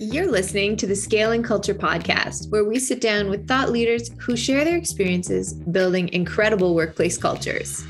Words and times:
You're 0.00 0.30
listening 0.30 0.76
to 0.76 0.86
the 0.86 0.94
Scaling 0.94 1.42
Culture 1.42 1.74
podcast, 1.74 2.50
where 2.50 2.62
we 2.62 2.78
sit 2.78 3.00
down 3.00 3.28
with 3.28 3.48
thought 3.48 3.72
leaders 3.72 4.12
who 4.20 4.36
share 4.36 4.64
their 4.64 4.76
experiences 4.76 5.54
building 5.54 6.08
incredible 6.10 6.76
workplace 6.76 7.18
cultures. 7.18 7.82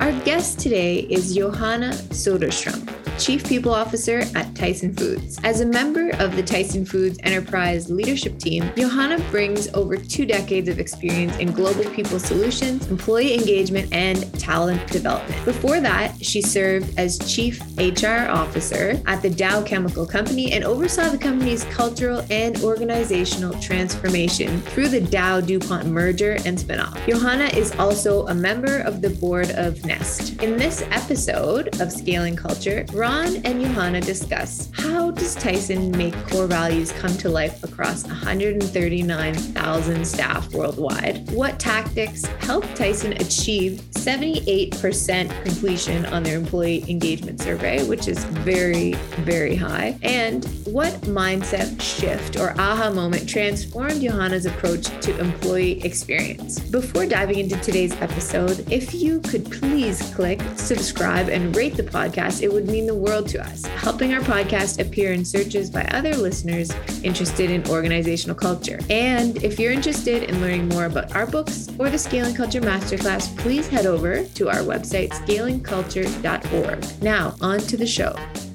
Our 0.00 0.12
guest 0.20 0.60
today 0.60 1.00
is 1.00 1.34
Johanna 1.34 1.90
Soderstrom, 2.08 2.88
Chief 3.22 3.46
People 3.46 3.72
Officer 3.72 4.24
at 4.34 4.52
Tyson 4.56 4.92
Foods. 4.96 5.38
As 5.44 5.60
a 5.60 5.66
member 5.66 6.10
of 6.18 6.34
the 6.34 6.42
Tyson 6.42 6.84
Foods 6.84 7.20
Enterprise 7.22 7.88
Leadership 7.88 8.36
Team, 8.36 8.68
Johanna 8.76 9.24
brings 9.30 9.72
over 9.74 9.96
two 9.96 10.26
decades 10.26 10.68
of 10.68 10.80
experience 10.80 11.36
in 11.36 11.52
global 11.52 11.88
people 11.92 12.18
solutions, 12.18 12.88
employee 12.88 13.34
engagement, 13.34 13.92
and 13.92 14.28
talent 14.40 14.84
development. 14.88 15.44
Before 15.44 15.78
that, 15.78 16.16
she 16.20 16.42
served 16.42 16.98
as 16.98 17.16
Chief 17.32 17.60
HR 17.78 18.28
Officer 18.28 19.00
at 19.06 19.22
the 19.22 19.30
Dow 19.30 19.62
Chemical 19.62 20.04
Company 20.04 20.50
and 20.50 20.64
oversaw 20.64 21.08
the 21.08 21.16
company's 21.16 21.62
cultural 21.66 22.24
and 22.28 22.60
organizational 22.64 23.54
transformation 23.60 24.60
through 24.62 24.88
the 24.88 25.00
Dow 25.00 25.40
DuPont 25.40 25.86
merger 25.86 26.38
and 26.44 26.58
spinoff. 26.58 26.98
Johanna 27.06 27.44
is 27.56 27.70
also 27.76 28.26
a 28.26 28.34
member 28.34 28.80
of 28.80 29.00
the 29.00 29.10
board 29.10 29.52
of 29.52 29.84
Nest. 29.84 30.42
In 30.42 30.56
this 30.56 30.82
episode 30.90 31.80
of 31.80 31.92
Scaling 31.92 32.34
Culture, 32.34 32.84
Ron 32.92 33.11
and 33.12 33.62
Johanna 33.62 34.00
discuss 34.00 34.70
how 34.72 35.10
does 35.10 35.34
Tyson 35.34 35.90
make 35.90 36.14
core 36.28 36.46
values 36.46 36.92
come 36.92 37.14
to 37.18 37.28
life 37.28 37.62
across 37.62 38.06
139,000 38.06 40.06
staff 40.06 40.50
worldwide? 40.54 41.30
What 41.30 41.60
tactics 41.60 42.24
help 42.40 42.64
Tyson 42.74 43.12
achieve 43.14 43.82
78% 43.90 45.44
completion 45.44 46.06
on 46.06 46.22
their 46.22 46.38
employee 46.38 46.86
engagement 46.88 47.42
survey, 47.42 47.86
which 47.86 48.08
is 48.08 48.24
very, 48.24 48.94
very 49.20 49.56
high? 49.56 49.98
And 50.02 50.46
what 50.64 50.94
mindset 51.02 51.78
shift 51.80 52.38
or 52.38 52.58
aha 52.58 52.90
moment 52.90 53.28
transformed 53.28 54.00
Johanna's 54.00 54.46
approach 54.46 54.86
to 55.02 55.20
employee 55.20 55.84
experience? 55.84 56.58
Before 56.58 57.04
diving 57.04 57.40
into 57.40 57.60
today's 57.60 57.92
episode, 58.00 58.64
if 58.72 58.94
you 58.94 59.20
could 59.20 59.52
please 59.52 60.00
click 60.14 60.40
subscribe 60.56 61.28
and 61.28 61.54
rate 61.54 61.76
the 61.76 61.82
podcast, 61.82 62.40
it 62.40 62.50
would 62.50 62.68
mean 62.68 62.86
the 62.86 62.91
world 62.94 63.28
to 63.28 63.42
us, 63.42 63.64
helping 63.66 64.14
our 64.14 64.20
podcast 64.20 64.80
appear 64.80 65.12
in 65.12 65.24
searches 65.24 65.70
by 65.70 65.84
other 65.86 66.16
listeners 66.16 66.70
interested 67.02 67.50
in 67.50 67.66
organizational 67.68 68.36
culture. 68.36 68.78
And 68.90 69.42
if 69.42 69.58
you're 69.58 69.72
interested 69.72 70.24
in 70.24 70.40
learning 70.40 70.68
more 70.68 70.84
about 70.84 71.14
our 71.14 71.26
books 71.26 71.68
or 71.78 71.90
the 71.90 71.98
Scaling 71.98 72.34
Culture 72.34 72.60
Masterclass, 72.60 73.36
please 73.38 73.68
head 73.68 73.86
over 73.86 74.24
to 74.24 74.48
our 74.48 74.60
website, 74.60 75.10
scalingculture.org. 75.10 77.02
Now, 77.02 77.34
on 77.40 77.58
to 77.60 77.76
the 77.76 77.86
show. 77.86 78.14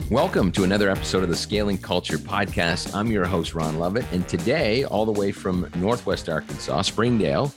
Welcome 0.09 0.53
to 0.53 0.63
another 0.63 0.89
episode 0.89 1.23
of 1.23 1.29
the 1.29 1.35
Scaling 1.35 1.77
Culture 1.77 2.17
Podcast. 2.17 2.95
I'm 2.95 3.11
your 3.11 3.25
host, 3.25 3.53
Ron 3.53 3.77
Lovett. 3.77 4.05
And 4.13 4.25
today, 4.27 4.85
all 4.85 5.05
the 5.05 5.11
way 5.11 5.33
from 5.33 5.69
Northwest 5.75 6.29
Arkansas, 6.29 6.83
Springdale, 6.83 7.53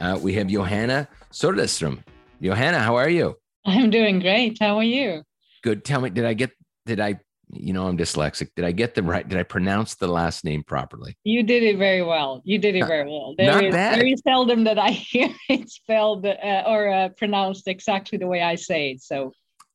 uh, 0.00 0.18
we 0.20 0.34
have 0.34 0.48
Johanna 0.48 1.08
Soderstrom. 1.30 2.02
Johanna, 2.40 2.80
how 2.80 2.96
are 2.96 3.08
you? 3.08 3.36
I'm 3.64 3.90
doing 3.90 4.18
great. 4.18 4.58
How 4.60 4.78
are 4.78 4.82
you? 4.82 5.22
Good. 5.62 5.84
Tell 5.84 6.00
me, 6.00 6.10
did 6.10 6.24
I 6.24 6.34
get, 6.34 6.50
did 6.86 7.00
I, 7.00 7.20
you 7.50 7.72
know, 7.72 7.86
I'm 7.86 7.98
dyslexic. 7.98 8.48
Did 8.56 8.64
I 8.64 8.72
get 8.72 8.94
the 8.94 9.02
right, 9.02 9.28
did 9.28 9.38
I 9.38 9.42
pronounce 9.42 9.94
the 9.96 10.08
last 10.08 10.44
name 10.44 10.62
properly? 10.64 11.16
You 11.24 11.42
did 11.42 11.62
it 11.62 11.76
very 11.78 12.02
well. 12.02 12.40
You 12.44 12.58
did 12.58 12.74
it 12.76 12.80
Not- 12.80 12.88
very 12.88 13.08
well. 13.08 13.34
not 13.38 13.52
There 13.52 13.64
is 13.64 13.74
bad. 13.74 13.96
very 13.96 14.16
seldom 14.16 14.64
that 14.64 14.78
I 14.78 14.90
hear 15.12 15.28
it 15.48 15.70
spelled 15.70 16.26
uh, 16.26 16.62
or 16.66 16.90
uh, 16.90 17.08
pronounced 17.10 17.68
exactly 17.68 18.18
the 18.18 18.26
way 18.26 18.42
I 18.42 18.54
say 18.56 18.92
it. 18.92 19.02
So 19.02 19.32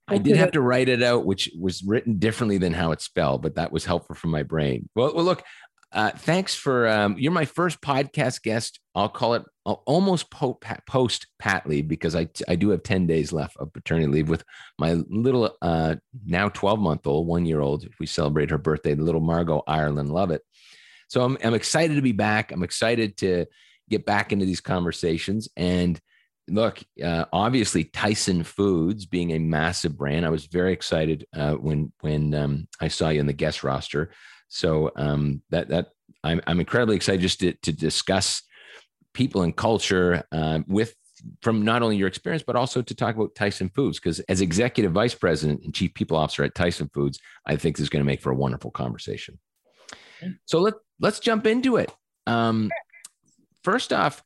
I 0.09 0.17
did 0.17 0.38
have 0.38 0.52
to 0.52 0.61
write 0.61 0.88
it 0.88 1.03
out, 1.03 1.25
which 1.25 1.52
was 1.59 1.83
written 1.83 2.17
differently 2.17 2.58
than 2.58 2.73
how 2.73 2.93
it's 2.93 3.03
spelled, 3.03 3.41
but 3.41 3.55
that 3.55 3.73
was 3.73 3.83
helpful 3.83 4.15
for 4.15 4.27
my 4.27 4.41
brain. 4.41 4.88
Well, 4.95 5.13
well 5.13 5.25
look, 5.25 5.43
uh, 5.91 6.11
thanks 6.11 6.55
for 6.55 6.88
um, 6.88 7.17
you're 7.17 7.31
my 7.33 7.43
first 7.45 7.81
podcast 7.81 8.41
guest. 8.41 8.80
I'll 8.95 9.09
call 9.09 9.33
it 9.33 9.43
almost 9.73 10.30
po- 10.32 10.60
post 10.88 11.28
pat 11.39 11.67
leave 11.67 11.88
because 11.88 12.16
I 12.16 12.28
I 12.48 12.55
do 12.55 12.70
have 12.70 12.83
ten 12.83 13.08
days 13.08 13.33
left 13.33 13.58
of 13.58 13.73
paternity 13.73 14.08
leave 14.08 14.30
with 14.30 14.44
my 14.80 14.94
little 15.10 15.55
uh, 15.61 15.95
now 16.26 16.50
twelve 16.50 16.80
month 16.80 17.05
old, 17.05 17.28
one 17.28 17.45
year 17.45 17.61
old. 17.61 17.88
We 18.00 18.06
celebrate 18.06 18.50
her 18.50 18.58
birthday, 18.58 18.94
the 18.94 19.04
little 19.04 19.22
Margot 19.22 19.64
Ireland. 19.67 20.11
Love 20.11 20.32
it. 20.32 20.42
So 21.10 21.23
I'm 21.23 21.38
I'm 21.44 21.54
excited 21.54 21.95
to 21.95 22.02
be 22.02 22.11
back. 22.14 22.52
I'm 22.52 22.64
excited 22.64 23.17
to 23.17 23.45
get 23.89 24.06
back 24.06 24.32
into 24.32 24.45
these 24.45 24.61
conversations 24.61 25.48
and 25.56 26.00
look, 26.50 26.80
uh, 27.04 27.26
obviously 27.33 27.83
Tyson 27.83 28.44
Foods 28.44 29.06
being 29.06 29.32
a 29.32 29.39
massive 29.39 29.98
brand, 29.98 30.26
I 30.26 30.30
was 30.30 30.45
very 30.45 30.73
excited 30.73 31.26
uh, 31.36 31.54
when 31.54 31.92
when 32.02 32.33
um, 32.33 32.67
I 32.80 32.88
saw 32.88 33.10
you 33.10 33.20
in 33.20 33.27
the 33.27 33.33
guest 33.33 33.64
roster. 33.64 34.11
So 34.48 34.92
um, 34.95 35.42
that 35.50 35.70
that 35.70 35.88
I'm 36.23 36.42
I'm 36.48 36.60
incredibly 36.60 36.95
excited 36.95 37.22
just 37.22 37.39
to, 37.42 37.54
to 37.54 37.73
discuss 37.73 38.44
people 39.17 39.42
and 39.42 39.55
culture 39.55 40.23
uh, 40.32 40.60
with 40.67 40.94
from 41.42 41.64
not 41.64 41.82
only 41.82 41.98
your 41.98 42.08
experience 42.08 42.44
but 42.45 42.55
also 42.55 42.83
to 42.83 42.94
talk 42.94 43.16
about 43.16 43.33
Tyson 43.33 43.70
Foods 43.73 44.00
because 44.00 44.20
as 44.22 44.42
executive 44.42 44.92
vice 44.92 45.16
president 45.16 45.64
and 45.64 45.73
chief 45.73 45.92
people 45.95 46.16
officer 46.16 46.44
at 46.44 46.54
Tyson 46.54 46.88
Foods, 46.94 47.20
I 47.44 47.56
think 47.56 47.76
this 47.76 47.82
is 47.82 47.89
going 47.89 48.02
to 48.02 48.06
make 48.06 48.22
for 48.22 48.32
a 48.32 48.36
wonderful 48.36 48.70
conversation. 48.70 49.39
So 50.45 50.60
let 50.60 50.76
let's 51.00 51.20
jump 51.20 51.48
into 51.48 51.77
it. 51.77 51.92
Um, 52.27 52.70
first 53.64 53.92
off, 53.92 54.23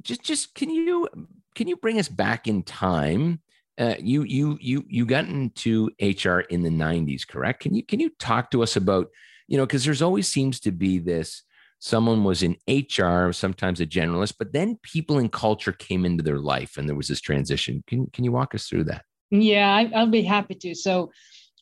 just 0.00 0.22
just 0.22 0.54
can 0.54 0.70
you 0.70 1.08
can 1.56 1.66
you 1.66 1.76
bring 1.76 1.98
us 1.98 2.08
back 2.08 2.46
in 2.46 2.62
time? 2.62 3.40
Uh, 3.76 3.96
you 3.98 4.22
you 4.22 4.58
you 4.60 4.84
you 4.88 5.04
got 5.04 5.24
into 5.24 5.90
HR 6.00 6.40
in 6.50 6.62
the 6.62 6.70
'90s, 6.70 7.26
correct? 7.26 7.62
Can 7.62 7.74
you 7.74 7.84
can 7.84 7.98
you 7.98 8.10
talk 8.20 8.52
to 8.52 8.62
us 8.62 8.76
about 8.76 9.08
you 9.48 9.56
know 9.56 9.66
because 9.66 9.84
there's 9.84 10.02
always 10.02 10.28
seems 10.28 10.60
to 10.60 10.70
be 10.70 11.00
this 11.00 11.42
someone 11.82 12.22
was 12.22 12.44
in 12.44 12.56
HR, 12.68 13.32
sometimes 13.32 13.80
a 13.80 13.86
generalist, 13.86 14.34
but 14.38 14.52
then 14.52 14.78
people 14.82 15.18
in 15.18 15.28
culture 15.28 15.72
came 15.72 16.04
into 16.04 16.22
their 16.22 16.38
life, 16.38 16.76
and 16.76 16.88
there 16.88 16.94
was 16.94 17.08
this 17.08 17.20
transition. 17.20 17.82
Can 17.88 18.06
can 18.12 18.24
you 18.24 18.32
walk 18.32 18.54
us 18.54 18.68
through 18.68 18.84
that? 18.84 19.04
yeah, 19.32 19.74
I, 19.74 19.90
I'll 19.94 20.10
be 20.10 20.22
happy 20.22 20.54
to. 20.56 20.74
So 20.74 21.10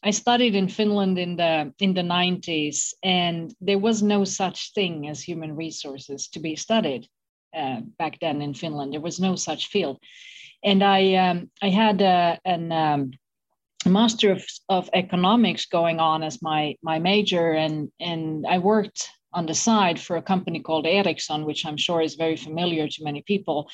I 0.02 0.10
studied 0.10 0.54
in 0.54 0.68
Finland 0.68 1.18
in 1.18 1.36
the 1.36 1.72
in 1.78 1.94
the 1.94 2.02
90s, 2.02 2.92
and 3.02 3.54
there 3.60 3.78
was 3.78 4.02
no 4.02 4.24
such 4.24 4.72
thing 4.74 5.08
as 5.08 5.22
human 5.22 5.56
resources 5.56 6.28
to 6.28 6.40
be 6.40 6.56
studied 6.56 7.06
uh, 7.56 7.80
back 7.98 8.18
then 8.20 8.42
in 8.42 8.54
Finland. 8.54 8.92
There 8.92 9.00
was 9.00 9.20
no 9.20 9.36
such 9.36 9.68
field, 9.68 9.98
and 10.62 10.82
I 10.82 11.14
um, 11.14 11.50
I 11.62 11.70
had 11.70 12.02
a, 12.02 12.38
an 12.44 12.72
um, 12.72 13.10
master 13.86 14.32
of, 14.32 14.44
of 14.68 14.90
economics 14.92 15.66
going 15.66 16.00
on 16.00 16.22
as 16.22 16.42
my 16.42 16.76
my 16.82 16.98
major, 16.98 17.52
and 17.52 17.90
and 18.00 18.46
I 18.46 18.58
worked 18.58 19.08
on 19.32 19.46
the 19.46 19.54
side 19.54 19.98
for 20.00 20.16
a 20.16 20.22
company 20.22 20.60
called 20.60 20.86
Ericsson, 20.86 21.44
which 21.44 21.64
I'm 21.64 21.76
sure 21.76 22.00
is 22.00 22.14
very 22.14 22.36
familiar 22.36 22.88
to 22.88 23.04
many 23.04 23.22
people 23.22 23.70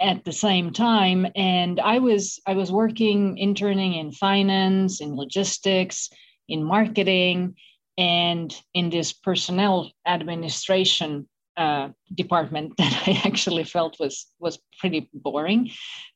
at 0.00 0.24
the 0.24 0.32
same 0.32 0.72
time. 0.72 1.26
And 1.36 1.78
i 1.78 1.98
was 1.98 2.40
i 2.46 2.54
was 2.54 2.72
working 2.72 3.38
interning 3.38 3.94
in 3.94 4.12
finance 4.12 5.00
in 5.00 5.14
logistics 5.14 6.08
in 6.48 6.64
marketing 6.64 7.54
and 7.98 8.54
in 8.74 8.90
this 8.90 9.12
personnel 9.12 9.90
administration 10.06 11.28
uh, 11.56 11.88
department 12.14 12.72
that 12.78 13.02
i 13.06 13.20
actually 13.24 13.64
felt 13.64 14.00
was 14.00 14.26
was 14.38 14.58
pretty 14.78 15.08
boring. 15.12 15.70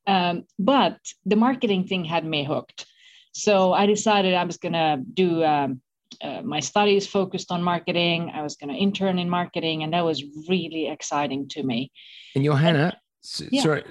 Um, 0.06 0.44
but 0.58 0.98
the 1.26 1.36
marketing 1.36 1.86
thing 1.86 2.04
had 2.04 2.24
me 2.24 2.44
hooked. 2.44 2.86
So 3.32 3.72
i 3.74 3.86
decided 3.86 4.34
i 4.34 4.44
was 4.44 4.56
going 4.56 4.78
to 4.84 5.02
do 5.12 5.44
um, 5.44 5.82
uh, 6.22 6.42
my 6.42 6.60
studies 6.60 7.06
focused 7.06 7.50
on 7.50 7.62
marketing 7.62 8.30
i 8.34 8.42
was 8.42 8.56
going 8.56 8.72
to 8.72 8.78
intern 8.80 9.18
in 9.18 9.28
marketing 9.28 9.82
and 9.82 9.92
that 9.92 10.04
was 10.04 10.22
really 10.48 10.88
exciting 10.88 11.48
to 11.48 11.62
me 11.62 11.90
And 12.34 12.44
Johanna, 12.44 12.96
s- 13.24 13.42
Yeah. 13.50 13.62
sorry, 13.62 13.82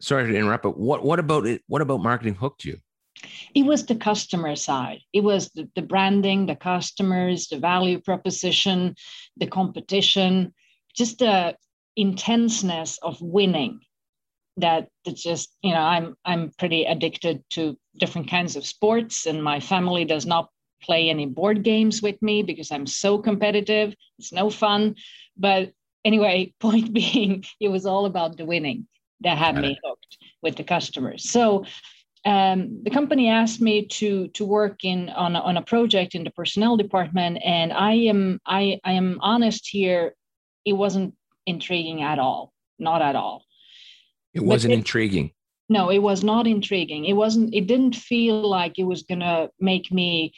sorry 0.00 0.32
to 0.32 0.38
interrupt, 0.38 0.62
but 0.62 0.78
what 0.78 1.04
what 1.04 1.18
about 1.18 1.46
it? 1.46 1.62
What 1.66 1.82
about 1.82 2.00
marketing 2.02 2.34
hooked 2.34 2.64
you? 2.64 2.76
it 3.54 3.64
was 3.64 3.84
the 3.86 3.96
customer 3.96 4.54
side 4.54 5.00
it 5.12 5.22
was 5.24 5.50
the, 5.56 5.68
the 5.74 5.82
branding 5.82 6.46
the 6.46 6.54
customers 6.54 7.48
the 7.48 7.58
value 7.58 7.98
proposition 8.00 8.94
the 9.42 9.46
competition 9.46 10.54
just 10.94 11.18
the 11.18 11.56
intenseness 11.96 12.98
of 13.02 13.20
winning 13.20 13.80
that 14.56 14.88
it's 15.04 15.22
just 15.22 15.48
you 15.62 15.72
know 15.74 15.80
i'm 15.94 16.14
i'm 16.24 16.50
pretty 16.58 16.84
addicted 16.84 17.42
to 17.50 17.76
different 17.98 18.28
kinds 18.30 18.54
of 18.56 18.64
sports 18.64 19.26
and 19.26 19.42
my 19.42 19.58
family 19.60 20.04
does 20.04 20.26
not 20.26 20.48
play 20.82 21.10
any 21.10 21.26
board 21.26 21.62
games 21.62 22.02
with 22.02 22.20
me 22.22 22.42
because 22.42 22.70
i'm 22.70 22.86
so 22.86 23.18
competitive 23.18 23.94
it's 24.18 24.32
no 24.32 24.50
fun 24.50 24.94
but 25.36 25.72
anyway 26.04 26.52
point 26.60 26.92
being 26.92 27.44
it 27.60 27.68
was 27.68 27.86
all 27.86 28.06
about 28.06 28.36
the 28.36 28.44
winning 28.44 28.86
that 29.20 29.36
had 29.36 29.56
Got 29.56 29.62
me 29.62 29.78
hooked 29.84 30.18
with 30.42 30.56
the 30.56 30.64
customers 30.64 31.30
so 31.30 31.64
um, 32.24 32.82
the 32.82 32.90
company 32.90 33.28
asked 33.28 33.60
me 33.60 33.86
to 33.86 34.28
to 34.28 34.44
work 34.44 34.84
in 34.84 35.08
on 35.10 35.36
a, 35.36 35.40
on 35.40 35.56
a 35.56 35.62
project 35.62 36.14
in 36.14 36.24
the 36.24 36.30
personnel 36.30 36.76
department, 36.76 37.38
and 37.44 37.72
I 37.72 37.92
am 37.94 38.40
I 38.44 38.80
I 38.84 38.92
am 38.92 39.18
honest 39.20 39.68
here, 39.68 40.14
it 40.64 40.72
wasn't 40.72 41.14
intriguing 41.46 42.02
at 42.02 42.18
all, 42.18 42.52
not 42.78 43.02
at 43.02 43.16
all. 43.16 43.44
It 44.34 44.44
wasn't 44.44 44.72
it- 44.72 44.78
intriguing. 44.78 45.32
No, 45.70 45.90
it 45.90 45.98
was 45.98 46.24
not 46.24 46.46
intriguing. 46.46 47.04
It 47.04 47.12
wasn't. 47.12 47.54
It 47.54 47.66
didn't 47.66 47.94
feel 47.94 48.48
like 48.48 48.78
it 48.78 48.84
was 48.84 49.02
gonna 49.02 49.50
make 49.60 49.92
me 49.92 50.32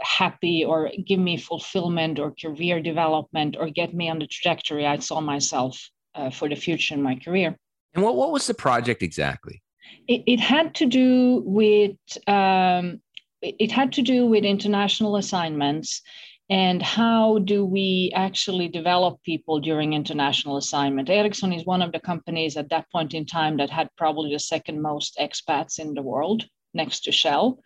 happy 0.00 0.64
or 0.64 0.90
give 1.06 1.20
me 1.20 1.36
fulfillment 1.36 2.18
or 2.18 2.32
career 2.32 2.80
development 2.80 3.56
or 3.58 3.70
get 3.70 3.94
me 3.94 4.08
on 4.08 4.18
the 4.18 4.26
trajectory 4.26 4.86
I 4.86 4.98
saw 4.98 5.20
myself 5.20 5.78
uh, 6.14 6.30
for 6.30 6.48
the 6.48 6.56
future 6.56 6.94
in 6.94 7.02
my 7.02 7.16
career. 7.16 7.56
And 7.94 8.04
what, 8.04 8.16
what 8.16 8.32
was 8.32 8.46
the 8.46 8.54
project 8.54 9.02
exactly? 9.02 9.62
It, 10.06 10.22
it 10.26 10.40
had 10.40 10.74
to 10.76 10.86
do 10.86 11.42
with 11.44 11.96
um, 12.26 13.00
it 13.40 13.70
had 13.70 13.92
to 13.92 14.02
do 14.02 14.26
with 14.26 14.44
international 14.44 15.16
assignments 15.16 16.02
and 16.50 16.82
how 16.82 17.38
do 17.40 17.64
we 17.64 18.10
actually 18.14 18.68
develop 18.68 19.22
people 19.22 19.60
during 19.60 19.92
international 19.92 20.56
assignment 20.56 21.10
ericsson 21.10 21.52
is 21.52 21.64
one 21.64 21.82
of 21.82 21.92
the 21.92 22.00
companies 22.00 22.56
at 22.56 22.70
that 22.70 22.90
point 22.90 23.14
in 23.14 23.24
time 23.24 23.56
that 23.56 23.70
had 23.70 23.88
probably 23.96 24.32
the 24.32 24.38
second 24.38 24.80
most 24.80 25.16
expats 25.20 25.78
in 25.78 25.94
the 25.94 26.02
world 26.02 26.46
next 26.74 27.00
to 27.00 27.12
shell 27.12 27.60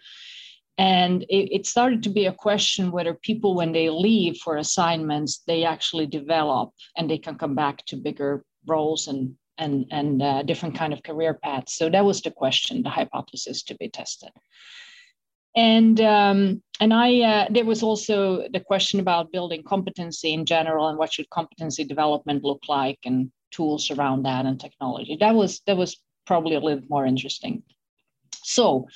and 0.78 1.22
it, 1.24 1.54
it 1.56 1.66
started 1.66 2.02
to 2.02 2.10
be 2.10 2.26
a 2.26 2.32
question 2.32 2.90
whether 2.90 3.14
people 3.14 3.54
when 3.54 3.72
they 3.72 3.90
leave 3.90 4.36
for 4.38 4.56
assignments 4.56 5.42
they 5.46 5.64
actually 5.64 6.06
develop 6.06 6.70
and 6.96 7.10
they 7.10 7.18
can 7.18 7.36
come 7.36 7.54
back 7.54 7.84
to 7.86 7.96
bigger 7.96 8.44
roles 8.66 9.08
and 9.08 9.34
and 9.58 9.86
and 9.90 10.22
uh, 10.22 10.42
different 10.42 10.74
kind 10.74 10.92
of 10.92 11.02
career 11.02 11.34
paths 11.34 11.76
so 11.76 11.90
that 11.90 12.04
was 12.04 12.22
the 12.22 12.30
question 12.30 12.82
the 12.82 12.90
hypothesis 12.90 13.62
to 13.62 13.74
be 13.76 13.88
tested 13.88 14.30
and 15.54 16.00
um, 16.00 16.62
and 16.80 16.94
I 16.94 17.20
uh, 17.20 17.46
there 17.50 17.66
was 17.66 17.82
also 17.82 18.48
the 18.52 18.60
question 18.60 19.00
about 19.00 19.32
building 19.32 19.62
competency 19.62 20.32
in 20.32 20.46
general 20.46 20.88
and 20.88 20.98
what 20.98 21.12
should 21.12 21.28
competency 21.28 21.84
development 21.84 22.42
look 22.42 22.62
like 22.68 22.98
and 23.04 23.30
tools 23.50 23.90
around 23.90 24.24
that 24.24 24.46
and 24.46 24.58
technology. 24.58 25.16
That 25.20 25.34
was 25.34 25.60
that 25.66 25.76
was 25.76 26.00
probably 26.26 26.54
a 26.54 26.60
little 26.60 26.82
more 26.88 27.04
interesting. 27.04 27.62
So, 28.42 28.86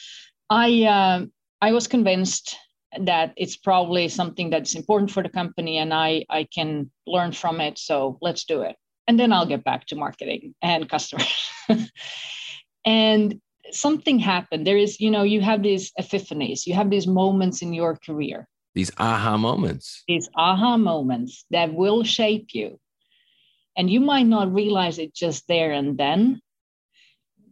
I 0.48 0.84
uh, 0.84 1.26
I 1.60 1.72
was 1.72 1.86
convinced 1.86 2.56
that 2.98 3.32
it's 3.36 3.56
probably 3.56 4.08
something 4.08 4.50
that's 4.50 4.74
important 4.74 5.10
for 5.10 5.22
the 5.22 5.28
company 5.28 5.78
and 5.78 5.92
I 5.92 6.24
I 6.30 6.44
can 6.44 6.90
learn 7.06 7.32
from 7.32 7.60
it. 7.60 7.78
So 7.78 8.18
let's 8.20 8.44
do 8.44 8.62
it, 8.62 8.76
and 9.06 9.18
then 9.18 9.32
I'll 9.32 9.46
get 9.46 9.64
back 9.64 9.86
to 9.86 9.96
marketing 9.96 10.54
and 10.62 10.88
customers. 10.88 11.50
and 12.84 13.40
something 13.72 14.18
happened. 14.18 14.66
There 14.66 14.76
is, 14.76 15.00
you 15.00 15.10
know, 15.10 15.22
you 15.22 15.40
have 15.40 15.62
these 15.62 15.92
epiphanies, 16.00 16.66
you 16.66 16.74
have 16.74 16.90
these 16.90 17.06
moments 17.06 17.62
in 17.62 17.72
your 17.72 17.96
career. 17.96 18.48
These 18.74 18.92
aha 18.98 19.36
moments. 19.38 20.04
These 20.06 20.28
aha 20.36 20.76
moments 20.76 21.44
that 21.50 21.72
will 21.72 22.04
shape 22.04 22.48
you. 22.52 22.78
And 23.76 23.90
you 23.90 24.00
might 24.00 24.26
not 24.26 24.52
realize 24.52 24.98
it 24.98 25.14
just 25.14 25.46
there 25.48 25.72
and 25.72 25.98
then, 25.98 26.40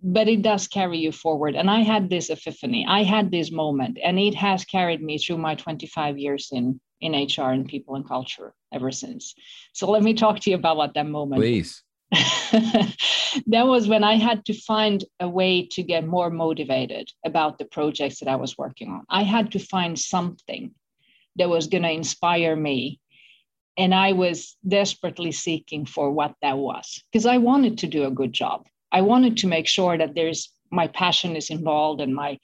but 0.06 0.28
it 0.28 0.42
does 0.42 0.68
carry 0.68 0.98
you 0.98 1.10
forward. 1.10 1.56
And 1.56 1.70
I 1.70 1.80
had 1.80 2.10
this 2.10 2.28
epiphany, 2.28 2.84
I 2.86 3.04
had 3.04 3.30
this 3.30 3.50
moment, 3.50 3.98
and 4.04 4.18
it 4.18 4.34
has 4.34 4.64
carried 4.66 5.02
me 5.02 5.16
through 5.16 5.38
my 5.38 5.54
25 5.54 6.18
years 6.18 6.50
in, 6.52 6.78
in 7.00 7.12
HR 7.12 7.50
and 7.50 7.66
people 7.66 7.94
and 7.94 8.06
culture 8.06 8.52
ever 8.70 8.92
since. 8.92 9.34
So 9.72 9.90
let 9.90 10.02
me 10.02 10.12
talk 10.12 10.40
to 10.40 10.50
you 10.50 10.56
about 10.56 10.76
what 10.76 10.92
that 10.94 11.06
moment. 11.06 11.40
Please. 11.40 11.82
that 12.12 13.66
was 13.66 13.88
when 13.88 14.04
I 14.04 14.16
had 14.16 14.44
to 14.44 14.52
find 14.52 15.02
a 15.20 15.28
way 15.28 15.66
to 15.72 15.82
get 15.82 16.06
more 16.06 16.28
motivated 16.28 17.08
about 17.24 17.58
the 17.58 17.64
projects 17.64 18.20
that 18.20 18.28
I 18.28 18.36
was 18.36 18.58
working 18.58 18.90
on. 18.90 19.04
I 19.08 19.22
had 19.22 19.52
to 19.52 19.58
find 19.58 19.98
something 19.98 20.72
that 21.36 21.48
was 21.48 21.66
going 21.66 21.82
to 21.82 21.90
inspire 21.90 22.54
me. 22.54 23.00
And 23.78 23.94
I 23.94 24.12
was 24.12 24.56
desperately 24.68 25.32
seeking 25.32 25.86
for 25.86 26.12
what 26.12 26.34
that 26.42 26.58
was 26.58 27.02
because 27.10 27.26
I 27.26 27.38
wanted 27.38 27.78
to 27.78 27.86
do 27.86 28.04
a 28.04 28.10
good 28.10 28.32
job. 28.32 28.66
I 28.94 29.00
wanted 29.00 29.38
to 29.38 29.49
make 29.49 29.67
sure 29.67 29.99
that 29.99 30.14
there's 30.14 30.52
my 30.70 30.87
passion 30.87 31.35
is 31.35 31.50
involved 31.50 32.00
and 32.00 32.14
my 32.14 32.38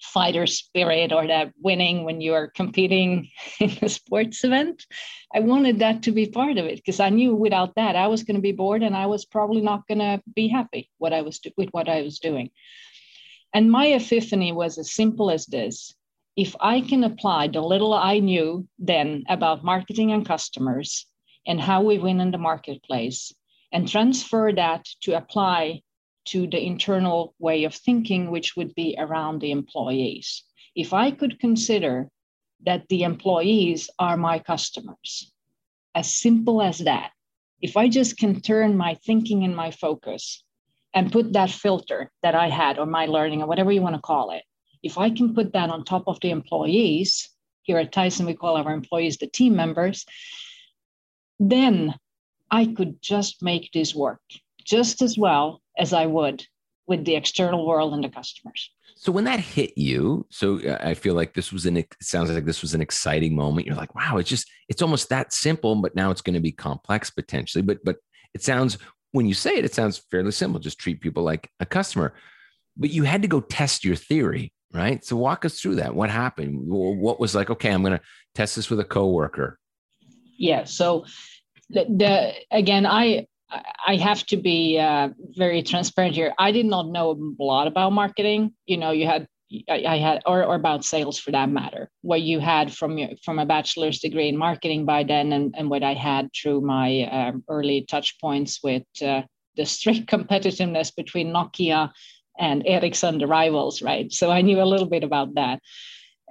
fighter 0.00 0.44
spirit 0.44 1.12
or 1.12 1.28
that 1.28 1.52
winning 1.62 2.02
when 2.02 2.20
you're 2.20 2.48
competing 2.48 3.28
in 3.60 3.70
a 3.80 3.88
sports 3.88 4.42
event. 4.42 4.84
I 5.32 5.38
wanted 5.38 5.78
that 5.78 6.02
to 6.02 6.10
be 6.10 6.26
part 6.26 6.58
of 6.58 6.66
it 6.66 6.76
because 6.76 6.98
I 6.98 7.10
knew 7.10 7.36
without 7.36 7.76
that 7.76 7.94
I 7.94 8.08
was 8.08 8.24
going 8.24 8.34
to 8.34 8.42
be 8.42 8.50
bored 8.50 8.82
and 8.82 8.96
I 8.96 9.06
was 9.06 9.24
probably 9.24 9.60
not 9.60 9.86
going 9.86 10.00
to 10.00 10.20
be 10.34 10.48
happy 10.48 10.90
what 10.98 11.12
I 11.12 11.22
was 11.22 11.38
do- 11.38 11.52
with 11.56 11.68
what 11.70 11.88
I 11.88 12.02
was 12.02 12.18
doing. 12.18 12.50
And 13.54 13.70
my 13.70 13.86
epiphany 13.86 14.50
was 14.50 14.78
as 14.78 14.92
simple 14.92 15.30
as 15.30 15.46
this. 15.46 15.94
If 16.36 16.56
I 16.58 16.80
can 16.80 17.04
apply 17.04 17.48
the 17.48 17.60
little 17.60 17.94
I 17.94 18.18
knew 18.18 18.66
then 18.80 19.22
about 19.28 19.62
marketing 19.62 20.10
and 20.10 20.26
customers 20.26 21.06
and 21.46 21.60
how 21.60 21.82
we 21.82 21.98
win 21.98 22.20
in 22.20 22.32
the 22.32 22.38
marketplace 22.38 23.32
and 23.72 23.88
transfer 23.88 24.52
that 24.52 24.84
to 25.02 25.16
apply 25.16 25.82
to 26.26 26.46
the 26.46 26.64
internal 26.64 27.34
way 27.38 27.64
of 27.64 27.74
thinking, 27.74 28.30
which 28.30 28.56
would 28.56 28.74
be 28.74 28.94
around 28.98 29.40
the 29.40 29.50
employees. 29.50 30.44
If 30.76 30.92
I 30.92 31.10
could 31.10 31.40
consider 31.40 32.08
that 32.64 32.86
the 32.88 33.02
employees 33.02 33.90
are 33.98 34.16
my 34.16 34.38
customers, 34.38 35.32
as 35.94 36.12
simple 36.12 36.62
as 36.62 36.78
that, 36.78 37.10
if 37.60 37.76
I 37.76 37.88
just 37.88 38.16
can 38.16 38.40
turn 38.40 38.76
my 38.76 38.94
thinking 39.06 39.44
and 39.44 39.54
my 39.56 39.70
focus 39.70 40.44
and 40.94 41.12
put 41.12 41.32
that 41.32 41.50
filter 41.50 42.10
that 42.22 42.34
I 42.34 42.48
had 42.48 42.78
or 42.78 42.86
my 42.86 43.06
learning 43.06 43.42
or 43.42 43.46
whatever 43.46 43.72
you 43.72 43.82
want 43.82 43.96
to 43.96 44.00
call 44.02 44.30
it, 44.30 44.42
if 44.82 44.98
I 44.98 45.10
can 45.10 45.34
put 45.34 45.52
that 45.52 45.70
on 45.70 45.84
top 45.84 46.04
of 46.06 46.20
the 46.20 46.30
employees, 46.30 47.30
here 47.62 47.78
at 47.78 47.92
Tyson, 47.92 48.26
we 48.26 48.34
call 48.34 48.56
our 48.56 48.72
employees 48.72 49.16
the 49.16 49.28
team 49.28 49.54
members, 49.54 50.04
then 51.38 51.94
I 52.52 52.66
could 52.66 53.00
just 53.00 53.42
make 53.42 53.72
this 53.72 53.94
work 53.94 54.20
just 54.62 55.02
as 55.02 55.18
well 55.18 55.60
as 55.78 55.92
I 55.92 56.06
would 56.06 56.44
with 56.86 57.04
the 57.04 57.16
external 57.16 57.66
world 57.66 57.94
and 57.94 58.04
the 58.04 58.10
customers. 58.10 58.70
So 58.94 59.10
when 59.10 59.24
that 59.24 59.40
hit 59.40 59.76
you, 59.76 60.26
so 60.30 60.60
I 60.80 60.94
feel 60.94 61.14
like 61.14 61.34
this 61.34 61.50
was 61.52 61.66
an 61.66 61.78
it 61.78 61.92
sounds 62.00 62.30
like 62.30 62.44
this 62.44 62.62
was 62.62 62.74
an 62.74 62.82
exciting 62.82 63.34
moment. 63.34 63.66
You're 63.66 63.74
like, 63.74 63.94
wow, 63.94 64.18
it's 64.18 64.28
just 64.28 64.48
it's 64.68 64.82
almost 64.82 65.08
that 65.08 65.32
simple, 65.32 65.74
but 65.76 65.96
now 65.96 66.10
it's 66.10 66.20
going 66.20 66.34
to 66.34 66.40
be 66.40 66.52
complex 66.52 67.10
potentially. 67.10 67.62
But 67.62 67.78
but 67.84 67.96
it 68.34 68.42
sounds 68.44 68.78
when 69.12 69.26
you 69.26 69.34
say 69.34 69.56
it, 69.56 69.64
it 69.64 69.74
sounds 69.74 69.98
fairly 70.10 70.30
simple. 70.30 70.60
Just 70.60 70.78
treat 70.78 71.00
people 71.00 71.22
like 71.22 71.50
a 71.58 71.66
customer. 71.66 72.14
But 72.76 72.90
you 72.90 73.02
had 73.02 73.22
to 73.22 73.28
go 73.28 73.40
test 73.40 73.84
your 73.84 73.96
theory, 73.96 74.52
right? 74.72 75.04
So 75.04 75.16
walk 75.16 75.44
us 75.44 75.60
through 75.60 75.76
that. 75.76 75.94
What 75.94 76.10
happened? 76.10 76.60
What 76.68 77.18
was 77.18 77.34
like? 77.34 77.50
Okay, 77.50 77.70
I'm 77.70 77.82
going 77.82 77.98
to 77.98 78.04
test 78.34 78.56
this 78.56 78.70
with 78.70 78.80
a 78.80 78.84
coworker. 78.84 79.58
Yeah. 80.38 80.64
So 80.64 81.04
the, 81.72 82.34
again, 82.50 82.86
I 82.86 83.26
I 83.86 83.96
have 83.96 84.24
to 84.26 84.36
be 84.36 84.78
uh, 84.78 85.10
very 85.36 85.62
transparent 85.62 86.14
here. 86.14 86.32
I 86.38 86.52
did 86.52 86.66
not 86.66 86.88
know 86.88 87.10
a 87.10 87.42
lot 87.42 87.66
about 87.66 87.92
marketing. 87.92 88.54
You 88.66 88.78
know, 88.78 88.92
you 88.92 89.06
had 89.06 89.26
I 89.68 89.98
had 89.98 90.22
or, 90.24 90.44
or 90.44 90.54
about 90.54 90.84
sales 90.84 91.18
for 91.18 91.30
that 91.32 91.50
matter. 91.50 91.90
What 92.00 92.22
you 92.22 92.40
had 92.40 92.72
from 92.72 92.96
your 92.96 93.10
from 93.22 93.38
a 93.38 93.46
bachelor's 93.46 94.00
degree 94.00 94.28
in 94.28 94.36
marketing 94.36 94.86
by 94.86 95.04
then, 95.04 95.32
and, 95.32 95.54
and 95.56 95.68
what 95.68 95.82
I 95.82 95.94
had 95.94 96.30
through 96.34 96.62
my 96.62 97.02
um, 97.10 97.44
early 97.48 97.84
touch 97.88 98.18
points 98.20 98.62
with 98.62 98.84
uh, 99.02 99.22
the 99.56 99.66
strict 99.66 100.06
competitiveness 100.14 100.94
between 100.94 101.32
Nokia 101.32 101.90
and 102.38 102.62
Ericsson, 102.66 103.18
the 103.18 103.26
rivals, 103.26 103.82
right? 103.82 104.10
So 104.10 104.30
I 104.30 104.40
knew 104.40 104.62
a 104.62 104.64
little 104.64 104.88
bit 104.88 105.04
about 105.04 105.34
that. 105.34 105.60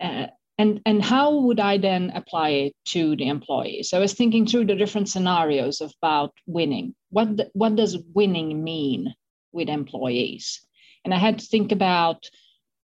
Uh, 0.01 0.27
and, 0.61 0.79
and 0.85 1.03
how 1.03 1.39
would 1.39 1.59
I 1.59 1.79
then 1.79 2.11
apply 2.13 2.49
it 2.49 2.75
to 2.89 3.15
the 3.15 3.27
employees? 3.27 3.89
So 3.89 3.97
I 3.97 3.99
was 3.99 4.13
thinking 4.13 4.45
through 4.45 4.65
the 4.65 4.75
different 4.75 5.09
scenarios 5.09 5.81
about 5.81 6.33
winning. 6.45 6.93
What, 7.09 7.49
what 7.53 7.75
does 7.75 7.97
winning 8.13 8.63
mean 8.63 9.15
with 9.51 9.69
employees? 9.69 10.61
And 11.03 11.15
I 11.15 11.17
had 11.17 11.39
to 11.39 11.45
think 11.47 11.71
about 11.71 12.29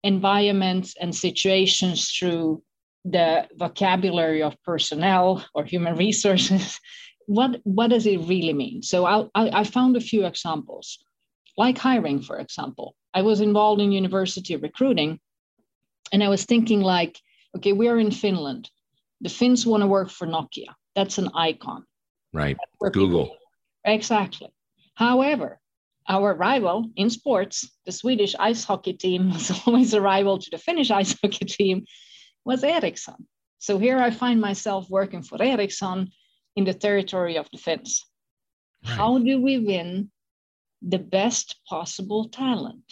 environments 0.04 0.94
and 1.00 1.12
situations 1.12 2.12
through 2.12 2.62
the 3.04 3.48
vocabulary 3.56 4.44
of 4.44 4.62
personnel 4.62 5.44
or 5.52 5.64
human 5.64 5.96
resources. 6.06 6.78
what, 7.26 7.60
what 7.64 7.90
does 7.90 8.06
it 8.06 8.18
really 8.18 8.52
mean? 8.52 8.82
So 8.82 9.04
I, 9.04 9.26
I 9.34 9.64
found 9.64 9.96
a 9.96 10.00
few 10.00 10.26
examples, 10.26 11.00
like 11.58 11.78
hiring, 11.78 12.22
for 12.22 12.38
example. 12.38 12.94
I 13.12 13.22
was 13.22 13.40
involved 13.40 13.80
in 13.80 13.90
university 13.90 14.54
recruiting, 14.54 15.18
and 16.12 16.22
I 16.22 16.28
was 16.28 16.44
thinking 16.44 16.80
like, 16.80 17.18
okay, 17.56 17.72
we 17.72 17.88
are 17.88 17.98
in 17.98 18.10
Finland. 18.10 18.70
The 19.20 19.28
Finns 19.28 19.66
want 19.66 19.82
to 19.82 19.86
work 19.86 20.10
for 20.10 20.26
Nokia. 20.26 20.74
That's 20.94 21.18
an 21.18 21.30
icon. 21.34 21.84
Right. 22.32 22.56
Google. 22.92 23.24
People, 23.24 23.36
exactly. 23.84 24.48
However, 24.94 25.60
our 26.08 26.34
rival 26.34 26.90
in 26.96 27.10
sports, 27.10 27.70
the 27.86 27.92
Swedish 27.92 28.34
ice 28.38 28.64
hockey 28.64 28.92
team, 28.92 29.30
was 29.32 29.50
always 29.66 29.94
a 29.94 30.00
rival 30.00 30.38
to 30.38 30.50
the 30.50 30.58
Finnish 30.58 30.90
ice 30.90 31.16
hockey 31.20 31.44
team, 31.44 31.84
was 32.44 32.62
Ericsson. 32.64 33.26
So 33.58 33.78
here 33.78 33.98
I 33.98 34.10
find 34.10 34.40
myself 34.40 34.90
working 34.90 35.22
for 35.22 35.42
Ericsson 35.42 36.10
in 36.56 36.64
the 36.64 36.74
territory 36.74 37.36
of 37.36 37.48
the 37.50 37.58
Finns. 37.58 38.04
Right. 38.84 38.96
How 38.96 39.18
do 39.18 39.40
we 39.40 39.58
win 39.58 40.10
the 40.82 40.98
best 40.98 41.56
possible 41.66 42.28
talent 42.28 42.84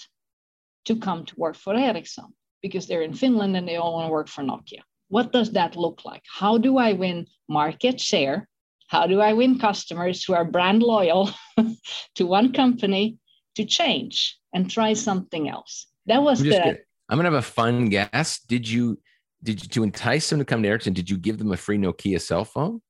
to 0.86 0.96
come 0.96 1.26
to 1.26 1.34
work 1.36 1.56
for 1.56 1.74
Ericsson? 1.74 2.32
Because 2.62 2.86
they're 2.86 3.02
in 3.02 3.14
Finland 3.14 3.56
and 3.56 3.68
they 3.68 3.76
all 3.76 3.94
want 3.94 4.08
to 4.08 4.12
work 4.12 4.28
for 4.28 4.42
Nokia. 4.42 4.82
What 5.08 5.32
does 5.32 5.52
that 5.52 5.76
look 5.76 6.04
like? 6.04 6.22
How 6.26 6.56
do 6.56 6.78
I 6.78 6.94
win 6.94 7.26
market 7.48 8.00
share? 8.00 8.48
How 8.86 9.06
do 9.06 9.20
I 9.20 9.32
win 9.32 9.58
customers 9.58 10.24
who 10.24 10.34
are 10.34 10.44
brand 10.44 10.82
loyal 10.82 11.30
to 12.14 12.26
one 12.26 12.52
company 12.52 13.18
to 13.56 13.64
change 13.64 14.38
and 14.54 14.70
try 14.70 14.92
something 14.94 15.48
else? 15.48 15.88
That 16.06 16.22
was 16.22 16.40
I'm 16.40 16.48
the. 16.48 16.78
I'm 17.08 17.18
gonna 17.18 17.30
have 17.30 17.34
a 17.34 17.42
fun 17.42 17.86
guess. 17.86 18.40
Did 18.40 18.68
you 18.68 18.98
did 19.42 19.62
you 19.62 19.68
to 19.68 19.82
entice 19.82 20.30
them 20.30 20.38
to 20.38 20.44
come 20.44 20.62
to 20.62 20.68
Ericsson? 20.68 20.92
Did 20.92 21.10
you 21.10 21.18
give 21.18 21.38
them 21.38 21.52
a 21.52 21.56
free 21.56 21.78
Nokia 21.78 22.20
cell 22.20 22.44
phone? 22.44 22.80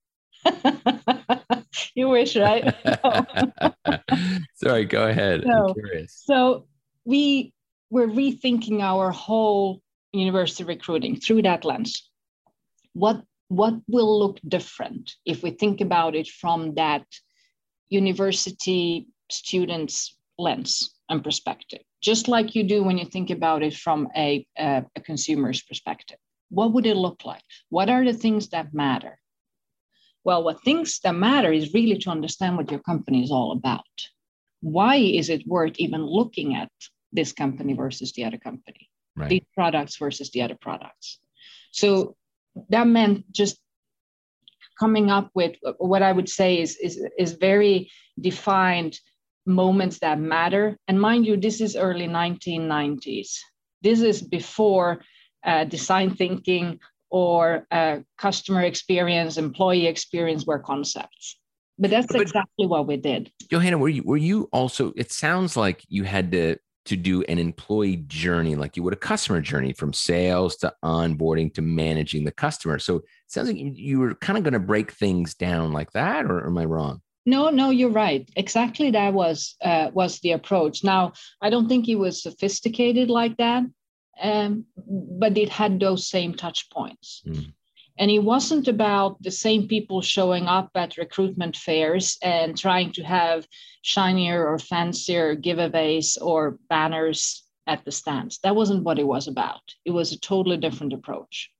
you 1.95 2.09
wish, 2.09 2.37
right? 2.37 2.75
Sorry, 4.55 4.85
go 4.85 5.09
ahead. 5.09 5.45
Curious. 5.75 6.23
So 6.25 6.67
we 7.05 7.53
were 7.93 8.09
rethinking 8.09 8.81
our 8.81 9.11
whole 9.11 9.83
university 10.13 10.65
recruiting 10.65 11.15
through 11.21 11.43
that 11.43 11.65
lens. 11.65 11.93
What 12.95 13.19
what 13.49 13.75
will 13.87 14.19
look 14.19 14.41
different 14.49 15.13
if 15.27 15.43
we 15.43 15.51
think 15.51 15.83
about 15.83 16.15
it 16.15 16.27
from 16.27 16.75
that 16.75 17.05
university 17.91 19.07
students 19.31 20.17
lens 20.39 20.97
and 21.11 21.23
perspective 21.23 21.83
just 22.01 22.29
like 22.29 22.55
you 22.55 22.65
do 22.65 22.83
when 22.83 22.97
you 22.97 23.05
think 23.05 23.29
about 23.29 23.63
it 23.63 23.75
from 23.75 24.09
a, 24.17 24.47
a, 24.59 24.83
a 24.97 25.01
consumer's 25.03 25.61
perspective 25.63 26.17
what 26.49 26.73
would 26.73 26.87
it 26.87 26.97
look 26.97 27.27
like 27.27 27.45
what 27.69 27.91
are 27.91 28.05
the 28.07 28.15
things 28.25 28.49
that 28.49 28.73
matter 28.73 29.19
well, 30.25 30.45
what 30.45 30.63
things 30.63 31.01
that 31.01 31.15
matter 31.15 31.53
is 31.53 31.75
really 31.75 31.99
to 31.99 32.11
understand 32.11 32.57
what 32.57 32.71
your 32.71 32.81
company 32.81 33.25
is 33.25 33.33
all 33.33 33.53
about. 33.53 33.85
Why 34.61 34.97
is 34.97 35.29
it 35.29 35.47
worth 35.47 35.75
even 35.79 36.07
looking 36.07 36.55
at 36.55 36.71
this 37.13 37.33
company 37.33 37.75
versus 37.75 38.13
the 38.13 38.25
other 38.25 38.39
company? 38.39 38.89
Right. 39.17 39.29
These 39.29 39.47
products 39.55 39.97
versus 39.97 40.31
the 40.31 40.43
other 40.43 40.57
products. 40.61 41.19
So 41.71 42.17
that 42.69 42.87
meant 42.87 43.31
just 43.33 43.59
coming 44.79 45.11
up 45.11 45.31
with 45.35 45.57
what 45.79 46.03
I 46.03 46.13
would 46.13 46.29
say 46.29 46.61
is, 46.61 46.77
is, 46.77 47.05
is 47.19 47.33
very 47.35 47.91
defined 48.21 48.99
moments 49.47 49.99
that 50.01 50.19
matter. 50.19 50.77
And 50.89 51.01
mind 51.01 51.27
you, 51.27 51.37
this 51.37 51.61
is 51.61 51.77
early 51.77 52.07
1990s. 52.07 53.39
This 53.83 54.01
is 54.01 54.23
before 54.23 55.03
uh, 55.45 55.65
design 55.65 56.15
thinking 56.15 56.79
or 57.11 57.67
uh, 57.71 57.99
customer 58.17 58.63
experience, 58.63 59.37
employee 59.37 59.87
experience 59.87 60.47
were 60.47 60.59
concepts. 60.59 61.39
But 61.79 61.91
that's 61.91 62.07
but, 62.07 62.21
exactly 62.21 62.67
what 62.67 62.87
we 62.87 62.97
did. 62.97 63.31
Johanna, 63.51 63.79
were 63.79 63.89
you 63.89 64.03
were 64.05 64.17
you 64.17 64.49
also? 64.53 64.93
It 64.97 65.11
sounds 65.11 65.57
like 65.57 65.83
you 65.89 66.05
had 66.05 66.33
to 66.33 66.57
to 66.85 66.97
do 66.97 67.23
an 67.23 67.39
employee 67.39 68.05
journey, 68.09 68.57
like 68.57 68.77
you 68.77 68.83
would 68.83 68.93
a 68.93 68.97
customer 68.97 69.41
journey, 69.41 69.73
from 69.73 69.93
sales 69.93 70.57
to 70.57 70.73
onboarding 70.85 71.53
to 71.55 71.63
managing 71.63 72.25
the 72.25 72.33
customer. 72.33 72.79
So 72.79 72.97
it 72.97 73.05
sounds 73.29 73.49
like 73.49 73.59
you 73.59 74.01
were 74.01 74.15
kind 74.17 74.37
of 74.37 74.43
going 74.43 74.55
to 74.55 74.61
break 74.61 74.93
things 74.93 75.35
down 75.35 75.73
like 75.73 75.93
that, 75.93 76.25
or, 76.25 76.47
am 76.47 76.59
I 76.59 76.65
wrong? 76.65 77.01
No, 77.25 77.51
no, 77.51 77.71
you're 77.71 77.89
right. 77.89 78.29
Exactly, 78.35 78.91
that 78.91 79.13
was 79.13 79.55
uh, 79.63 79.91
was 79.95 80.19
the 80.21 80.33
approach. 80.33 80.83
Now, 80.83 81.13
I 81.41 81.51
don't 81.51 81.69
think 81.69 81.89
it 81.89 81.95
was 81.95 82.21
sophisticated 82.23 83.11
like 83.11 83.37
that, 83.37 83.63
um, 84.21 84.65
but 84.77 85.39
it 85.39 85.49
had 85.49 85.79
those 85.79 86.09
same 86.09 86.35
touch 86.35 86.69
points. 86.71 87.23
Mm. 87.27 87.53
And 87.99 88.11
it 88.11 88.21
wasn't 88.21 88.69
about 88.69 89.23
the 89.23 89.31
same 89.31 89.69
people 89.69 90.01
showing 90.01 90.47
up 90.47 90.71
at 90.75 90.97
recruitment 90.97 91.57
fairs 91.57 92.19
and 92.23 92.57
trying 92.57 92.93
to 92.93 93.03
have 93.03 93.47
shinier 93.83 94.47
or 94.47 94.59
fancier 94.59 95.37
giveaways 95.37 96.17
or 96.21 96.59
banners 96.69 97.45
at 97.67 97.85
the 97.85 97.93
stands. 97.93 98.39
That 98.43 98.57
wasn't 98.57 98.85
what 98.85 98.99
it 98.99 99.07
was 99.07 99.29
about. 99.29 99.63
It 99.85 99.91
was 99.91 100.13
a 100.13 100.21
totally 100.21 100.57
different 100.57 100.93
approach 100.93 101.51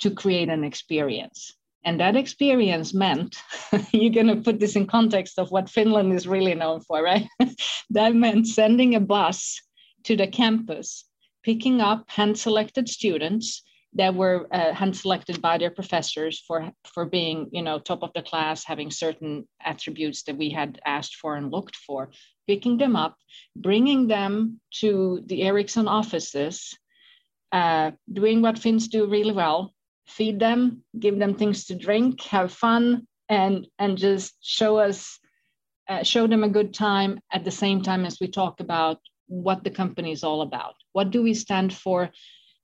to 0.00 0.10
create 0.10 0.48
an 0.48 0.64
experience. 0.64 1.54
And 1.84 2.00
that 2.00 2.16
experience 2.16 2.94
meant, 2.94 3.36
you're 3.92 4.12
going 4.12 4.26
to 4.28 4.36
put 4.36 4.60
this 4.60 4.76
in 4.76 4.86
context 4.86 5.38
of 5.38 5.50
what 5.50 5.70
Finland 5.70 6.12
is 6.12 6.28
really 6.28 6.54
known 6.54 6.80
for, 6.80 7.02
right? 7.02 7.26
that 7.90 8.14
meant 8.14 8.46
sending 8.46 8.94
a 8.94 9.00
bus 9.00 9.60
to 10.04 10.16
the 10.16 10.26
campus 10.26 11.04
picking 11.44 11.80
up 11.80 12.04
hand-selected 12.10 12.88
students 12.88 13.62
that 13.94 14.14
were 14.14 14.46
uh, 14.52 14.72
hand-selected 14.74 15.40
by 15.40 15.58
their 15.58 15.70
professors 15.70 16.42
for, 16.46 16.70
for 16.92 17.06
being, 17.06 17.48
you 17.52 17.62
know, 17.62 17.78
top 17.78 18.02
of 18.02 18.12
the 18.14 18.22
class, 18.22 18.64
having 18.64 18.90
certain 18.90 19.48
attributes 19.64 20.22
that 20.24 20.36
we 20.36 20.50
had 20.50 20.78
asked 20.84 21.16
for 21.16 21.36
and 21.36 21.50
looked 21.50 21.76
for, 21.76 22.10
picking 22.46 22.76
them 22.76 22.96
up, 22.96 23.16
bringing 23.56 24.06
them 24.06 24.60
to 24.80 25.22
the 25.26 25.42
Ericsson 25.42 25.88
offices, 25.88 26.76
uh, 27.52 27.90
doing 28.12 28.42
what 28.42 28.58
Finns 28.58 28.88
do 28.88 29.06
really 29.06 29.32
well, 29.32 29.72
feed 30.06 30.38
them, 30.38 30.84
give 30.98 31.18
them 31.18 31.34
things 31.34 31.64
to 31.66 31.74
drink, 31.74 32.22
have 32.22 32.52
fun, 32.52 33.06
and, 33.30 33.66
and 33.78 33.96
just 33.96 34.36
show 34.42 34.78
us, 34.78 35.18
uh, 35.88 36.02
show 36.02 36.26
them 36.26 36.44
a 36.44 36.48
good 36.48 36.74
time 36.74 37.20
at 37.32 37.44
the 37.44 37.50
same 37.50 37.82
time 37.82 38.04
as 38.04 38.18
we 38.20 38.28
talk 38.28 38.60
about 38.60 38.98
what 39.26 39.64
the 39.64 39.70
company 39.70 40.12
is 40.12 40.24
all 40.24 40.42
about. 40.42 40.74
What 40.92 41.10
do 41.10 41.22
we 41.22 41.34
stand 41.34 41.72
for? 41.72 42.10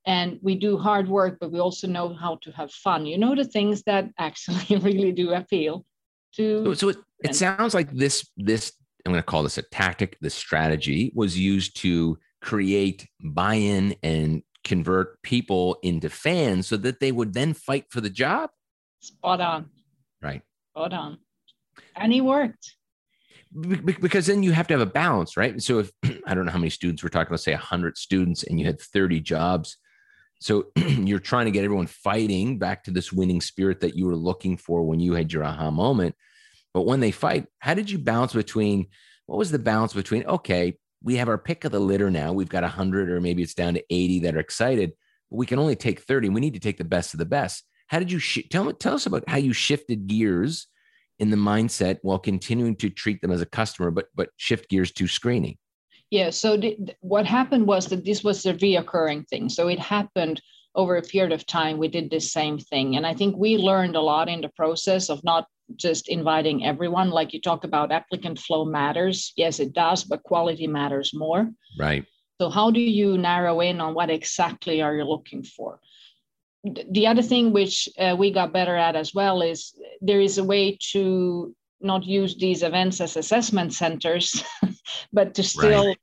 And 0.07 0.39
we 0.43 0.55
do 0.55 0.77
hard 0.77 1.09
work, 1.09 1.39
but 1.41 1.51
we 1.51 1.61
also 1.61 1.87
know 1.87 2.13
how 2.13 2.37
to 2.43 2.51
have 2.53 2.71
fun. 2.71 3.07
You 3.07 3.17
know 3.17 3.35
the 3.35 3.45
things 3.45 3.83
that 3.85 4.11
actually 4.19 4.77
really 4.79 5.13
do 5.13 5.33
appeal 5.33 5.87
to. 6.37 6.65
So, 6.65 6.75
so 6.75 6.89
it, 6.91 6.97
it 7.23 7.35
sounds 7.35 7.75
like 7.75 7.91
this 7.91 8.29
this 8.37 8.73
I'm 9.07 9.13
going 9.13 9.23
to 9.23 9.27
call 9.27 9.43
this 9.43 9.59
a 9.59 9.63
tactic. 9.63 10.19
This 10.21 10.35
strategy 10.35 11.13
was 11.15 11.39
used 11.39 11.77
to 11.83 12.19
create 12.41 13.07
buy-in 13.23 13.97
and 14.03 14.43
convert 14.65 15.23
people 15.23 15.79
into 15.83 16.09
fans, 16.09 16.67
so 16.67 16.77
that 16.79 17.01
they 17.01 17.13
would 17.13 17.35
then 17.35 17.55
fight 17.55 17.87
for 17.91 18.01
the 18.01 18.11
job. 18.11 18.51
Spot 19.01 19.41
on. 19.41 19.71
Right. 20.23 20.43
Spot 20.73 20.93
on. 20.93 21.19
And 21.97 22.13
he 22.13 22.21
worked 22.21 22.77
because 23.55 24.27
then 24.27 24.43
you 24.43 24.53
have 24.53 24.67
to 24.67 24.75
have 24.75 24.81
a 24.81 24.87
balance, 24.87 25.37
right? 25.37 25.63
So 25.63 25.79
if 25.81 25.93
I 26.27 26.35
don't 26.35 26.45
know 26.45 26.53
how 26.53 26.59
many 26.59 26.71
students 26.71 27.03
we're 27.03 27.11
talking, 27.11 27.31
let's 27.31 27.45
say 27.45 27.53
100 27.53 27.97
students, 27.97 28.43
and 28.43 28.59
you 28.59 28.67
had 28.67 28.81
30 28.81 29.21
jobs, 29.21 29.77
so 30.45 30.67
you're 30.77 31.21
trying 31.21 31.47
to 31.47 31.51
get 31.51 31.65
everyone 31.65 31.87
fighting 31.87 32.59
back 32.59 32.85
to 32.85 32.91
this 32.91 33.11
winning 33.11 33.41
spirit 33.41 33.81
that 33.81 33.97
you 33.97 34.05
were 34.05 34.15
looking 34.15 34.59
for 34.59 34.83
when 34.83 35.01
you 35.01 35.15
had 35.15 35.33
your 35.33 35.43
aha 35.43 35.71
moment. 35.71 36.15
But 36.75 36.85
when 36.85 37.01
they 37.01 37.13
fight, 37.13 37.47
how 37.61 37.73
did 37.73 37.91
you 37.91 37.97
balance 37.97 38.35
between 38.35 38.89
what 39.25 39.39
was 39.39 39.51
the 39.51 39.59
balance 39.59 39.95
between 39.95 40.27
okay, 40.27 40.77
we 41.03 41.17
have 41.17 41.31
our 41.31 41.39
pick 41.39 41.65
of 41.65 41.73
the 41.73 41.81
litter 41.81 42.11
now, 42.11 42.35
we've 42.35 42.51
got 42.51 42.63
100 42.63 43.11
or 43.11 43.23
maybe 43.23 43.43
it's 43.43 43.55
down 43.55 43.73
to 43.73 43.85
80 43.89 44.21
that 44.21 44.37
are 44.37 44.41
excited, 44.41 44.93
but 45.31 45.37
we 45.39 45.47
can 45.47 45.59
only 45.59 45.77
take 45.77 46.01
30. 46.01 46.29
We 46.29 46.43
need 46.43 46.55
to 46.55 46.61
take 46.61 46.77
the 46.77 46.85
best 46.85 47.15
of 47.15 47.19
the 47.19 47.25
best. 47.25 47.65
How 47.87 47.99
did 47.99 48.13
you 48.13 48.19
sh- 48.19 48.47
tell 48.51 48.71
tell 48.75 48.95
us 48.95 49.07
about 49.07 49.25
how 49.27 49.39
you 49.39 49.55
shifted 49.55 50.07
gears? 50.07 50.67
in 51.21 51.31
the 51.31 51.37
mindset 51.37 51.99
while 52.03 52.19
continuing 52.19 52.75
to 52.75 52.91
treat 52.91 53.23
them 53.23 53.31
as 53.31 53.41
a 53.41 53.47
customer, 53.47 53.93
but 53.93 54.07
but 54.17 54.31
shift 54.37 54.69
gears 54.69 54.91
to 54.91 55.07
screening? 55.07 55.57
Yeah. 56.11 56.31
So 56.31 56.57
th- 56.57 56.79
what 57.01 57.27
happened 57.27 57.67
was 57.67 57.87
that 57.87 58.05
this 58.05 58.23
was 58.23 58.45
a 58.47 58.55
reoccurring 58.55 59.29
thing. 59.29 59.49
So 59.49 59.69
it 59.69 59.79
happened 59.79 60.41
over 60.75 60.97
a 60.97 61.03
period 61.03 61.33
of 61.33 61.47
time. 61.47 61.79
We 61.79 61.89
did 61.89 62.11
the 62.11 62.21
same 62.21 62.59
thing, 62.59 62.97
and 62.97 63.07
I 63.07 63.15
think 63.15 63.37
we 63.37 63.57
learned 63.57 63.97
a 63.97 64.01
lot 64.01 64.29
in 64.29 64.41
the 64.41 64.49
process 64.49 65.09
of 65.09 65.23
not 65.25 65.47
just 65.77 66.09
inviting 66.09 66.65
everyone. 66.65 67.11
Like 67.11 67.33
you 67.33 67.41
talk 67.41 67.65
about, 67.65 67.93
applicant 67.93 68.39
flow 68.39 68.65
matters. 68.65 69.33
Yes, 69.37 69.61
it 69.61 69.73
does, 69.73 70.05
but 70.05 70.23
quality 70.23 70.67
matters 70.67 71.13
more. 71.15 71.51
Right. 71.79 72.05
So 72.41 72.51
how 72.51 72.71
do 72.71 72.81
you 72.81 73.17
narrow 73.17 73.61
in 73.61 73.81
on 73.81 73.95
what 73.95 74.11
exactly 74.11 74.83
are 74.83 74.95
you 74.95 75.05
looking 75.05 75.43
for? 75.45 75.81
the 76.65 77.07
other 77.07 77.23
thing 77.23 77.53
which 77.53 77.89
uh, 77.99 78.17
we 78.19 78.31
got 78.31 78.53
better 78.53 78.75
at 78.75 78.97
as 78.97 79.13
well 79.15 79.43
is 79.43 79.75
there 80.01 80.21
is 80.21 80.39
a 80.39 80.45
way 80.45 80.79
to 80.93 81.55
not 81.81 82.05
use 82.05 82.37
these 82.37 82.63
events 82.63 83.01
as 83.01 83.17
assessment 83.17 83.73
centers, 83.73 84.43
but 85.13 85.35
to 85.35 85.43
still 85.43 85.89
right. 85.89 85.99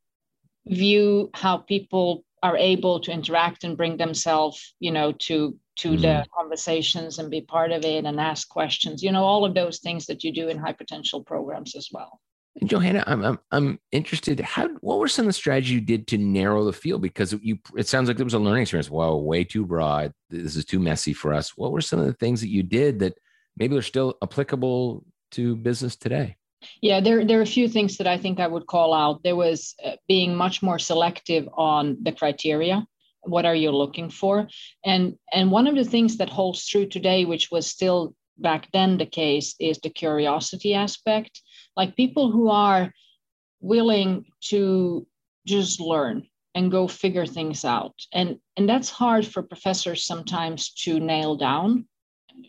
view 0.66 1.30
how 1.34 1.58
people 1.58 2.24
are 2.44 2.58
able 2.58 3.00
to 3.00 3.12
interact 3.12 3.64
and 3.64 3.78
bring 3.78 3.98
themselves, 3.98 4.76
you 4.80 4.92
know, 4.92 5.12
to 5.14 5.58
to 5.78 5.92
mm. 5.92 6.02
the 6.02 6.26
conversations 6.36 7.18
and 7.20 7.32
be 7.32 7.42
part 7.42 7.72
of 7.72 7.86
it 7.86 8.06
and 8.06 8.20
ask 8.20 8.50
questions. 8.50 9.02
You 9.02 9.12
know, 9.12 9.24
all 9.24 9.46
of 9.46 9.54
those 9.54 9.80
things 9.80 10.06
that 10.08 10.24
you 10.24 10.32
do 10.32 10.50
in 10.50 10.58
high 10.58 10.74
potential 10.74 11.24
programs 11.24 11.76
as 11.76 11.90
well. 11.92 12.20
And 12.60 12.70
Johanna, 12.70 13.04
I'm, 13.08 13.24
I'm 13.24 13.40
I'm 13.52 13.80
interested. 13.92 14.40
How 14.42 14.68
what 14.82 15.00
were 15.00 15.08
some 15.08 15.24
of 15.24 15.28
the 15.28 15.34
strategies 15.34 15.72
you 15.72 15.82
did 15.82 16.08
to 16.08 16.18
narrow 16.18 16.66
the 16.66 16.74
field? 16.74 17.02
Because 17.02 17.34
you 17.42 17.60
it 17.78 17.88
sounds 17.88 18.08
like 18.08 18.18
there 18.18 18.26
was 18.26 18.34
a 18.34 18.40
learning 18.40 18.64
experience. 18.64 18.90
Well, 18.90 19.24
way 19.24 19.44
too 19.44 19.66
broad. 19.66 20.12
This 20.30 20.56
is 20.56 20.66
too 20.66 20.80
messy 20.80 21.14
for 21.14 21.34
us. 21.34 21.56
What 21.56 21.72
were 21.72 21.82
some 21.82 22.00
of 22.00 22.06
the 22.06 22.14
things 22.14 22.42
that 22.42 22.50
you 22.50 22.64
did 22.64 23.00
that 23.00 23.18
maybe 23.56 23.78
are 23.78 23.82
still 23.82 24.18
applicable 24.22 25.06
to 25.32 25.56
business 25.56 25.96
today? 25.96 26.38
Yeah, 26.82 27.00
there 27.00 27.26
there 27.26 27.40
are 27.40 27.44
a 27.44 27.58
few 27.58 27.68
things 27.68 27.98
that 27.98 28.08
I 28.08 28.18
think 28.18 28.40
I 28.40 28.48
would 28.48 28.68
call 28.68 28.94
out. 28.94 29.24
There 29.24 29.36
was 29.36 29.76
uh, 29.84 29.96
being 30.08 30.36
much 30.36 30.62
more 30.62 30.80
selective 30.80 31.48
on 31.54 31.98
the 32.04 32.12
criteria. 32.12 32.86
What 33.24 33.46
are 33.46 33.56
you 33.56 33.72
looking 33.72 34.10
for? 34.10 34.48
And 34.86 35.16
and 35.34 35.52
one 35.52 35.68
of 35.68 35.76
the 35.76 35.90
things 35.90 36.18
that 36.18 36.30
holds 36.30 36.68
true 36.68 36.88
today, 36.88 37.26
which 37.26 37.50
was 37.52 37.68
still 37.68 38.16
back 38.38 38.68
then 38.74 38.98
the 38.98 39.06
case, 39.06 39.56
is 39.60 39.80
the 39.80 39.90
curiosity 39.90 40.74
aspect 40.74 41.42
like 41.76 41.96
people 41.96 42.32
who 42.32 42.50
are 42.50 42.92
willing 43.60 44.26
to 44.42 45.08
just 45.46 45.80
learn 45.80 46.28
and 46.54 46.72
go 46.72 46.88
figure 46.88 47.26
things 47.26 47.64
out 47.64 47.96
and 48.12 48.38
and 48.58 48.68
that's 48.68 48.90
hard 48.90 49.26
for 49.26 49.42
professors 49.42 50.06
sometimes 50.06 50.72
to 50.72 51.00
nail 51.00 51.36
down 51.36 51.88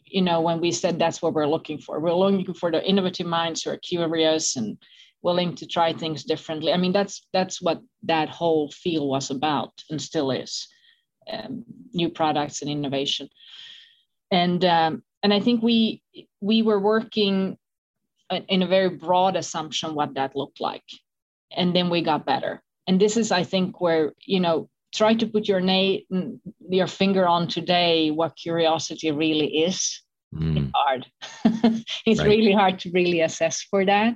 you 0.04 0.22
know 0.22 0.40
when 0.40 0.60
we 0.60 0.70
said 0.70 0.98
that's 0.98 1.20
what 1.22 1.34
we're 1.34 1.46
looking 1.46 1.78
for 1.78 2.00
we're 2.00 2.14
looking 2.14 2.54
for 2.54 2.70
the 2.70 2.84
innovative 2.84 3.26
minds 3.26 3.62
who 3.62 3.70
are 3.70 3.78
curious 3.78 4.56
and 4.56 4.78
willing 5.22 5.54
to 5.54 5.66
try 5.66 5.92
things 5.92 6.24
differently 6.24 6.72
i 6.72 6.76
mean 6.76 6.92
that's 6.92 7.26
that's 7.32 7.62
what 7.62 7.80
that 8.02 8.28
whole 8.28 8.70
field 8.70 9.08
was 9.08 9.30
about 9.30 9.72
and 9.90 10.00
still 10.00 10.30
is 10.30 10.68
um, 11.30 11.64
new 11.92 12.08
products 12.08 12.62
and 12.62 12.70
innovation. 12.70 13.28
And 14.30 14.64
um, 14.64 15.02
and 15.22 15.32
I 15.32 15.40
think 15.40 15.62
we 15.62 16.02
we 16.40 16.62
were 16.62 16.80
working 16.80 17.56
in 18.48 18.62
a 18.62 18.66
very 18.66 18.88
broad 18.88 19.36
assumption 19.36 19.94
what 19.94 20.14
that 20.14 20.34
looked 20.34 20.60
like, 20.60 20.84
and 21.54 21.76
then 21.76 21.90
we 21.90 22.02
got 22.02 22.26
better. 22.26 22.62
And 22.86 23.00
this 23.00 23.16
is, 23.16 23.30
I 23.30 23.44
think, 23.44 23.80
where 23.80 24.12
you 24.24 24.40
know 24.40 24.68
try 24.92 25.14
to 25.14 25.26
put 25.26 25.48
your 25.48 25.60
name 25.60 26.40
your 26.68 26.86
finger 26.86 27.26
on 27.26 27.48
today 27.48 28.10
what 28.10 28.36
curiosity 28.36 29.10
really 29.10 29.64
is. 29.64 30.02
Mm. 30.34 30.56
it's 30.56 30.72
hard. 30.74 31.06
It's 32.06 32.20
right. 32.20 32.28
really 32.28 32.52
hard 32.52 32.78
to 32.80 32.90
really 32.92 33.20
assess 33.20 33.62
for 33.62 33.84
that. 33.84 34.14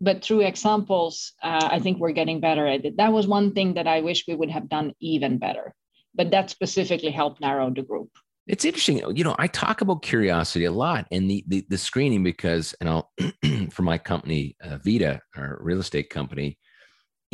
But 0.00 0.24
through 0.24 0.40
examples 0.40 1.32
uh, 1.42 1.68
i 1.70 1.78
think 1.78 1.98
we're 1.98 2.12
getting 2.20 2.40
better 2.40 2.66
at 2.66 2.84
it. 2.84 2.96
That 2.96 3.12
was 3.12 3.26
one 3.26 3.52
thing 3.52 3.74
that 3.74 3.86
i 3.86 4.00
wish 4.00 4.24
we 4.28 4.34
would 4.34 4.50
have 4.50 4.68
done 4.68 4.92
even 5.00 5.38
better. 5.38 5.74
But 6.14 6.30
that 6.30 6.50
specifically 6.50 7.10
helped 7.10 7.40
narrow 7.40 7.70
the 7.70 7.82
group. 7.82 8.10
It's 8.46 8.64
interesting. 8.64 9.02
You 9.16 9.24
know 9.24 9.36
i 9.38 9.46
talk 9.46 9.80
about 9.80 10.02
curiosity 10.02 10.66
a 10.66 10.72
lot 10.72 11.06
and 11.10 11.30
the 11.30 11.44
the, 11.48 11.64
the 11.68 11.78
screening 11.78 12.22
because 12.22 12.74
and 12.80 12.88
i'll 12.88 13.10
for 13.70 13.82
my 13.82 13.98
company 13.98 14.56
uh, 14.62 14.78
vita 14.84 15.20
our 15.36 15.58
real 15.60 15.80
estate 15.80 16.10
company 16.10 16.58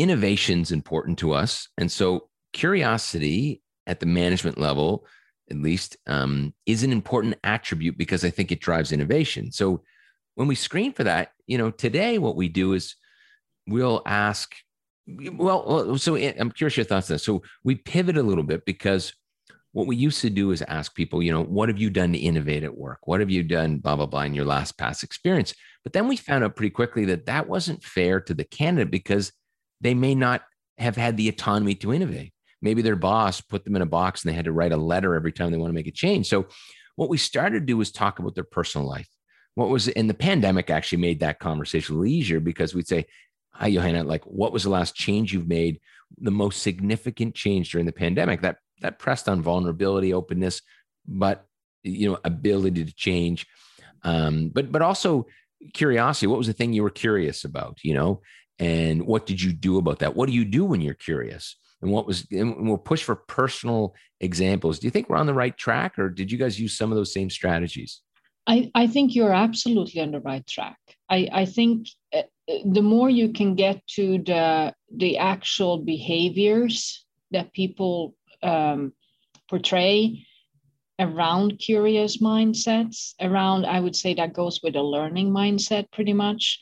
innovation's 0.01 0.73
important 0.73 1.19
to 1.19 1.33
us. 1.33 1.69
And 1.77 1.93
so 1.93 2.30
curiosity 2.53 3.63
at 3.87 4.01
the 4.01 4.07
management 4.07 4.59
level, 4.59 5.07
at 5.51 5.57
least, 5.57 5.97
um, 6.07 6.55
is 6.67 6.83
an 6.83 6.93
important 6.93 7.37
attribute 7.45 7.99
because 7.99 8.25
I 8.25 8.31
think 8.31 8.53
it 8.53 8.61
drives 8.61 8.93
innovation. 8.93 9.51
So 9.53 9.83
when 10.35 10.49
we 10.49 10.55
screen 10.55 10.93
for 10.93 11.05
that, 11.05 11.33
you 11.47 11.59
know, 11.59 11.71
today 11.71 12.19
what 12.19 12.37
we 12.37 12.49
do 12.49 12.73
is 12.73 12.97
we'll 13.67 14.03
ask, 14.07 14.55
well, 15.07 15.99
so 15.99 16.17
I'm 16.17 16.53
curious 16.53 16.77
your 16.77 16.85
thoughts 16.85 17.11
on 17.11 17.15
this. 17.15 17.25
So 17.25 17.43
we 17.65 17.75
pivot 17.75 18.17
a 18.17 18.23
little 18.23 18.45
bit 18.45 18.65
because 18.65 19.13
what 19.73 19.87
we 19.87 19.97
used 19.97 20.21
to 20.23 20.31
do 20.31 20.51
is 20.51 20.63
ask 20.63 20.95
people, 20.95 21.23
you 21.23 21.33
know, 21.33 21.45
what 21.45 21.69
have 21.69 21.79
you 21.79 21.91
done 21.91 22.13
to 22.13 22.19
innovate 22.19 22.65
at 22.65 22.77
work? 22.77 23.07
What 23.07 23.21
have 23.21 23.31
you 23.31 23.43
done, 23.43 23.79
blah, 23.79 23.97
blah, 23.97 24.07
blah, 24.07 24.23
in 24.23 24.35
your 24.35 24.45
last 24.45 24.77
past 24.79 25.03
experience? 25.03 25.55
But 25.85 25.93
then 25.93 26.09
we 26.09 26.17
found 26.17 26.45
out 26.45 26.57
pretty 26.57 26.71
quickly 26.71 27.05
that 27.07 27.27
that 27.27 27.49
wasn't 27.49 27.83
fair 27.83 28.21
to 28.21 28.35
the 28.35 28.45
candidate 28.45 28.91
because 28.91 29.33
they 29.81 29.95
may 29.95 30.15
not 30.15 30.43
have 30.79 30.97
had 30.97 31.17
the 31.17 31.29
autonomy 31.29 31.75
to 31.77 31.93
innovate 31.93 32.33
maybe 32.63 32.83
their 32.83 32.97
boss 32.97 33.41
put 33.41 33.65
them 33.65 33.77
in 33.77 33.83
a 33.83 33.87
box 33.87 34.23
and 34.23 34.31
they 34.31 34.37
had 34.37 34.45
to 34.45 34.53
write 34.53 34.73
a 34.73 34.77
letter 34.77 35.15
every 35.15 35.33
time 35.33 35.51
they 35.51 35.59
want 35.59 35.71
to 35.71 35.75
make 35.75 35.87
a 35.87 35.93
change. 35.93 36.29
So 36.29 36.47
what 36.97 37.09
we 37.09 37.17
started 37.17 37.61
to 37.61 37.67
do 37.67 37.77
was 37.77 37.91
talk 37.91 38.19
about 38.19 38.35
their 38.35 38.45
personal 38.45 38.87
life. 38.87 39.09
What 39.55 39.69
was 39.69 39.89
in 39.89 40.07
the 40.07 40.15
pandemic 40.15 40.71
actually 40.71 41.03
made 41.03 41.21
that 41.21 41.41
conversation 41.41 42.05
easier 42.07 42.41
because 42.41 42.75
we'd 42.75 42.89
say, 42.89 43.07
Hi, 43.53 43.71
Johanna, 43.71 44.05
like 44.05 44.25
what 44.25 44.53
was 44.53 44.63
the 44.63 44.71
last 44.71 44.95
change 44.95 45.33
you've 45.33 45.49
made, 45.49 45.81
the 46.19 46.31
most 46.31 46.63
significant 46.63 47.35
change 47.35 47.73
during 47.73 47.87
the 47.87 47.93
pandemic? 47.93 48.43
That 48.43 48.59
that 48.81 48.99
pressed 48.99 49.29
on 49.29 49.43
vulnerability, 49.43 50.15
openness, 50.15 50.63
but 51.07 51.47
you 51.83 52.11
know, 52.11 52.19
ability 52.25 52.85
to 52.85 52.95
change. 52.95 53.47
Um, 54.03 54.51
but 54.55 54.71
but 54.73 54.83
also 54.83 55.27
curiosity. 55.75 56.27
What 56.27 56.39
was 56.39 56.47
the 56.47 56.53
thing 56.53 56.73
you 56.73 56.83
were 56.83 56.91
curious 56.91 57.45
about? 57.45 57.79
You 57.83 57.95
know, 57.95 58.23
and 58.59 59.07
what 59.07 59.27
did 59.27 59.43
you 59.43 59.53
do 59.53 59.79
about 59.79 59.99
that? 59.99 60.15
What 60.15 60.27
do 60.27 60.33
you 60.33 60.45
do 60.45 60.65
when 60.65 60.81
you're 60.81 60.95
curious? 60.95 61.57
And 61.83 61.91
what 61.91 62.07
was 62.07 62.27
and 62.31 62.69
we'll 62.69 62.79
push 62.79 63.03
for 63.03 63.17
personal 63.17 63.95
examples. 64.21 64.79
Do 64.79 64.87
you 64.87 64.91
think 64.91 65.09
we're 65.09 65.17
on 65.17 65.27
the 65.27 65.35
right 65.35 65.57
track 65.57 65.99
or 65.99 66.09
did 66.09 66.31
you 66.31 66.39
guys 66.39 66.61
use 66.61 66.77
some 66.77 66.91
of 66.91 66.97
those 66.97 67.13
same 67.13 67.31
strategies? 67.31 68.03
I, 68.47 68.71
I 68.75 68.87
think 68.87 69.15
you're 69.15 69.33
absolutely 69.33 70.01
on 70.01 70.11
the 70.11 70.21
right 70.21 70.47
track. 70.47 70.79
I, 71.09 71.29
I 71.33 71.45
think 71.45 71.89
uh, 72.15 72.23
the 72.65 72.83
more 72.83 73.11
you 73.11 73.33
can 73.33 73.55
get 73.55 73.87
to 73.89 74.19
the 74.19 74.75
the 74.95 75.19
actual 75.19 75.79
behaviors 75.79 77.05
that 77.31 77.53
people 77.53 78.15
um, 78.43 78.93
portray 79.49 80.27
around 80.99 81.59
curious 81.59 82.19
mindsets 82.19 83.15
around 83.23 83.65
i 83.65 83.81
would 83.81 83.97
say 83.97 84.13
that 84.13 84.35
goes 84.35 84.61
with 84.63 84.77
a 84.77 84.83
learning 84.83 85.31
mindset 85.31 85.91
pretty 85.91 86.13
much 86.13 86.61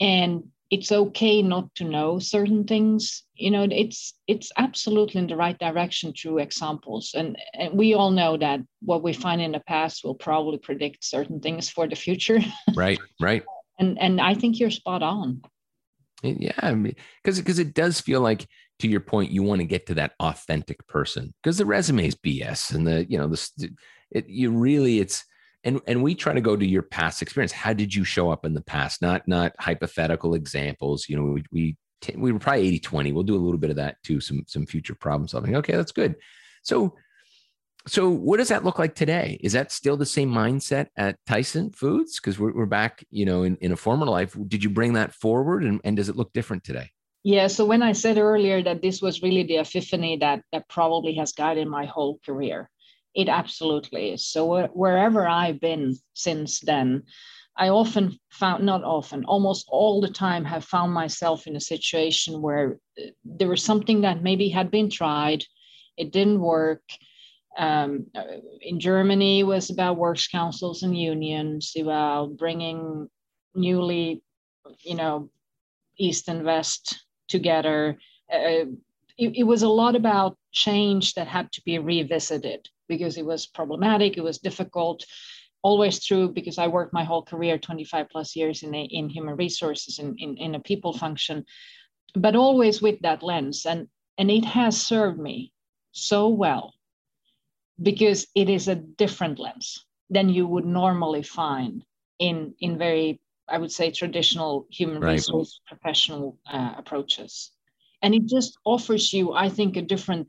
and 0.00 0.42
it's 0.70 0.90
okay 0.90 1.42
not 1.42 1.72
to 1.76 1.84
know 1.84 2.18
certain 2.18 2.64
things 2.64 3.24
you 3.36 3.50
know 3.50 3.66
it's 3.70 4.14
it's 4.26 4.50
absolutely 4.56 5.20
in 5.20 5.26
the 5.26 5.36
right 5.36 5.58
direction 5.58 6.12
through 6.12 6.38
examples. 6.38 7.12
And, 7.16 7.36
and 7.54 7.72
we 7.74 7.94
all 7.94 8.10
know 8.10 8.36
that 8.38 8.60
what 8.80 9.02
we 9.02 9.12
find 9.12 9.40
in 9.40 9.52
the 9.52 9.60
past 9.60 10.04
will 10.04 10.14
probably 10.14 10.58
predict 10.58 11.04
certain 11.04 11.40
things 11.40 11.68
for 11.68 11.86
the 11.86 11.96
future. 11.96 12.40
Right 12.74 12.98
right. 13.20 13.42
And 13.78 13.98
and 14.00 14.20
i 14.20 14.34
think 14.34 14.58
you're 14.58 14.70
spot 14.70 15.02
on. 15.02 15.42
Yeah 16.22 16.72
because 17.22 17.38
because 17.38 17.58
it 17.58 17.74
does 17.74 18.00
feel 18.00 18.20
like 18.20 18.46
to 18.78 18.88
your 18.88 19.00
point 19.00 19.30
you 19.30 19.42
want 19.42 19.60
to 19.60 19.66
get 19.66 19.86
to 19.86 19.94
that 19.94 20.12
authentic 20.20 20.86
person 20.86 21.32
because 21.42 21.58
the 21.58 21.66
resume 21.66 22.06
is 22.06 22.14
bs 22.14 22.74
and 22.74 22.86
the 22.86 23.06
you 23.08 23.18
know 23.18 23.28
the 23.28 23.70
it 24.10 24.28
you 24.28 24.50
really 24.50 24.98
it's 24.98 25.24
and 25.66 25.80
and 25.86 26.02
we 26.02 26.14
try 26.14 26.32
to 26.32 26.40
go 26.40 26.56
to 26.56 26.64
your 26.64 26.82
past 26.82 27.20
experience. 27.20 27.52
How 27.52 27.72
did 27.72 27.94
you 27.94 28.04
show 28.04 28.30
up 28.30 28.46
in 28.46 28.54
the 28.54 28.62
past? 28.62 29.02
Not 29.02 29.26
not 29.28 29.52
hypothetical 29.58 30.34
examples 30.34 31.08
you 31.08 31.16
know 31.16 31.24
we 31.24 31.44
we, 31.52 31.76
we 32.14 32.32
were 32.32 32.38
probably 32.38 32.68
80 32.68 32.78
20 32.78 33.12
we'll 33.12 33.24
do 33.24 33.34
a 33.34 33.44
little 33.44 33.58
bit 33.58 33.70
of 33.70 33.76
that 33.76 33.96
too 34.02 34.20
some 34.20 34.44
some 34.46 34.64
future 34.64 34.94
problem 34.94 35.28
solving. 35.28 35.56
Okay 35.56 35.74
that's 35.74 35.92
good. 35.92 36.14
So 36.62 36.94
so 37.88 38.08
what 38.08 38.38
does 38.38 38.48
that 38.48 38.64
look 38.64 38.78
like 38.78 38.94
today? 38.94 39.38
Is 39.42 39.52
that 39.52 39.70
still 39.70 39.96
the 39.96 40.06
same 40.06 40.30
mindset 40.30 40.86
at 40.96 41.18
tyson 41.26 41.70
foods? 41.70 42.18
Because 42.18 42.38
we're, 42.38 42.54
we're 42.54 42.66
back 42.66 43.04
you 43.10 43.26
know 43.26 43.42
in, 43.42 43.56
in 43.56 43.72
a 43.72 43.76
former 43.76 44.06
life. 44.06 44.36
Did 44.46 44.62
you 44.62 44.70
bring 44.70 44.92
that 44.94 45.14
forward 45.14 45.64
and, 45.64 45.80
and 45.84 45.96
does 45.96 46.08
it 46.08 46.16
look 46.16 46.32
different 46.32 46.62
today? 46.62 46.90
Yeah 47.24 47.48
so 47.48 47.64
when 47.64 47.82
i 47.82 47.90
said 47.90 48.18
earlier 48.18 48.62
that 48.62 48.82
this 48.82 49.02
was 49.02 49.20
really 49.20 49.42
the 49.42 49.56
epiphany 49.56 50.16
that 50.18 50.42
that 50.52 50.68
probably 50.68 51.14
has 51.14 51.32
guided 51.32 51.66
my 51.66 51.84
whole 51.84 52.20
career 52.24 52.70
it 53.16 53.30
absolutely 53.30 54.10
is. 54.10 54.26
So 54.26 54.66
wherever 54.68 55.26
I've 55.26 55.58
been 55.58 55.96
since 56.12 56.60
then, 56.60 57.04
I 57.56 57.70
often 57.70 58.20
found, 58.30 58.66
not 58.66 58.84
often, 58.84 59.24
almost 59.24 59.66
all 59.70 60.02
the 60.02 60.10
time, 60.10 60.44
have 60.44 60.64
found 60.64 60.92
myself 60.92 61.46
in 61.46 61.56
a 61.56 61.60
situation 61.60 62.42
where 62.42 62.78
uh, 63.00 63.06
there 63.24 63.48
was 63.48 63.62
something 63.62 64.02
that 64.02 64.22
maybe 64.22 64.50
had 64.50 64.70
been 64.70 64.90
tried, 64.90 65.42
it 65.96 66.12
didn't 66.12 66.40
work. 66.40 66.82
Um, 67.56 68.08
uh, 68.14 68.24
in 68.60 68.78
Germany, 68.78 69.40
it 69.40 69.44
was 69.44 69.70
about 69.70 69.96
works 69.96 70.28
councils 70.28 70.82
and 70.82 70.94
unions, 70.94 71.72
about 71.80 72.36
bringing 72.36 73.08
newly, 73.54 74.22
you 74.82 74.94
know, 74.94 75.30
East 75.98 76.28
and 76.28 76.44
West 76.44 77.02
together. 77.28 77.96
Uh, 78.30 78.68
it, 79.16 79.32
it 79.36 79.44
was 79.44 79.62
a 79.62 79.68
lot 79.68 79.96
about 79.96 80.36
change 80.52 81.14
that 81.14 81.28
had 81.28 81.50
to 81.52 81.62
be 81.64 81.78
revisited 81.78 82.68
because 82.88 83.16
it 83.16 83.24
was 83.24 83.46
problematic, 83.46 84.16
it 84.16 84.24
was 84.24 84.38
difficult, 84.38 85.04
always 85.62 86.04
true 86.04 86.28
because 86.28 86.58
I 86.58 86.68
worked 86.68 86.92
my 86.92 87.04
whole 87.04 87.22
career, 87.22 87.58
25 87.58 88.06
plus 88.10 88.36
years 88.36 88.62
in, 88.62 88.74
a, 88.74 88.82
in 88.84 89.08
human 89.08 89.36
resources, 89.36 89.98
in, 89.98 90.14
in, 90.18 90.36
in 90.36 90.54
a 90.54 90.60
people 90.60 90.92
function, 90.92 91.44
but 92.14 92.36
always 92.36 92.80
with 92.80 93.00
that 93.00 93.22
lens. 93.22 93.66
And, 93.66 93.88
and 94.18 94.30
it 94.30 94.44
has 94.44 94.80
served 94.80 95.18
me 95.18 95.52
so 95.92 96.28
well 96.28 96.74
because 97.82 98.26
it 98.34 98.48
is 98.48 98.68
a 98.68 98.76
different 98.76 99.38
lens 99.38 99.84
than 100.08 100.28
you 100.28 100.46
would 100.46 100.64
normally 100.64 101.22
find 101.22 101.84
in, 102.18 102.54
in 102.60 102.78
very, 102.78 103.20
I 103.48 103.58
would 103.58 103.72
say, 103.72 103.90
traditional 103.90 104.66
human 104.70 105.00
right. 105.00 105.12
resource 105.12 105.60
professional 105.66 106.38
uh, 106.50 106.74
approaches. 106.76 107.50
And 108.02 108.14
it 108.14 108.26
just 108.26 108.56
offers 108.64 109.12
you, 109.12 109.32
I 109.32 109.48
think, 109.48 109.76
a 109.76 109.82
different 109.82 110.28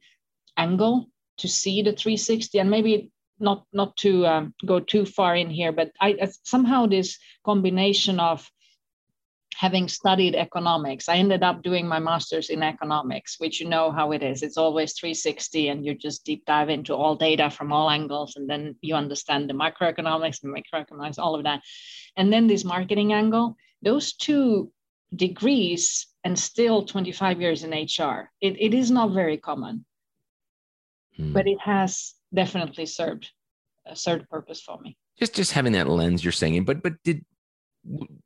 angle 0.57 1.07
to 1.37 1.47
see 1.47 1.81
the 1.81 1.93
360 1.93 2.59
and 2.59 2.69
maybe 2.69 3.11
not 3.39 3.65
not 3.71 3.95
to 3.97 4.25
um, 4.25 4.53
go 4.65 4.79
too 4.79 5.05
far 5.05 5.35
in 5.35 5.49
here 5.49 5.71
but 5.71 5.91
I, 6.01 6.29
somehow 6.43 6.85
this 6.85 7.17
combination 7.45 8.19
of 8.19 8.49
having 9.55 9.87
studied 9.87 10.35
economics 10.35 11.09
i 11.09 11.15
ended 11.15 11.43
up 11.43 11.63
doing 11.63 11.87
my 11.87 11.99
master's 11.99 12.49
in 12.49 12.63
economics 12.63 13.35
which 13.39 13.59
you 13.59 13.67
know 13.67 13.91
how 13.91 14.11
it 14.11 14.23
is. 14.23 14.43
It's 14.43 14.57
always 14.57 14.93
360 14.93 15.69
and 15.69 15.85
you 15.85 15.95
just 15.95 16.25
deep 16.25 16.45
dive 16.45 16.69
into 16.69 16.95
all 16.95 17.15
data 17.15 17.49
from 17.49 17.71
all 17.71 17.89
angles 17.89 18.35
and 18.35 18.49
then 18.49 18.75
you 18.81 18.95
understand 18.95 19.49
the 19.49 19.53
macroeconomics 19.53 20.43
and 20.43 20.55
microeconomics 20.55 21.19
all 21.19 21.35
of 21.35 21.43
that. 21.43 21.61
And 22.15 22.31
then 22.31 22.47
this 22.47 22.63
marketing 22.63 23.13
angle 23.13 23.55
those 23.81 24.13
two 24.13 24.71
degrees 25.15 26.07
and 26.23 26.37
still 26.37 26.83
25 26.83 27.39
years 27.41 27.63
in 27.63 27.71
hr 27.71 28.29
it, 28.41 28.59
it 28.59 28.73
is 28.73 28.91
not 28.91 29.11
very 29.11 29.37
common 29.37 29.85
mm. 31.19 31.33
but 31.33 31.47
it 31.47 31.59
has 31.59 32.13
definitely 32.33 32.85
served 32.85 33.31
a 33.85 33.95
served 33.95 34.29
purpose 34.29 34.61
for 34.61 34.79
me. 34.79 34.97
Just 35.17 35.33
just 35.33 35.51
having 35.51 35.73
that 35.73 35.87
lens 35.87 36.23
you're 36.23 36.31
saying, 36.31 36.65
but 36.65 36.83
but 36.83 37.01
did 37.03 37.25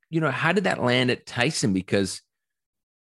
you 0.10 0.20
know 0.20 0.32
how 0.32 0.52
did 0.52 0.66
that 0.66 0.84
land 0.84 1.12
at 1.12 1.26
Tyson? 1.26 1.74
Because 1.74 2.22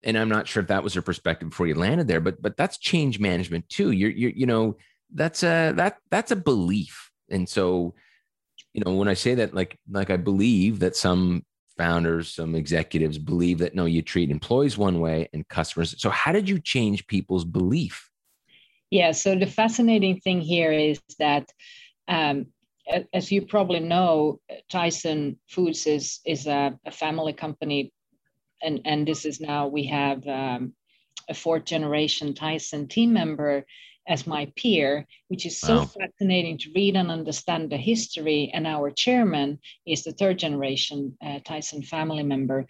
and 0.02 0.16
I'm 0.16 0.28
not 0.28 0.46
sure 0.46 0.62
if 0.62 0.68
that 0.68 0.82
was 0.82 0.94
your 0.94 1.02
perspective 1.02 1.50
before 1.50 1.66
you 1.66 1.74
landed 1.74 2.08
there, 2.08 2.20
but 2.20 2.40
but 2.40 2.56
that's 2.56 2.78
change 2.78 3.18
management 3.18 3.68
too. 3.68 3.90
You're 3.90 4.10
you're 4.10 4.30
you 4.30 4.46
know 4.46 4.76
that's 5.14 5.42
a 5.42 5.72
that 5.76 5.98
that's 6.10 6.30
a 6.30 6.36
belief, 6.36 7.10
and 7.30 7.48
so 7.48 7.94
you 8.72 8.82
know 8.84 8.94
when 8.94 9.08
I 9.08 9.14
say 9.14 9.34
that 9.36 9.54
like 9.54 9.78
like 9.90 10.10
I 10.10 10.16
believe 10.16 10.80
that 10.80 10.96
some 10.96 11.44
founders, 11.76 12.34
some 12.34 12.54
executives 12.54 13.16
believe 13.16 13.58
that 13.58 13.74
no, 13.74 13.86
you 13.86 14.02
treat 14.02 14.30
employees 14.30 14.76
one 14.76 15.00
way 15.00 15.28
and 15.32 15.48
customers. 15.48 15.94
So 15.98 16.10
how 16.10 16.32
did 16.32 16.48
you 16.48 16.58
change 16.58 17.06
people's 17.06 17.44
belief? 17.44 18.10
Yeah, 18.90 19.12
so 19.12 19.34
the 19.34 19.46
fascinating 19.46 20.20
thing 20.20 20.40
here 20.40 20.72
is 20.72 21.00
that, 21.18 21.50
um, 22.08 22.46
as 23.12 23.30
you 23.30 23.42
probably 23.42 23.80
know, 23.80 24.40
Tyson 24.70 25.38
Foods 25.46 25.86
is, 25.86 26.20
is 26.24 26.46
a, 26.46 26.78
a 26.86 26.90
family 26.90 27.34
company. 27.34 27.92
And, 28.62 28.80
and 28.84 29.06
this 29.06 29.24
is 29.26 29.40
now, 29.40 29.68
we 29.68 29.84
have 29.86 30.26
um, 30.26 30.72
a 31.28 31.34
fourth 31.34 31.66
generation 31.66 32.34
Tyson 32.34 32.88
team 32.88 33.12
member 33.12 33.66
as 34.08 34.26
my 34.26 34.50
peer, 34.56 35.06
which 35.28 35.44
is 35.44 35.60
so 35.60 35.80
wow. 35.80 35.90
fascinating 36.00 36.56
to 36.56 36.72
read 36.74 36.96
and 36.96 37.10
understand 37.10 37.68
the 37.68 37.76
history. 37.76 38.50
And 38.54 38.66
our 38.66 38.90
chairman 38.90 39.58
is 39.86 40.02
the 40.02 40.12
third 40.12 40.38
generation 40.38 41.16
uh, 41.22 41.40
Tyson 41.44 41.82
family 41.82 42.22
member. 42.22 42.66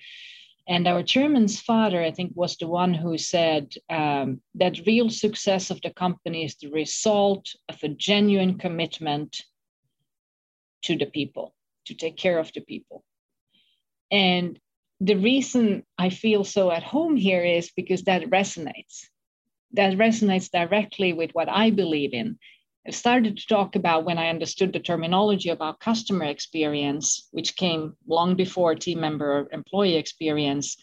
And 0.69 0.87
our 0.87 1.03
chairman's 1.03 1.59
father, 1.59 2.03
I 2.03 2.11
think, 2.11 2.33
was 2.35 2.57
the 2.59 2.69
one 2.69 2.93
who 2.93 3.17
said 3.17 3.73
um, 3.89 4.43
that 4.55 4.87
real 4.87 5.09
success 5.09 5.71
of 5.71 5.81
the 5.81 5.91
company 5.91 6.45
is 6.45 6.57
the 6.57 6.69
result 6.69 7.49
of 7.71 7.83
a 7.83 7.89
genuine 7.89 8.59
commitment 8.59 9.43
to 10.83 10.97
the 10.97 11.07
people, 11.07 11.55
to 11.87 11.95
take 11.95 12.19
care 12.19 12.39
of 12.39 12.53
the 12.53 12.61
people. 12.61 13.03
And 14.11 14.61
the 15.01 15.17
reason 15.17 15.85
I 15.97 16.11
feel 16.11 16.45
so 16.45 16.71
at 16.71 16.83
home 16.83 17.17
here 17.17 17.43
is 17.43 17.71
because 17.75 18.03
that 18.03 18.25
resonates. 18.25 19.07
That 19.73 19.97
resonates 19.97 20.51
directly 20.51 21.15
with 21.15 21.31
what 21.33 21.49
I 21.49 21.71
believe 21.71 22.13
in. 22.13 22.39
Started 22.91 23.37
to 23.37 23.47
talk 23.47 23.77
about 23.77 24.05
when 24.05 24.19
I 24.19 24.29
understood 24.29 24.73
the 24.73 24.81
terminology 24.81 25.51
about 25.51 25.81
customer 25.81 26.25
experience, 26.25 27.29
which 27.33 27.57
came 27.57 27.95
long 28.07 28.35
before 28.35 28.75
team 28.75 29.01
member 29.01 29.41
or 29.41 29.49
employee 29.53 29.97
experience. 29.97 30.77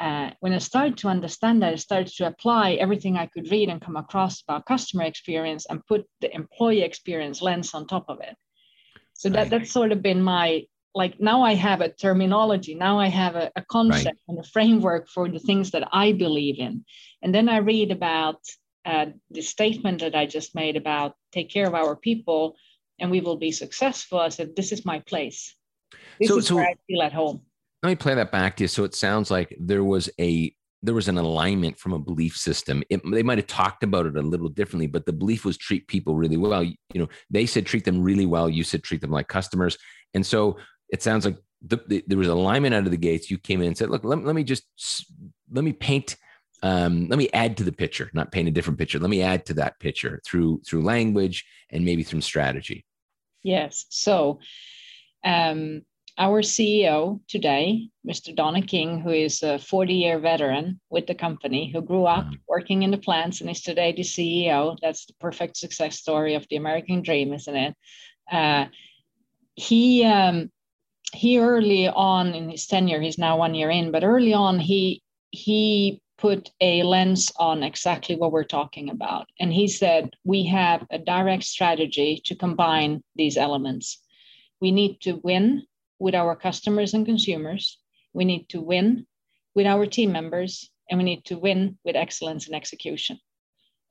Uh, 0.00 0.30
when 0.40 0.52
I 0.52 0.58
started 0.58 0.96
to 0.98 1.08
understand 1.08 1.62
that, 1.62 1.72
I 1.72 1.76
started 1.76 2.12
to 2.16 2.26
apply 2.26 2.72
everything 2.74 3.16
I 3.16 3.26
could 3.26 3.50
read 3.50 3.68
and 3.68 3.80
come 3.80 3.96
across 3.96 4.42
about 4.42 4.66
customer 4.66 5.04
experience 5.04 5.66
and 5.68 5.86
put 5.86 6.04
the 6.20 6.34
employee 6.34 6.82
experience 6.82 7.42
lens 7.42 7.74
on 7.74 7.86
top 7.86 8.06
of 8.08 8.20
it. 8.20 8.36
So 9.14 9.28
that, 9.30 9.50
that's 9.50 9.70
sort 9.70 9.92
of 9.92 10.02
been 10.02 10.22
my 10.22 10.64
like 10.94 11.20
now 11.20 11.42
I 11.42 11.54
have 11.54 11.80
a 11.80 11.88
terminology, 11.88 12.74
now 12.74 12.98
I 13.00 13.08
have 13.08 13.34
a, 13.34 13.50
a 13.56 13.62
concept 13.62 14.04
right. 14.06 14.16
and 14.28 14.38
a 14.38 14.44
framework 14.44 15.08
for 15.08 15.28
the 15.28 15.40
things 15.40 15.72
that 15.72 15.88
I 15.92 16.12
believe 16.12 16.58
in. 16.58 16.84
And 17.22 17.34
then 17.34 17.48
I 17.48 17.56
read 17.56 17.90
about 17.90 18.40
uh, 18.84 19.06
the 19.30 19.42
statement 19.42 20.00
that 20.00 20.14
I 20.14 20.26
just 20.26 20.54
made 20.54 20.76
about 20.76 21.14
take 21.32 21.50
care 21.50 21.66
of 21.66 21.74
our 21.74 21.96
people 21.96 22.56
and 23.00 23.10
we 23.10 23.20
will 23.20 23.36
be 23.36 23.52
successful. 23.52 24.18
I 24.18 24.28
said, 24.28 24.54
this 24.54 24.72
is 24.72 24.84
my 24.84 25.00
place. 25.00 25.54
This 26.18 26.28
so, 26.28 26.38
is 26.38 26.46
so 26.46 26.56
where 26.56 26.66
I 26.66 26.74
feel 26.86 27.02
at 27.02 27.12
home. 27.12 27.42
Let 27.82 27.90
me 27.90 27.96
play 27.96 28.14
that 28.14 28.32
back 28.32 28.56
to 28.56 28.64
you. 28.64 28.68
So 28.68 28.84
it 28.84 28.94
sounds 28.94 29.30
like 29.30 29.56
there 29.60 29.84
was 29.84 30.08
a 30.20 30.54
there 30.82 30.94
was 30.94 31.08
an 31.08 31.16
alignment 31.16 31.78
from 31.78 31.94
a 31.94 31.98
belief 31.98 32.36
system. 32.36 32.82
It, 32.90 33.00
they 33.10 33.22
might 33.22 33.38
have 33.38 33.46
talked 33.46 33.82
about 33.82 34.04
it 34.04 34.16
a 34.16 34.22
little 34.22 34.50
differently, 34.50 34.86
but 34.86 35.06
the 35.06 35.14
belief 35.14 35.46
was 35.46 35.56
treat 35.56 35.88
people 35.88 36.14
really 36.14 36.36
well. 36.36 36.62
You 36.62 36.76
know, 36.94 37.08
they 37.30 37.46
said 37.46 37.64
treat 37.64 37.86
them 37.86 38.02
really 38.02 38.26
well. 38.26 38.50
You 38.50 38.64
said 38.64 38.82
treat 38.82 39.00
them 39.00 39.10
like 39.10 39.26
customers. 39.26 39.78
And 40.12 40.26
so 40.26 40.58
it 40.90 41.02
sounds 41.02 41.24
like 41.24 41.38
the, 41.62 41.80
the, 41.88 42.04
there 42.06 42.18
was 42.18 42.28
alignment 42.28 42.74
out 42.74 42.84
of 42.84 42.90
the 42.90 42.98
gates. 42.98 43.30
You 43.30 43.38
came 43.38 43.62
in 43.62 43.68
and 43.68 43.78
said, 43.78 43.88
look, 43.88 44.04
let, 44.04 44.22
let 44.24 44.34
me 44.34 44.44
just 44.44 44.66
let 45.50 45.64
me 45.64 45.72
paint 45.72 46.16
um, 46.64 47.08
let 47.08 47.18
me 47.18 47.28
add 47.34 47.58
to 47.58 47.62
the 47.62 47.72
picture, 47.72 48.10
not 48.14 48.32
paint 48.32 48.48
a 48.48 48.50
different 48.50 48.78
picture. 48.78 48.98
Let 48.98 49.10
me 49.10 49.20
add 49.20 49.44
to 49.46 49.54
that 49.54 49.78
picture 49.80 50.22
through 50.26 50.62
through 50.66 50.82
language 50.82 51.44
and 51.68 51.84
maybe 51.84 52.02
through 52.02 52.22
strategy. 52.22 52.86
Yes. 53.42 53.84
So 53.90 54.38
um, 55.24 55.82
our 56.16 56.40
CEO 56.40 57.20
today, 57.28 57.90
Mr. 58.08 58.34
Donnie 58.34 58.62
King, 58.62 58.98
who 58.98 59.10
is 59.10 59.42
a 59.42 59.58
40 59.58 59.92
year 59.92 60.18
veteran 60.18 60.80
with 60.88 61.06
the 61.06 61.14
company, 61.14 61.70
who 61.70 61.82
grew 61.82 62.06
up 62.06 62.24
mm. 62.24 62.38
working 62.48 62.82
in 62.82 62.90
the 62.90 62.96
plants 62.96 63.42
and 63.42 63.50
is 63.50 63.60
today 63.60 63.92
the 63.92 64.02
CEO. 64.02 64.78
That's 64.80 65.04
the 65.04 65.14
perfect 65.20 65.58
success 65.58 65.98
story 65.98 66.34
of 66.34 66.46
the 66.48 66.56
American 66.56 67.02
dream, 67.02 67.34
isn't 67.34 67.56
it? 67.56 67.74
Uh, 68.32 68.66
he 69.54 70.02
um, 70.06 70.50
he 71.12 71.38
early 71.38 71.88
on 71.88 72.34
in 72.34 72.48
his 72.48 72.66
tenure, 72.66 73.02
he's 73.02 73.18
now 73.18 73.36
one 73.36 73.54
year 73.54 73.68
in, 73.68 73.92
but 73.92 74.02
early 74.02 74.32
on 74.32 74.58
he 74.58 75.02
he 75.30 76.00
put 76.16 76.50
a 76.60 76.82
lens 76.82 77.32
on 77.36 77.62
exactly 77.62 78.16
what 78.16 78.32
we're 78.32 78.44
talking 78.44 78.90
about. 78.90 79.28
And 79.40 79.52
he 79.52 79.68
said, 79.68 80.10
we 80.24 80.46
have 80.46 80.86
a 80.90 80.98
direct 80.98 81.44
strategy 81.44 82.22
to 82.24 82.36
combine 82.36 83.02
these 83.16 83.36
elements. 83.36 84.00
We 84.60 84.70
need 84.70 85.00
to 85.02 85.20
win 85.22 85.66
with 85.98 86.14
our 86.14 86.36
customers 86.36 86.94
and 86.94 87.04
consumers. 87.04 87.78
We 88.12 88.24
need 88.24 88.48
to 88.50 88.60
win 88.60 89.06
with 89.54 89.66
our 89.66 89.86
team 89.86 90.12
members, 90.12 90.70
and 90.90 90.98
we 90.98 91.04
need 91.04 91.24
to 91.26 91.38
win 91.38 91.78
with 91.84 91.96
excellence 91.96 92.48
in 92.48 92.54
execution. 92.54 93.18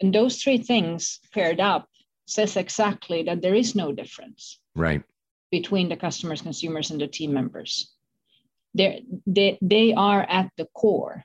And 0.02 0.14
those 0.14 0.42
three 0.42 0.58
things 0.58 1.20
paired 1.34 1.60
up 1.60 1.88
says 2.26 2.58
exactly 2.58 3.24
that 3.24 3.42
there 3.42 3.56
is 3.56 3.76
no 3.76 3.92
difference. 3.92 4.60
Right. 4.76 5.04
Between 5.52 5.90
the 5.90 5.98
customers, 5.98 6.42
consumers, 6.42 6.92
and 6.92 7.00
the 7.00 7.08
team 7.08 7.34
members. 7.34 7.94
They're, 8.74 9.00
they, 9.28 9.60
they 9.62 9.94
are 9.94 10.22
at 10.22 10.50
the 10.58 10.68
core 10.74 11.24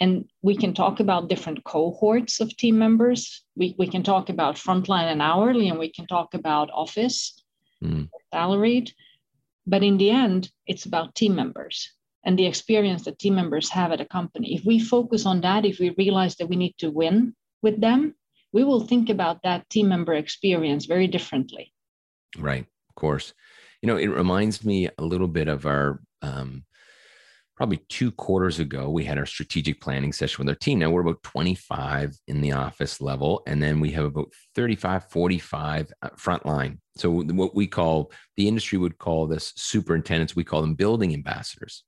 and 0.00 0.24
we 0.42 0.56
can 0.56 0.74
talk 0.74 1.00
about 1.00 1.28
different 1.28 1.64
cohorts 1.64 2.40
of 2.40 2.56
team 2.56 2.78
members. 2.78 3.44
We, 3.56 3.74
we 3.78 3.86
can 3.86 4.02
talk 4.02 4.28
about 4.28 4.56
frontline 4.56 5.10
and 5.10 5.22
hourly, 5.22 5.68
and 5.68 5.78
we 5.78 5.90
can 5.90 6.06
talk 6.06 6.34
about 6.34 6.70
office, 6.72 7.42
mm. 7.82 8.08
salaried. 8.32 8.92
But 9.66 9.82
in 9.82 9.96
the 9.96 10.10
end, 10.10 10.50
it's 10.66 10.84
about 10.84 11.14
team 11.14 11.34
members 11.34 11.90
and 12.24 12.38
the 12.38 12.46
experience 12.46 13.04
that 13.04 13.18
team 13.18 13.34
members 13.34 13.70
have 13.70 13.92
at 13.92 14.00
a 14.00 14.06
company. 14.06 14.54
If 14.54 14.64
we 14.64 14.78
focus 14.78 15.26
on 15.26 15.40
that, 15.42 15.64
if 15.64 15.78
we 15.78 15.94
realize 15.96 16.36
that 16.36 16.48
we 16.48 16.56
need 16.56 16.74
to 16.78 16.90
win 16.90 17.34
with 17.62 17.80
them, 17.80 18.14
we 18.52 18.64
will 18.64 18.80
think 18.80 19.10
about 19.10 19.42
that 19.42 19.68
team 19.68 19.88
member 19.88 20.14
experience 20.14 20.86
very 20.86 21.06
differently. 21.06 21.72
Right, 22.38 22.66
of 22.88 22.94
course. 22.94 23.34
You 23.82 23.88
know, 23.88 23.96
it 23.96 24.06
reminds 24.06 24.64
me 24.64 24.88
a 24.96 25.04
little 25.04 25.28
bit 25.28 25.48
of 25.48 25.66
our 25.66 26.00
um, 26.22 26.64
probably 27.56 27.78
two 27.88 28.10
quarters 28.10 28.58
ago, 28.58 28.90
we 28.90 29.04
had 29.04 29.18
our 29.18 29.26
strategic 29.26 29.80
planning 29.80 30.12
session 30.12 30.44
with 30.44 30.48
our 30.48 30.58
team. 30.58 30.78
Now 30.80 30.90
we're 30.90 31.02
about 31.02 31.22
25 31.22 32.16
in 32.26 32.40
the 32.40 32.52
office 32.52 33.00
level, 33.00 33.42
and 33.46 33.62
then 33.62 33.80
we 33.80 33.90
have 33.92 34.04
about 34.04 34.32
35, 34.54 35.08
45 35.10 35.92
uh, 36.02 36.08
frontline. 36.10 36.78
So, 36.96 37.10
what 37.10 37.54
we 37.54 37.66
call 37.66 38.12
the 38.36 38.48
industry 38.48 38.78
would 38.78 38.98
call 38.98 39.26
this 39.26 39.52
superintendents, 39.56 40.36
we 40.36 40.44
call 40.44 40.60
them 40.60 40.74
building 40.74 41.14
ambassadors. 41.14 41.84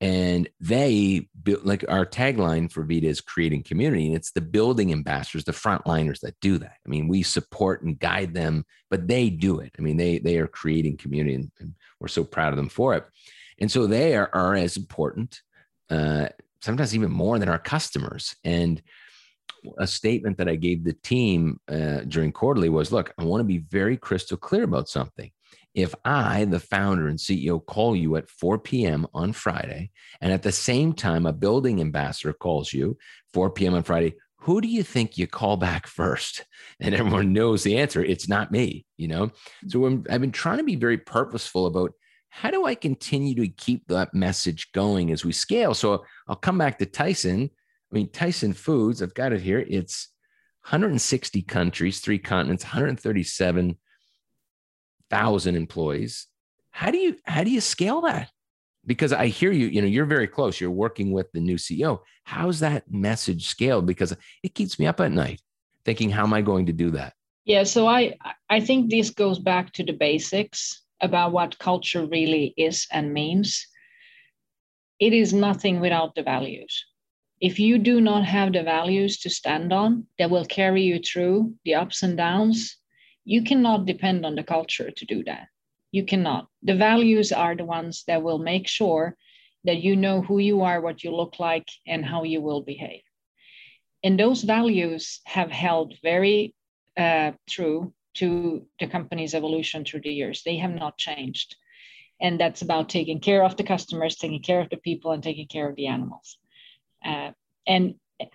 And 0.00 0.48
they 0.60 1.28
like 1.62 1.84
our 1.88 2.04
tagline 2.04 2.70
for 2.70 2.84
Vita 2.84 3.06
is 3.06 3.20
creating 3.20 3.62
community, 3.62 4.06
and 4.06 4.16
it's 4.16 4.32
the 4.32 4.40
building 4.40 4.92
ambassadors, 4.92 5.44
the 5.44 5.52
frontliners 5.52 6.20
that 6.20 6.38
do 6.40 6.58
that. 6.58 6.76
I 6.84 6.88
mean, 6.88 7.08
we 7.08 7.22
support 7.22 7.82
and 7.82 7.98
guide 7.98 8.34
them, 8.34 8.64
but 8.90 9.06
they 9.08 9.30
do 9.30 9.60
it. 9.60 9.72
I 9.78 9.82
mean, 9.82 9.96
they 9.96 10.18
they 10.18 10.38
are 10.38 10.48
creating 10.48 10.98
community, 10.98 11.48
and 11.58 11.74
we're 12.00 12.08
so 12.08 12.24
proud 12.24 12.52
of 12.52 12.56
them 12.56 12.68
for 12.68 12.94
it. 12.94 13.04
And 13.60 13.70
so 13.70 13.86
they 13.86 14.16
are, 14.16 14.30
are 14.32 14.54
as 14.54 14.76
important, 14.76 15.40
uh, 15.90 16.28
sometimes 16.62 16.94
even 16.94 17.10
more 17.10 17.38
than 17.38 17.48
our 17.48 17.58
customers. 17.58 18.34
And 18.44 18.82
a 19.78 19.86
statement 19.86 20.38
that 20.38 20.48
I 20.48 20.56
gave 20.56 20.84
the 20.84 20.92
team 20.92 21.60
uh, 21.68 22.00
during 22.06 22.32
quarterly 22.32 22.68
was 22.68 22.92
look, 22.92 23.12
I 23.18 23.24
want 23.24 23.40
to 23.40 23.44
be 23.44 23.58
very 23.58 23.96
crystal 23.96 24.36
clear 24.36 24.64
about 24.64 24.88
something. 24.88 25.30
If 25.74 25.94
I, 26.04 26.44
the 26.44 26.60
founder 26.60 27.08
and 27.08 27.18
CEO, 27.18 27.64
call 27.64 27.96
you 27.96 28.16
at 28.16 28.28
4 28.28 28.58
p.m. 28.58 29.06
on 29.12 29.32
Friday, 29.32 29.90
and 30.20 30.32
at 30.32 30.42
the 30.42 30.52
same 30.52 30.92
time, 30.92 31.26
a 31.26 31.32
building 31.32 31.80
ambassador 31.80 32.32
calls 32.32 32.72
you 32.72 32.96
4 33.32 33.50
p.m. 33.50 33.74
on 33.74 33.82
Friday, 33.82 34.14
who 34.44 34.60
do 34.60 34.68
you 34.68 34.82
think 34.82 35.18
you 35.18 35.26
call 35.26 35.56
back 35.56 35.86
first? 35.86 36.44
And 36.80 36.94
everyone 36.94 37.32
knows 37.32 37.62
the 37.62 37.78
answer. 37.78 38.04
It's 38.04 38.28
not 38.28 38.52
me, 38.52 38.84
you 38.96 39.08
know? 39.08 39.30
So 39.68 39.86
I've 40.10 40.20
been 40.20 40.32
trying 40.32 40.58
to 40.58 40.64
be 40.64 40.76
very 40.76 40.98
purposeful 40.98 41.66
about 41.66 41.92
how 42.36 42.50
do 42.50 42.66
I 42.66 42.74
continue 42.74 43.36
to 43.36 43.46
keep 43.46 43.86
that 43.86 44.12
message 44.12 44.72
going 44.72 45.12
as 45.12 45.24
we 45.24 45.30
scale? 45.30 45.72
So 45.72 46.04
I'll 46.26 46.34
come 46.34 46.58
back 46.58 46.78
to 46.78 46.86
Tyson. 46.86 47.48
I 47.48 47.94
mean, 47.94 48.10
Tyson 48.10 48.52
Foods, 48.52 49.00
I've 49.00 49.14
got 49.14 49.32
it 49.32 49.40
here. 49.40 49.64
It's 49.68 50.08
160 50.64 51.42
countries, 51.42 52.00
three 52.00 52.18
continents, 52.18 52.64
137,000 52.64 55.56
employees. 55.56 56.26
How 56.70 56.90
do 56.90 56.98
you 56.98 57.16
how 57.24 57.44
do 57.44 57.52
you 57.52 57.60
scale 57.60 58.00
that? 58.00 58.32
Because 58.84 59.12
I 59.12 59.28
hear 59.28 59.52
you, 59.52 59.68
you 59.68 59.80
know, 59.80 59.86
you're 59.86 60.04
very 60.04 60.26
close. 60.26 60.60
You're 60.60 60.72
working 60.72 61.12
with 61.12 61.30
the 61.30 61.40
new 61.40 61.54
CEO. 61.54 62.00
How's 62.24 62.58
that 62.58 62.90
message 62.90 63.46
scaled? 63.46 63.86
Because 63.86 64.12
it 64.42 64.56
keeps 64.56 64.80
me 64.80 64.88
up 64.88 65.00
at 65.00 65.12
night 65.12 65.40
thinking, 65.84 66.10
how 66.10 66.24
am 66.24 66.34
I 66.34 66.42
going 66.42 66.66
to 66.66 66.72
do 66.72 66.90
that? 66.90 67.14
Yeah, 67.44 67.62
so 67.62 67.86
I 67.86 68.16
I 68.50 68.58
think 68.58 68.90
this 68.90 69.10
goes 69.10 69.38
back 69.38 69.72
to 69.74 69.84
the 69.84 69.92
basics 69.92 70.80
about 71.00 71.32
what 71.32 71.58
culture 71.58 72.06
really 72.06 72.54
is 72.56 72.86
and 72.90 73.12
means, 73.12 73.66
it 74.98 75.12
is 75.12 75.32
nothing 75.32 75.80
without 75.80 76.14
the 76.14 76.22
values. 76.22 76.86
If 77.40 77.58
you 77.58 77.78
do 77.78 78.00
not 78.00 78.24
have 78.24 78.52
the 78.52 78.62
values 78.62 79.18
to 79.20 79.30
stand 79.30 79.72
on 79.72 80.06
that 80.18 80.30
will 80.30 80.44
carry 80.44 80.82
you 80.82 80.98
through 81.00 81.54
the 81.64 81.74
ups 81.74 82.02
and 82.02 82.16
downs, 82.16 82.76
you 83.24 83.42
cannot 83.42 83.86
depend 83.86 84.24
on 84.26 84.34
the 84.36 84.42
culture 84.44 84.90
to 84.90 85.04
do 85.06 85.22
that. 85.24 85.48
You 85.92 86.04
cannot. 86.04 86.48
The 86.62 86.74
values 86.74 87.32
are 87.32 87.54
the 87.56 87.64
ones 87.64 88.04
that 88.06 88.22
will 88.22 88.38
make 88.38 88.66
sure 88.68 89.16
that 89.64 89.82
you 89.82 89.96
know 89.96 90.22
who 90.22 90.38
you 90.38 90.62
are, 90.62 90.80
what 90.80 91.04
you 91.04 91.14
look 91.14 91.38
like, 91.38 91.68
and 91.86 92.04
how 92.04 92.22
you 92.24 92.40
will 92.40 92.62
behave. 92.62 93.02
and 94.02 94.18
those 94.18 94.42
values 94.42 95.20
have 95.24 95.50
held 95.50 95.94
very 96.02 96.54
uh, 96.96 97.32
true 97.48 97.92
to 98.14 98.66
the 98.80 98.86
company's 98.86 99.34
evolution 99.34 99.84
through 99.84 100.02
the 100.02 100.12
years. 100.12 100.42
They 100.44 100.56
have 100.56 100.74
not 100.74 100.98
changed. 100.98 101.56
And 102.20 102.40
that's 102.40 102.62
about 102.62 102.88
taking 102.88 103.20
care 103.20 103.42
of 103.44 103.56
the 103.56 103.64
customers, 103.64 104.16
taking 104.16 104.42
care 104.42 104.60
of 104.60 104.70
the 104.70 104.76
people, 104.76 105.12
and 105.12 105.22
taking 105.22 105.48
care 105.48 105.68
of 105.68 105.76
the 105.76 105.88
animals. 105.88 106.38
Uh, 107.04 107.32
and 107.66 107.94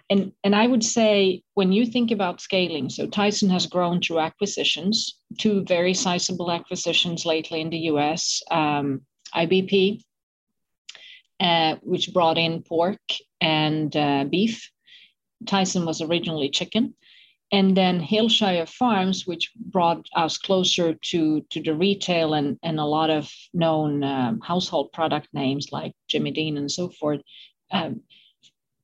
and 0.10 0.34
and 0.44 0.56
I 0.56 0.68
would 0.68 0.84
say 0.84 1.44
when 1.54 1.72
you 1.72 1.86
think 1.86 2.12
about 2.12 2.42
scaling, 2.42 2.90
so 2.90 3.08
Tyson 3.08 3.50
has 3.50 3.66
grown 3.66 4.02
through 4.02 4.20
acquisitions, 4.20 5.20
two 5.38 5.64
very 5.64 5.94
sizable 5.94 6.52
acquisitions 6.52 7.26
lately 7.26 7.62
in 7.62 7.70
the 7.70 7.78
U.S. 7.94 8.42
Um, 8.52 9.02
IBP, 9.34 10.04
uh, 11.40 11.76
which 11.82 12.14
brought 12.14 12.38
in 12.38 12.64
pork 12.64 13.00
and 13.40 13.96
uh, 13.96 14.26
beef. 14.26 14.70
Tyson 15.46 15.86
was 15.86 16.02
originally 16.02 16.50
chicken, 16.50 16.94
and 17.52 17.76
then 17.76 18.00
Hillshire 18.00 18.68
Farms, 18.68 19.26
which 19.26 19.52
brought 19.56 20.06
us 20.16 20.38
closer 20.38 20.94
to 20.94 21.42
to 21.50 21.62
the 21.62 21.74
retail 21.74 22.34
and 22.34 22.58
and 22.64 22.80
a 22.80 22.86
lot 22.86 23.10
of 23.10 23.30
known 23.54 24.04
um, 24.04 24.40
household 24.42 24.92
product 24.92 25.28
names 25.34 25.72
like 25.72 25.94
Jimmy 26.08 26.32
Dean 26.32 26.58
and 26.58 26.72
so 26.72 26.90
forth. 26.90 27.22
Um, 27.72 28.02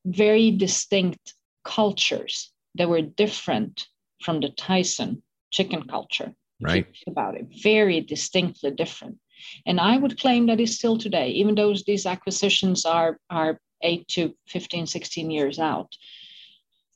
very 0.06 0.52
distinct 0.52 1.34
cultures 1.64 2.52
that 2.76 2.90
were 2.90 3.02
different 3.02 3.88
from 4.22 4.40
the 4.40 4.50
Tyson 4.50 5.24
chicken 5.52 5.84
culture. 5.88 6.34
Right. 6.62 6.88
About 7.08 7.36
it, 7.36 7.48
very 7.62 8.02
distinctly 8.02 8.72
different. 8.72 9.18
And 9.66 9.80
I 9.80 9.98
would 9.98 10.20
claim 10.20 10.46
that 10.48 10.60
is 10.60 10.76
still 10.76 10.98
today, 10.98 11.30
even 11.32 11.56
though 11.56 11.74
these 11.86 12.06
acquisitions 12.06 12.86
are, 12.86 13.20
are 13.30 13.60
8 13.82 14.08
to 14.10 14.36
15, 14.48 14.88
16 14.88 15.32
years 15.32 15.60
out. 15.60 15.92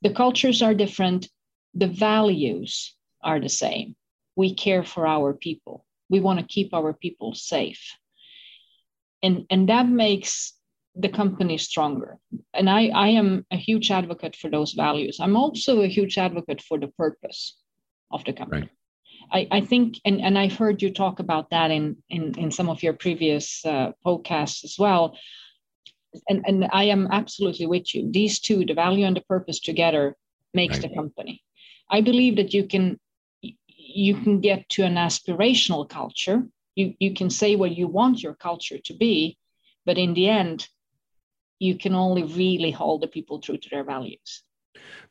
The 0.02 0.12
cultures 0.12 0.62
are 0.62 0.74
different, 0.74 1.28
the 1.74 1.88
values 1.88 2.96
are 3.22 3.40
the 3.40 3.50
same. 3.50 3.96
We 4.36 4.56
care 4.56 4.84
for 4.84 5.06
our 5.06 5.34
people, 5.34 5.86
we 6.10 6.20
want 6.20 6.40
to 6.40 6.46
keep 6.46 6.74
our 6.74 6.94
people 6.94 7.34
safe. 7.36 7.96
And, 9.22 9.46
and 9.50 9.68
that 9.68 9.88
makes 9.88 10.54
the 10.96 11.10
company 11.10 11.58
stronger. 11.58 12.18
And 12.54 12.70
I, 12.70 12.88
I 12.88 13.08
am 13.10 13.46
a 13.52 13.58
huge 13.58 13.92
advocate 13.92 14.36
for 14.36 14.50
those 14.50 14.74
values. 14.74 15.20
I'm 15.20 15.36
also 15.36 15.82
a 15.82 15.88
huge 15.88 16.18
advocate 16.18 16.62
for 16.62 16.80
the 16.80 16.88
purpose 16.88 17.58
of 18.12 18.24
the 18.24 18.34
company. 18.34 18.62
Right. 18.62 19.50
I, 19.52 19.58
I 19.58 19.62
think, 19.62 20.00
and, 20.06 20.22
and 20.22 20.38
I've 20.38 20.56
heard 20.56 20.82
you 20.82 20.92
talk 20.92 21.20
about 21.20 21.50
that 21.52 21.70
in, 21.70 21.98
in, 22.10 22.38
in 22.40 22.52
some 22.52 22.70
of 22.70 22.82
your 22.82 22.94
previous 22.94 23.64
uh, 23.66 23.92
podcasts 24.06 24.64
as 24.64 24.76
well. 24.80 25.18
And, 26.28 26.44
and 26.48 26.68
I 26.72 26.86
am 26.86 27.08
absolutely 27.12 27.68
with 27.68 27.94
you. 27.94 28.10
These 28.12 28.40
two, 28.40 28.66
the 28.66 28.74
value 28.74 29.06
and 29.06 29.16
the 29.16 29.22
purpose 29.22 29.60
together, 29.60 30.16
makes 30.54 30.80
right. 30.80 30.90
the 30.90 30.96
company. 30.96 31.44
I 31.90 32.02
believe 32.02 32.36
that 32.38 32.54
you 32.54 32.66
can 32.66 33.00
you 33.42 34.16
can 34.16 34.40
get 34.40 34.70
to 34.70 34.84
an 34.84 34.96
aspirational 34.96 35.90
culture. 35.90 36.44
You, 36.76 36.94
you 37.00 37.14
can 37.14 37.30
say 37.30 37.56
what 37.56 37.76
you 37.76 37.88
want 37.88 38.22
your 38.22 38.36
culture 38.36 38.78
to 38.86 38.94
be, 38.94 39.38
but 39.86 39.98
in 39.98 40.14
the 40.14 40.30
end, 40.30 40.68
you 41.58 41.76
can 41.76 41.96
only 41.96 42.24
really 42.24 42.72
hold 42.72 43.02
the 43.02 43.08
people 43.08 43.40
true 43.40 43.58
to 43.58 43.70
their 43.70 43.84
values. 43.84 44.44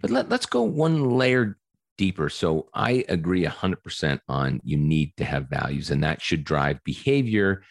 But 0.01 0.11
let, 0.11 0.29
let's 0.29 0.47
go 0.47 0.63
one 0.63 1.11
layer 1.11 1.59
deeper. 1.99 2.29
So 2.29 2.69
I 2.73 3.05
agree 3.09 3.45
100% 3.45 4.21
on 4.29 4.61
you 4.65 4.77
need 4.77 5.13
to 5.17 5.25
have 5.25 5.51
values, 5.51 5.91
and 5.91 6.03
that 6.05 6.23
should 6.23 6.45
drive 6.45 6.83
behavior, 6.85 7.63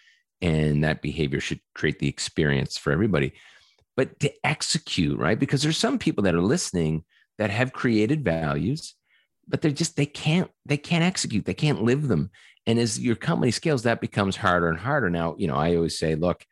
and 0.41 0.83
that 0.83 1.01
behavior 1.01 1.39
should 1.39 1.61
create 1.73 1.99
the 1.99 2.09
experience 2.09 2.77
for 2.77 2.91
everybody. 2.91 3.33
But 3.95 4.19
to 4.19 4.31
execute, 4.43 5.17
right? 5.17 5.39
Because 5.39 5.63
there's 5.63 5.77
some 5.77 5.97
people 5.97 6.23
that 6.25 6.35
are 6.35 6.41
listening 6.41 7.05
that 7.39 7.49
have 7.49 7.73
created 7.73 8.23
values, 8.23 8.95
but 9.47 9.61
they're 9.61 9.71
just 9.71 9.95
they 9.95 10.05
can't 10.05 10.49
they 10.65 10.77
can't 10.77 11.03
execute, 11.03 11.45
they 11.45 11.53
can't 11.53 11.83
live 11.83 12.07
them. 12.07 12.31
And 12.65 12.77
as 12.79 12.99
your 12.99 13.15
company 13.15 13.51
scales, 13.51 13.83
that 13.83 14.01
becomes 14.01 14.35
harder 14.35 14.69
and 14.69 14.77
harder. 14.77 15.09
Now, 15.09 15.35
you 15.37 15.47
know, 15.47 15.55
I 15.55 15.75
always 15.75 15.97
say, 15.97 16.15
look, 16.15 16.45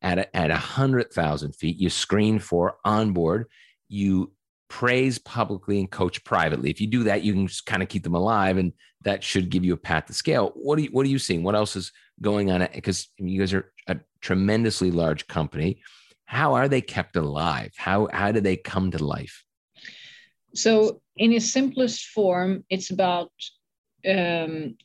at 0.00 0.18
a, 0.18 0.36
at 0.36 0.50
a 0.50 0.56
hundred 0.56 1.12
thousand 1.12 1.54
feet, 1.54 1.76
you 1.76 1.90
screen 1.90 2.38
for 2.38 2.78
onboard, 2.84 3.46
you 3.88 4.32
praise 4.68 5.18
publicly 5.18 5.78
and 5.78 5.90
coach 5.90 6.24
privately. 6.24 6.70
If 6.70 6.80
you 6.80 6.86
do 6.86 7.04
that, 7.04 7.22
you 7.22 7.32
can 7.32 7.46
just 7.46 7.66
kind 7.66 7.82
of 7.82 7.88
keep 7.88 8.02
them 8.02 8.14
alive, 8.14 8.56
and 8.56 8.72
that 9.02 9.22
should 9.22 9.50
give 9.50 9.64
you 9.64 9.74
a 9.74 9.78
path 9.78 10.06
to 10.06 10.14
scale. 10.14 10.52
What 10.54 10.78
are 10.78 10.82
you 10.82 10.88
What 10.90 11.04
are 11.06 11.10
you 11.10 11.18
seeing? 11.18 11.42
What 11.42 11.54
else 11.54 11.76
is 11.76 11.92
going 12.20 12.50
on? 12.50 12.66
Because 12.74 13.08
you 13.18 13.38
guys 13.38 13.52
are 13.54 13.72
a 13.86 13.98
tremendously 14.20 14.90
large 14.90 15.26
company. 15.26 15.82
How 16.26 16.54
are 16.54 16.68
they 16.68 16.80
kept 16.80 17.16
alive? 17.16 17.72
How 17.76 18.08
how 18.12 18.32
do 18.32 18.40
they 18.40 18.56
come 18.56 18.90
to 18.92 19.02
life? 19.04 19.44
So, 20.54 21.02
in 21.18 21.32
its 21.32 21.52
simplest 21.52 22.06
form, 22.06 22.64
it's 22.70 22.90
about 22.90 23.32
um, 24.08 24.76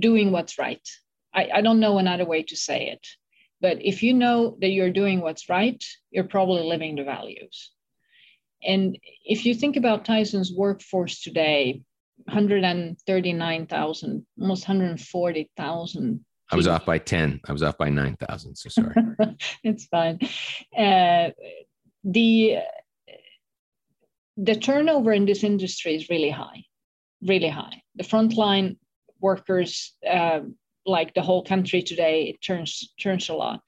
doing 0.00 0.32
what's 0.32 0.58
right. 0.58 0.86
I, 1.32 1.48
I 1.54 1.60
don't 1.60 1.78
know 1.80 1.98
another 1.98 2.24
way 2.24 2.42
to 2.42 2.56
say 2.56 2.88
it. 2.88 3.06
But 3.60 3.84
if 3.84 4.02
you 4.02 4.14
know 4.14 4.56
that 4.60 4.70
you're 4.70 4.90
doing 4.90 5.20
what's 5.20 5.48
right, 5.48 5.80
you're 6.10 6.24
probably 6.24 6.64
living 6.64 6.96
the 6.96 7.04
values. 7.04 7.70
And 8.62 8.98
if 9.24 9.46
you 9.46 9.54
think 9.54 9.76
about 9.76 10.04
Tyson's 10.04 10.52
workforce 10.52 11.22
today, 11.22 11.82
139,000, 12.24 14.26
almost 14.40 14.68
140,000. 14.68 16.24
I 16.52 16.56
was 16.56 16.66
off 16.66 16.84
by 16.84 16.98
10. 16.98 17.42
I 17.46 17.52
was 17.52 17.62
off 17.62 17.78
by 17.78 17.90
9,000. 17.90 18.56
So 18.56 18.68
sorry. 18.68 18.92
it's 19.64 19.84
fine. 19.86 20.18
Uh, 20.76 21.30
the, 22.04 22.58
the 24.42 24.54
turnover 24.54 25.12
in 25.12 25.26
this 25.26 25.44
industry 25.44 25.94
is 25.94 26.08
really 26.08 26.30
high, 26.30 26.64
really 27.22 27.48
high. 27.48 27.82
The 27.96 28.04
frontline 28.04 28.78
workers, 29.20 29.94
uh, 30.08 30.40
like 30.86 31.12
the 31.12 31.22
whole 31.22 31.44
country 31.44 31.82
today, 31.82 32.30
it 32.30 32.40
turns 32.40 32.94
turns 32.98 33.28
a 33.28 33.34
lot. 33.34 33.60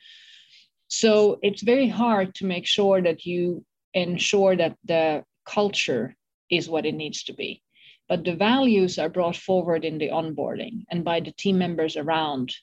So 0.89 1.39
it's 1.43 1.63
very 1.63 1.89
hard 1.89 2.35
to 2.37 2.47
make 2.47 2.67
sure 2.67 3.03
that 3.03 3.27
you 3.27 3.65
ensure 3.93 4.57
that 4.57 4.77
the 4.85 5.25
culture 5.45 6.17
is 6.51 6.69
what 6.69 6.87
it 6.87 6.95
needs 6.95 7.25
to 7.25 7.35
be. 7.35 7.63
But 8.09 8.25
the 8.25 8.35
values 8.37 8.99
are 8.99 9.09
brought 9.09 9.37
forward 9.37 9.85
in 9.85 9.99
the 9.99 10.09
onboarding 10.09 10.85
and 10.91 11.05
by 11.05 11.21
the 11.21 11.33
team 11.33 11.59
members 11.59 11.97
around 11.97 12.55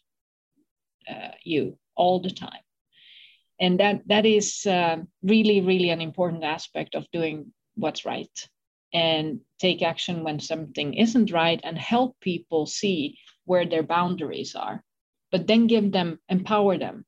uh, 1.10 1.32
you 1.44 1.78
all 1.96 2.20
the 2.20 2.30
time. 2.30 2.64
And 3.60 3.80
that, 3.80 4.02
that 4.08 4.26
is 4.26 4.66
uh, 4.66 4.98
really, 5.24 5.62
really 5.62 5.90
an 5.90 6.02
important 6.02 6.44
aspect 6.44 6.96
of 6.96 7.06
doing 7.12 7.52
what's 7.80 8.06
right 8.06 8.50
and 8.94 9.40
take 9.60 9.82
action 9.82 10.24
when 10.24 10.40
something 10.40 10.94
isn't 10.94 11.32
right 11.32 11.60
and 11.64 11.78
help 11.78 12.20
people 12.20 12.66
see 12.66 13.18
where 13.46 13.66
their 13.66 13.84
boundaries 13.84 14.56
are, 14.56 14.84
but 15.32 15.48
then 15.48 15.68
give 15.68 15.92
them, 15.92 16.20
empower 16.30 16.78
them 16.78 17.06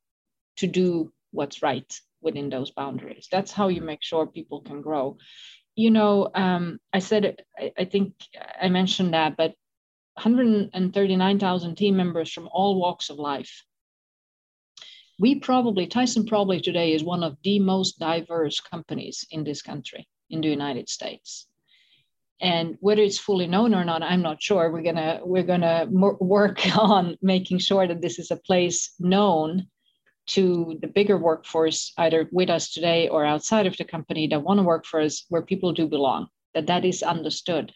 to 0.58 0.68
do 0.68 1.12
what's 1.32 1.62
right 1.62 2.00
within 2.22 2.50
those 2.50 2.72
boundaries. 2.72 3.28
That's 3.32 3.52
how 3.52 3.70
you 3.70 3.82
make 3.82 4.04
sure 4.04 4.28
people 4.28 4.62
can 4.62 4.82
grow. 4.82 5.18
You 5.76 5.92
know, 5.92 6.30
um, 6.36 6.80
I 6.94 7.00
said, 7.00 7.44
I, 7.58 7.72
I 7.78 7.86
think 7.86 8.14
I 8.62 8.70
mentioned 8.70 9.14
that, 9.14 9.38
but 9.38 9.54
139,000 10.16 11.76
team 11.76 11.96
members 11.96 12.32
from 12.32 12.50
all 12.52 12.80
walks 12.80 13.10
of 13.10 13.18
life. 13.18 13.64
We 15.20 15.40
probably, 15.40 15.88
Tyson 15.88 16.26
probably 16.26 16.60
today 16.60 16.94
is 16.94 17.04
one 17.04 17.24
of 17.24 17.38
the 17.44 17.60
most 17.60 18.00
diverse 18.00 18.60
companies 18.60 19.26
in 19.32 19.44
this 19.44 19.62
country, 19.62 20.08
in 20.32 20.42
the 20.42 20.50
United 20.50 20.90
States. 20.90 21.48
And 22.40 22.78
whether 22.80 23.04
it's 23.04 23.20
fully 23.20 23.46
known 23.46 23.76
or 23.76 23.86
not 23.86 24.02
i'm 24.02 24.24
not 24.24 24.42
sure. 24.42 24.72
We're 24.72 24.82
gonna 24.82 25.20
we're 25.24 25.44
gonna 25.44 25.86
work 25.90 26.60
on 26.78 27.18
making 27.22 27.60
sure 27.60 27.88
that 27.88 28.02
this 28.02 28.18
is 28.18 28.32
a 28.32 28.38
place 28.38 28.94
known 29.00 29.68
to 30.28 30.78
the 30.82 30.88
bigger 30.88 31.18
workforce 31.18 31.94
either 31.98 32.28
with 32.32 32.50
us 32.50 32.72
today 32.72 33.10
or 33.10 33.26
outside 33.26 33.68
of 33.68 33.78
the 33.78 33.84
company 33.84 34.28
that 34.28 34.44
want 34.44 34.60
to 34.60 34.64
work 34.64 34.86
for 34.86 35.02
us 35.02 35.26
where 35.30 35.42
people 35.42 35.74
do 35.74 35.88
belong 35.88 36.28
that 36.54 36.68
that 36.68 36.86
is 36.86 37.04
understood 37.04 37.72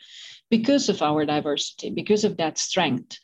because 0.50 0.89
of 0.89 1.02
our 1.02 1.26
diversity 1.26 1.89
because 1.89 2.24
of 2.24 2.38
that 2.38 2.58
strength. 2.58 3.18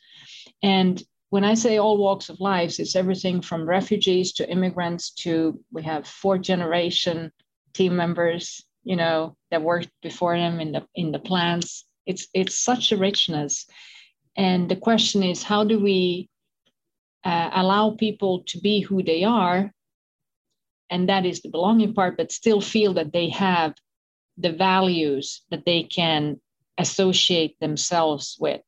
And 0.62 1.02
when 1.32 1.44
i 1.44 1.54
say 1.54 1.78
all 1.78 1.96
walks 1.96 2.28
of 2.28 2.38
lives 2.40 2.78
it's 2.78 2.94
everything 2.94 3.40
from 3.40 3.66
refugees 3.66 4.32
to 4.34 4.50
immigrants 4.50 5.10
to 5.10 5.58
we 5.72 5.82
have 5.82 6.06
fourth 6.06 6.42
generation 6.42 7.32
team 7.72 7.96
members 7.96 8.62
you 8.84 8.96
know 8.96 9.36
that 9.50 9.62
worked 9.62 9.90
before 10.02 10.36
them 10.36 10.60
in 10.60 10.72
the 10.72 10.86
in 10.94 11.12
the 11.12 11.18
plants. 11.18 11.84
It's 12.06 12.26
it's 12.34 12.58
such 12.58 12.92
a 12.92 12.96
richness. 12.96 13.66
And 14.36 14.68
the 14.68 14.76
question 14.76 15.22
is 15.22 15.42
how 15.42 15.64
do 15.64 15.78
we 15.78 16.28
uh, 17.24 17.50
allow 17.52 17.90
people 17.90 18.44
to 18.48 18.58
be 18.60 18.80
who 18.80 19.02
they 19.02 19.24
are? 19.24 19.70
And 20.90 21.08
that 21.08 21.24
is 21.24 21.40
the 21.40 21.50
belonging 21.50 21.94
part 21.94 22.16
but 22.16 22.32
still 22.32 22.60
feel 22.60 22.94
that 22.94 23.12
they 23.12 23.28
have 23.30 23.74
the 24.38 24.52
values 24.52 25.42
that 25.50 25.64
they 25.64 25.82
can 25.82 26.40
associate 26.78 27.58
themselves 27.60 28.36
with. 28.40 28.62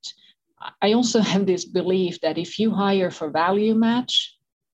I 0.81 0.93
also 0.93 1.21
have 1.33 1.47
this 1.47 1.65
belief 1.65 2.21
that 2.21 2.39
if 2.39 2.59
you 2.59 2.71
hire 2.71 3.11
for 3.11 3.31
value 3.31 3.75
match 3.75 4.35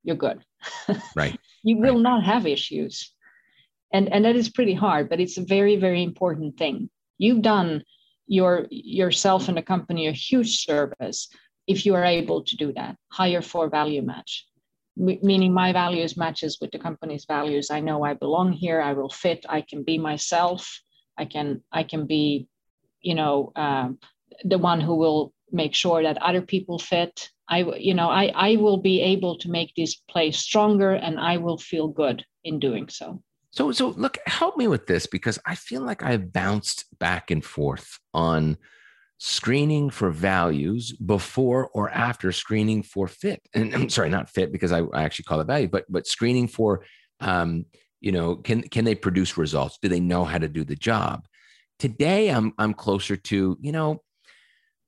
you're 0.06 0.16
good. 0.16 0.40
Right. 1.16 1.38
You 1.64 1.78
will 1.78 1.96
right. 1.96 2.02
not 2.02 2.24
have 2.24 2.46
issues 2.46 3.12
and 3.96 4.12
and 4.12 4.26
that 4.26 4.36
is 4.36 4.50
pretty 4.50 4.74
hard 4.74 5.10
but 5.10 5.22
it's 5.22 5.38
a 5.38 5.50
very 5.56 5.76
very 5.78 6.04
important 6.04 6.58
thing. 6.58 6.90
You've 7.18 7.42
done 7.42 7.84
your 8.28 8.68
yourself 8.70 9.48
and 9.48 9.58
the 9.58 9.62
company 9.74 10.08
a 10.08 10.12
huge 10.12 10.52
service 10.66 11.30
if 11.68 11.86
you 11.86 11.96
are 11.96 12.06
able 12.20 12.44
to 12.44 12.58
do 12.58 12.74
that. 12.74 12.96
Hire 13.12 13.42
for 13.42 13.70
value 13.70 14.02
match. 14.02 14.46
Meaning 14.98 15.54
my 15.54 15.74
values 15.74 16.16
matches 16.16 16.58
with 16.62 16.72
the 16.72 16.80
company's 16.88 17.26
values. 17.26 17.70
I 17.70 17.80
know 17.82 18.04
i 18.04 18.14
belong 18.14 18.54
here. 18.54 18.80
I 18.82 18.94
will 18.94 19.14
fit. 19.24 19.46
I 19.58 19.62
can 19.70 19.84
be 19.84 19.98
myself. 19.98 20.62
I 21.18 21.26
can 21.34 21.48
i 21.80 21.84
can 21.92 22.06
be 22.16 22.48
you 23.10 23.16
know 23.16 23.52
um, 23.56 24.00
the 24.44 24.62
one 24.72 24.82
who 24.82 24.96
will 25.04 25.34
make 25.52 25.74
sure 25.74 26.04
that 26.04 26.22
other 26.30 26.42
people 26.54 26.80
fit. 26.80 27.16
I 27.48 27.60
you 27.90 27.94
know 28.00 28.10
i 28.22 28.26
i 28.50 28.52
will 28.64 28.82
be 28.92 28.98
able 29.14 29.34
to 29.42 29.54
make 29.58 29.72
this 29.74 29.94
place 30.12 30.38
stronger 30.48 30.92
and 31.06 31.16
i 31.32 31.38
will 31.44 31.60
feel 31.72 31.88
good 32.04 32.18
in 32.44 32.60
doing 32.68 32.90
so 32.90 33.08
so 33.56 33.72
so 33.72 33.90
look 33.90 34.18
help 34.28 34.58
me 34.58 34.68
with 34.68 34.86
this 34.86 35.08
because 35.08 35.40
i 35.46 35.56
feel 35.56 35.82
like 35.82 36.04
i've 36.04 36.32
bounced 36.32 36.86
back 37.00 37.32
and 37.32 37.44
forth 37.44 38.00
on 38.14 38.58
screening 39.18 39.90
for 39.90 40.12
values 40.12 40.92
before 40.92 41.70
or 41.70 41.90
after 41.90 42.34
screening 42.34 42.84
for 42.84 43.08
fit. 43.08 43.42
And 43.54 43.74
i'm 43.74 43.90
sorry 43.90 44.10
not 44.10 44.30
fit 44.30 44.52
because 44.52 44.72
i, 44.72 44.82
I 44.82 45.04
actually 45.04 45.24
call 45.24 45.40
it 45.40 45.48
value 45.48 45.68
but 45.68 45.86
but 45.90 46.08
screening 46.08 46.48
for 46.48 46.84
um, 47.22 47.66
you 48.02 48.12
know 48.12 48.36
can 48.36 48.62
can 48.62 48.86
they 48.86 48.94
produce 48.96 49.38
results? 49.38 49.80
Do 49.82 49.88
they 49.88 50.02
know 50.02 50.26
how 50.26 50.38
to 50.38 50.50
do 50.50 50.64
the 50.64 50.76
job? 50.76 51.26
Today 51.80 52.30
i'm 52.30 52.54
i'm 52.58 52.74
closer 52.74 53.16
to 53.16 53.58
you 53.62 53.72
know 53.72 54.02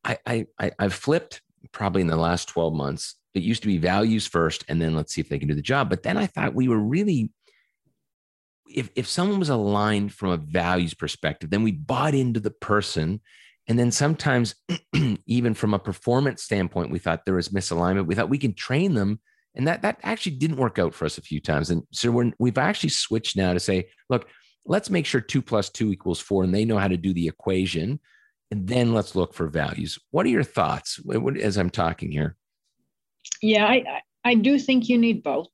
i 0.03 0.45
i 0.59 0.71
i've 0.77 0.93
flipped 0.93 1.41
probably 1.71 2.01
in 2.01 2.07
the 2.07 2.17
last 2.17 2.49
12 2.49 2.73
months. 2.73 3.15
It 3.33 3.43
used 3.43 3.61
to 3.63 3.67
be 3.67 3.77
values 3.77 4.27
first 4.27 4.65
and 4.67 4.81
then 4.81 4.95
let's 4.95 5.13
see 5.13 5.21
if 5.21 5.29
they 5.29 5.39
can 5.39 5.47
do 5.47 5.55
the 5.55 5.61
job. 5.61 5.89
But 5.89 6.03
then 6.03 6.17
i 6.17 6.27
thought 6.27 6.53
we 6.53 6.67
were 6.67 6.79
really 6.79 7.31
if 8.73 8.89
if 8.95 9.07
someone 9.07 9.39
was 9.39 9.49
aligned 9.49 10.13
from 10.13 10.29
a 10.29 10.37
values 10.37 10.93
perspective 10.93 11.49
then 11.49 11.63
we 11.63 11.71
bought 11.71 12.13
into 12.13 12.39
the 12.39 12.51
person 12.51 13.21
and 13.67 13.77
then 13.77 13.91
sometimes, 13.91 14.55
even 15.27 15.53
from 15.53 15.73
a 15.73 15.79
performance 15.79 16.43
standpoint, 16.43 16.91
we 16.91 16.99
thought 16.99 17.25
there 17.25 17.35
was 17.35 17.49
misalignment. 17.49 18.07
We 18.07 18.15
thought 18.15 18.29
we 18.29 18.37
can 18.37 18.53
train 18.53 18.93
them. 18.93 19.19
And 19.55 19.67
that, 19.67 19.81
that 19.81 19.99
actually 20.03 20.37
didn't 20.37 20.57
work 20.57 20.79
out 20.79 20.93
for 20.93 21.05
us 21.05 21.17
a 21.17 21.21
few 21.21 21.41
times. 21.41 21.69
And 21.69 21.83
so 21.91 22.11
we're, 22.11 22.31
we've 22.39 22.57
actually 22.57 22.89
switched 22.89 23.35
now 23.35 23.53
to 23.53 23.59
say, 23.59 23.89
look, 24.09 24.29
let's 24.65 24.89
make 24.89 25.05
sure 25.05 25.19
two 25.19 25.41
plus 25.41 25.69
two 25.69 25.91
equals 25.91 26.19
four 26.19 26.43
and 26.43 26.53
they 26.53 26.63
know 26.63 26.77
how 26.77 26.87
to 26.87 26.97
do 26.97 27.13
the 27.13 27.27
equation. 27.27 27.99
And 28.51 28.67
then 28.67 28.93
let's 28.93 29.15
look 29.15 29.33
for 29.33 29.47
values. 29.47 29.99
What 30.11 30.25
are 30.25 30.29
your 30.29 30.43
thoughts 30.43 30.99
as 31.41 31.57
I'm 31.57 31.69
talking 31.69 32.11
here? 32.11 32.37
Yeah, 33.41 33.65
I, 33.65 34.01
I 34.23 34.35
do 34.35 34.57
think 34.57 34.87
you 34.87 34.97
need 34.97 35.23
both. 35.23 35.49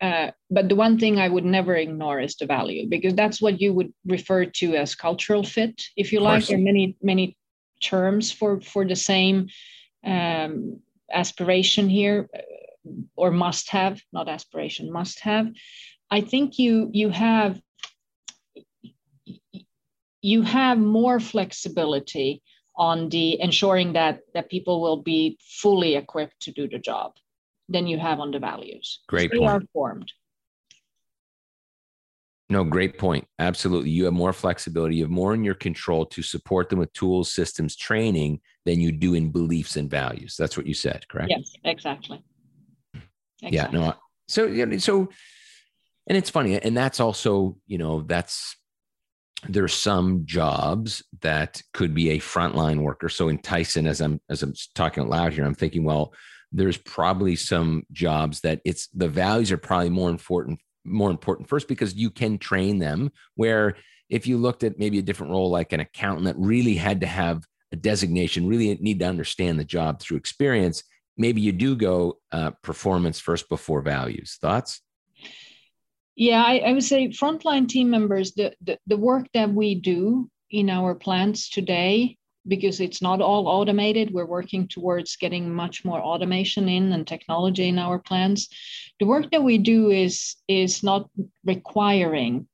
Uh, 0.00 0.30
but 0.50 0.68
the 0.68 0.74
one 0.74 0.98
thing 0.98 1.18
I 1.18 1.28
would 1.28 1.44
never 1.44 1.76
ignore 1.76 2.20
is 2.20 2.34
the 2.36 2.46
value 2.46 2.88
because 2.88 3.14
that's 3.14 3.42
what 3.42 3.60
you 3.60 3.74
would 3.74 3.92
refer 4.06 4.46
to 4.46 4.74
as 4.74 4.94
cultural 4.94 5.44
fit, 5.44 5.82
if 5.96 6.10
you 6.10 6.20
like. 6.20 6.46
There 6.46 6.56
are 6.56 6.60
many 6.60 6.96
many 7.02 7.36
terms 7.82 8.32
for 8.32 8.60
for 8.62 8.86
the 8.86 8.96
same 8.96 9.48
um, 10.04 10.80
aspiration 11.12 11.88
here, 11.88 12.28
uh, 12.34 12.40
or 13.14 13.30
must 13.30 13.68
have, 13.70 14.00
not 14.10 14.28
aspiration, 14.28 14.90
must 14.90 15.20
have. 15.20 15.48
I 16.10 16.22
think 16.22 16.58
you 16.58 16.88
you 16.92 17.10
have 17.10 17.60
you 20.22 20.42
have 20.42 20.78
more 20.78 21.20
flexibility 21.20 22.42
on 22.76 23.10
the 23.10 23.38
ensuring 23.38 23.92
that 23.92 24.20
that 24.32 24.48
people 24.48 24.80
will 24.80 25.02
be 25.02 25.36
fully 25.42 25.94
equipped 25.94 26.40
to 26.40 26.52
do 26.52 26.66
the 26.66 26.78
job 26.78 27.12
than 27.70 27.86
you 27.86 27.98
have 27.98 28.20
on 28.20 28.30
the 28.32 28.38
values. 28.38 29.00
Great 29.08 29.30
they 29.30 29.38
point. 29.38 29.50
are 29.50 29.62
formed. 29.72 30.12
No, 32.50 32.64
great 32.64 32.98
point. 32.98 33.28
Absolutely. 33.38 33.90
You 33.90 34.06
have 34.06 34.12
more 34.12 34.32
flexibility. 34.32 34.96
You 34.96 35.04
have 35.04 35.10
more 35.10 35.34
in 35.34 35.44
your 35.44 35.54
control 35.54 36.04
to 36.06 36.20
support 36.20 36.68
them 36.68 36.80
with 36.80 36.92
tools, 36.92 37.32
systems, 37.32 37.76
training 37.76 38.40
than 38.66 38.80
you 38.80 38.90
do 38.90 39.14
in 39.14 39.30
beliefs 39.30 39.76
and 39.76 39.88
values. 39.88 40.34
That's 40.36 40.56
what 40.56 40.66
you 40.66 40.74
said, 40.74 41.06
correct? 41.06 41.30
Yes, 41.30 41.52
exactly. 41.62 42.20
exactly. 43.40 43.50
Yeah, 43.50 43.68
no. 43.70 43.94
So, 44.26 44.46
you 44.46 44.66
know, 44.66 44.78
so, 44.78 45.10
and 46.08 46.18
it's 46.18 46.30
funny. 46.30 46.60
And 46.60 46.76
that's 46.76 46.98
also, 46.98 47.56
you 47.68 47.78
know, 47.78 48.02
that's, 48.02 48.56
there's 49.48 49.72
some 49.72 50.26
jobs 50.26 51.04
that 51.20 51.62
could 51.72 51.94
be 51.94 52.10
a 52.10 52.18
frontline 52.18 52.80
worker. 52.80 53.08
So 53.08 53.28
in 53.28 53.38
Tyson, 53.38 53.86
as 53.86 54.00
I'm, 54.00 54.20
as 54.28 54.42
I'm 54.42 54.54
talking 54.74 55.04
aloud 55.04 55.32
here, 55.32 55.44
I'm 55.44 55.54
thinking, 55.54 55.84
well, 55.84 56.12
there's 56.52 56.76
probably 56.76 57.36
some 57.36 57.84
jobs 57.92 58.40
that 58.40 58.60
it's 58.64 58.88
the 58.88 59.08
values 59.08 59.52
are 59.52 59.58
probably 59.58 59.90
more 59.90 60.10
important 60.10 60.60
more 60.84 61.10
important 61.10 61.48
first 61.48 61.68
because 61.68 61.94
you 61.94 62.10
can 62.10 62.38
train 62.38 62.78
them 62.78 63.10
where 63.34 63.76
if 64.08 64.26
you 64.26 64.36
looked 64.36 64.64
at 64.64 64.78
maybe 64.78 64.98
a 64.98 65.02
different 65.02 65.32
role 65.32 65.50
like 65.50 65.72
an 65.72 65.80
accountant 65.80 66.26
that 66.26 66.36
really 66.38 66.74
had 66.74 67.00
to 67.00 67.06
have 67.06 67.44
a 67.72 67.76
designation 67.76 68.48
really 68.48 68.76
need 68.80 68.98
to 68.98 69.06
understand 69.06 69.58
the 69.58 69.64
job 69.64 70.00
through 70.00 70.16
experience 70.16 70.82
maybe 71.20 71.42
you 71.42 71.52
do 71.52 71.76
go 71.76 72.18
uh, 72.32 72.50
performance 72.62 73.20
first 73.20 73.48
before 73.48 73.82
values. 73.82 74.38
Thoughts? 74.40 74.80
Yeah 76.16 76.42
I, 76.42 76.58
I, 76.58 76.72
would 76.72 76.82
say 76.82 77.08
frontline 77.08 77.68
team 77.68 77.90
members 77.90 78.32
the, 78.32 78.54
the, 78.62 78.78
the 78.86 78.96
work 78.96 79.26
that 79.34 79.52
we 79.52 79.74
do 79.74 80.30
in 80.50 80.68
our 80.70 80.94
plants 80.94 81.48
today 81.50 82.16
because 82.50 82.80
it's 82.80 83.00
not 83.00 83.22
all 83.22 83.48
automated. 83.48 84.12
We're 84.12 84.26
working 84.26 84.68
towards 84.68 85.16
getting 85.16 85.54
much 85.54 85.84
more 85.84 86.00
automation 86.00 86.68
in 86.68 86.92
and 86.92 87.06
technology 87.06 87.68
in 87.68 87.78
our 87.78 87.98
plants. 87.98 88.48
The 88.98 89.06
work 89.06 89.30
that 89.30 89.42
we 89.42 89.56
do 89.56 89.90
is 89.90 90.36
is 90.48 90.82
not 90.82 91.08
requiring 91.44 92.46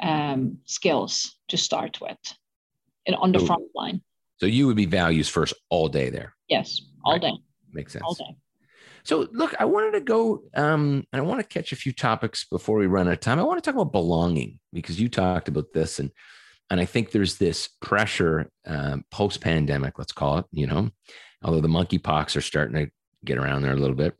um, 0.00 0.58
skills 0.64 1.36
to 1.48 1.58
start 1.58 2.00
with 2.00 2.16
on 3.18 3.32
the 3.32 3.40
so, 3.40 3.46
front 3.46 3.64
line. 3.74 4.00
So 4.38 4.46
you 4.46 4.66
would 4.68 4.76
be 4.76 4.86
values 4.86 5.28
first 5.28 5.52
all 5.68 5.88
day 5.88 6.08
there. 6.10 6.34
Yes, 6.48 6.80
all 7.04 7.14
right. 7.14 7.20
day. 7.20 7.32
Makes 7.72 7.92
sense. 7.92 8.04
All 8.06 8.14
day. 8.14 8.36
So 9.02 9.28
look, 9.32 9.54
I 9.58 9.64
wanted 9.64 9.92
to 9.92 10.00
go 10.00 10.44
um, 10.54 11.04
and 11.12 11.20
I 11.20 11.24
want 11.24 11.40
to 11.40 11.46
catch 11.46 11.72
a 11.72 11.76
few 11.76 11.92
topics 11.92 12.44
before 12.44 12.78
we 12.78 12.86
run 12.86 13.08
out 13.08 13.14
of 13.14 13.20
time. 13.20 13.40
I 13.40 13.42
want 13.42 13.62
to 13.62 13.68
talk 13.68 13.74
about 13.74 13.92
belonging 13.92 14.60
because 14.72 15.00
you 15.00 15.08
talked 15.08 15.48
about 15.48 15.72
this 15.74 15.98
and 15.98 16.10
and 16.70 16.80
I 16.80 16.84
think 16.84 17.10
there's 17.10 17.36
this 17.36 17.68
pressure 17.80 18.50
um, 18.66 19.04
post 19.10 19.40
pandemic, 19.40 19.98
let's 19.98 20.12
call 20.12 20.38
it, 20.38 20.44
you 20.52 20.66
know, 20.66 20.90
although 21.42 21.60
the 21.60 21.68
monkeypox 21.68 22.36
are 22.36 22.40
starting 22.40 22.76
to 22.76 22.90
get 23.24 23.38
around 23.38 23.62
there 23.62 23.72
a 23.72 23.76
little 23.76 23.96
bit. 23.96 24.14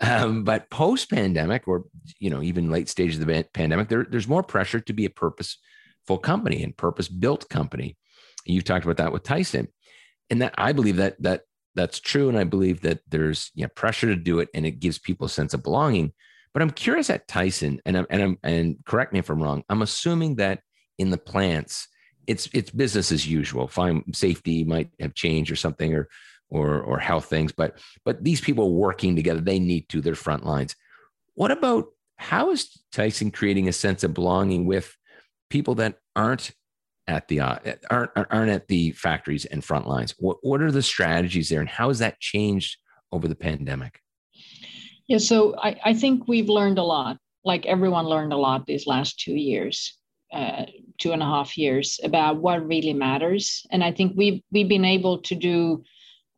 Um, 0.00 0.44
but 0.44 0.70
post 0.70 1.10
pandemic, 1.10 1.66
or, 1.66 1.84
you 2.18 2.30
know, 2.30 2.42
even 2.42 2.70
late 2.70 2.88
stage 2.88 3.14
of 3.14 3.24
the 3.24 3.46
pandemic, 3.54 3.88
there, 3.88 4.06
there's 4.08 4.28
more 4.28 4.42
pressure 4.42 4.80
to 4.80 4.92
be 4.92 5.06
a 5.06 5.10
purposeful 5.10 6.18
company 6.22 6.62
and 6.62 6.76
purpose 6.76 7.08
built 7.08 7.48
company. 7.48 7.96
You've 8.44 8.64
talked 8.64 8.84
about 8.84 8.98
that 8.98 9.12
with 9.12 9.22
Tyson. 9.22 9.68
And 10.30 10.42
that 10.42 10.54
I 10.56 10.72
believe 10.72 10.96
that 10.96 11.20
that 11.22 11.42
that's 11.74 12.00
true. 12.00 12.28
And 12.28 12.38
I 12.38 12.44
believe 12.44 12.82
that 12.82 13.00
there's 13.08 13.50
you 13.54 13.64
know, 13.64 13.68
pressure 13.74 14.06
to 14.06 14.16
do 14.16 14.38
it 14.38 14.48
and 14.54 14.64
it 14.64 14.80
gives 14.80 14.98
people 14.98 15.26
a 15.26 15.30
sense 15.30 15.54
of 15.54 15.62
belonging. 15.62 16.12
But 16.52 16.62
I'm 16.62 16.70
curious 16.70 17.10
at 17.10 17.26
Tyson, 17.26 17.80
and 17.84 17.98
I'm, 17.98 18.06
and 18.10 18.22
I'm, 18.22 18.38
and 18.44 18.76
correct 18.86 19.12
me 19.12 19.18
if 19.18 19.28
I'm 19.28 19.42
wrong. 19.42 19.64
I'm 19.68 19.82
assuming 19.82 20.36
that 20.36 20.60
in 20.98 21.10
the 21.10 21.18
plants, 21.18 21.88
it's 22.26 22.48
it's 22.52 22.70
business 22.70 23.12
as 23.12 23.26
usual. 23.26 23.68
Fine, 23.68 24.12
safety 24.12 24.64
might 24.64 24.90
have 25.00 25.14
changed 25.14 25.50
or 25.50 25.56
something, 25.56 25.94
or 25.94 26.08
or 26.50 26.80
or 26.80 26.98
health 26.98 27.26
things, 27.26 27.52
but 27.52 27.78
but 28.04 28.22
these 28.22 28.40
people 28.40 28.74
working 28.74 29.16
together, 29.16 29.40
they 29.40 29.58
need 29.58 29.88
to 29.88 30.00
their 30.00 30.14
front 30.14 30.44
lines. 30.44 30.76
What 31.34 31.50
about 31.50 31.86
how 32.16 32.50
is 32.50 32.70
Tyson 32.92 33.30
creating 33.30 33.68
a 33.68 33.72
sense 33.72 34.04
of 34.04 34.14
belonging 34.14 34.66
with 34.66 34.96
people 35.50 35.74
that 35.76 35.98
aren't 36.14 36.52
at 37.06 37.28
the 37.28 37.40
uh, 37.40 37.58
aren't 37.90 38.10
aren't 38.16 38.50
at 38.50 38.68
the 38.68 38.92
factories 38.92 39.44
and 39.44 39.64
front 39.64 39.86
lines? 39.86 40.14
What 40.18 40.38
what 40.42 40.62
are 40.62 40.72
the 40.72 40.82
strategies 40.82 41.48
there, 41.48 41.60
and 41.60 41.68
how 41.68 41.88
has 41.88 41.98
that 41.98 42.20
changed 42.20 42.78
over 43.12 43.28
the 43.28 43.36
pandemic? 43.36 44.00
Yeah, 45.06 45.18
so 45.18 45.54
I, 45.58 45.78
I 45.84 45.94
think 45.94 46.28
we've 46.28 46.48
learned 46.48 46.78
a 46.78 46.82
lot. 46.82 47.18
Like 47.44 47.66
everyone 47.66 48.06
learned 48.06 48.32
a 48.32 48.38
lot 48.38 48.64
these 48.64 48.86
last 48.86 49.20
two 49.20 49.34
years 49.34 49.98
uh, 50.32 50.64
two 50.98 51.12
and 51.12 51.22
a 51.22 51.26
half 51.26 51.58
years 51.58 52.00
about 52.04 52.36
what 52.36 52.66
really 52.66 52.92
matters. 52.92 53.66
And 53.70 53.82
I 53.82 53.92
think 53.92 54.14
we've 54.16 54.42
we've 54.50 54.68
been 54.68 54.84
able 54.84 55.18
to 55.18 55.34
do 55.34 55.84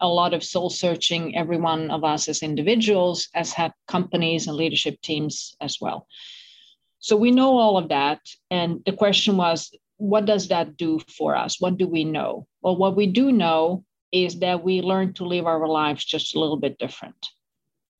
a 0.00 0.08
lot 0.08 0.34
of 0.34 0.44
soul 0.44 0.70
searching, 0.70 1.36
every 1.36 1.58
one 1.58 1.90
of 1.90 2.04
us 2.04 2.28
as 2.28 2.42
individuals, 2.42 3.28
as 3.34 3.52
have 3.52 3.72
companies 3.88 4.46
and 4.46 4.56
leadership 4.56 5.00
teams 5.00 5.56
as 5.60 5.78
well. 5.80 6.06
So 6.98 7.16
we 7.16 7.30
know 7.30 7.56
all 7.56 7.78
of 7.78 7.88
that. 7.88 8.20
And 8.50 8.82
the 8.84 8.92
question 8.92 9.36
was, 9.36 9.70
what 9.96 10.26
does 10.26 10.48
that 10.48 10.76
do 10.76 11.00
for 11.16 11.34
us? 11.36 11.60
What 11.60 11.78
do 11.78 11.86
we 11.86 12.04
know? 12.04 12.46
Well, 12.62 12.76
what 12.76 12.96
we 12.96 13.06
do 13.06 13.32
know 13.32 13.84
is 14.12 14.40
that 14.40 14.62
we 14.62 14.82
learn 14.82 15.14
to 15.14 15.24
live 15.24 15.46
our 15.46 15.66
lives 15.66 16.04
just 16.04 16.34
a 16.34 16.40
little 16.40 16.58
bit 16.58 16.78
different. 16.78 17.26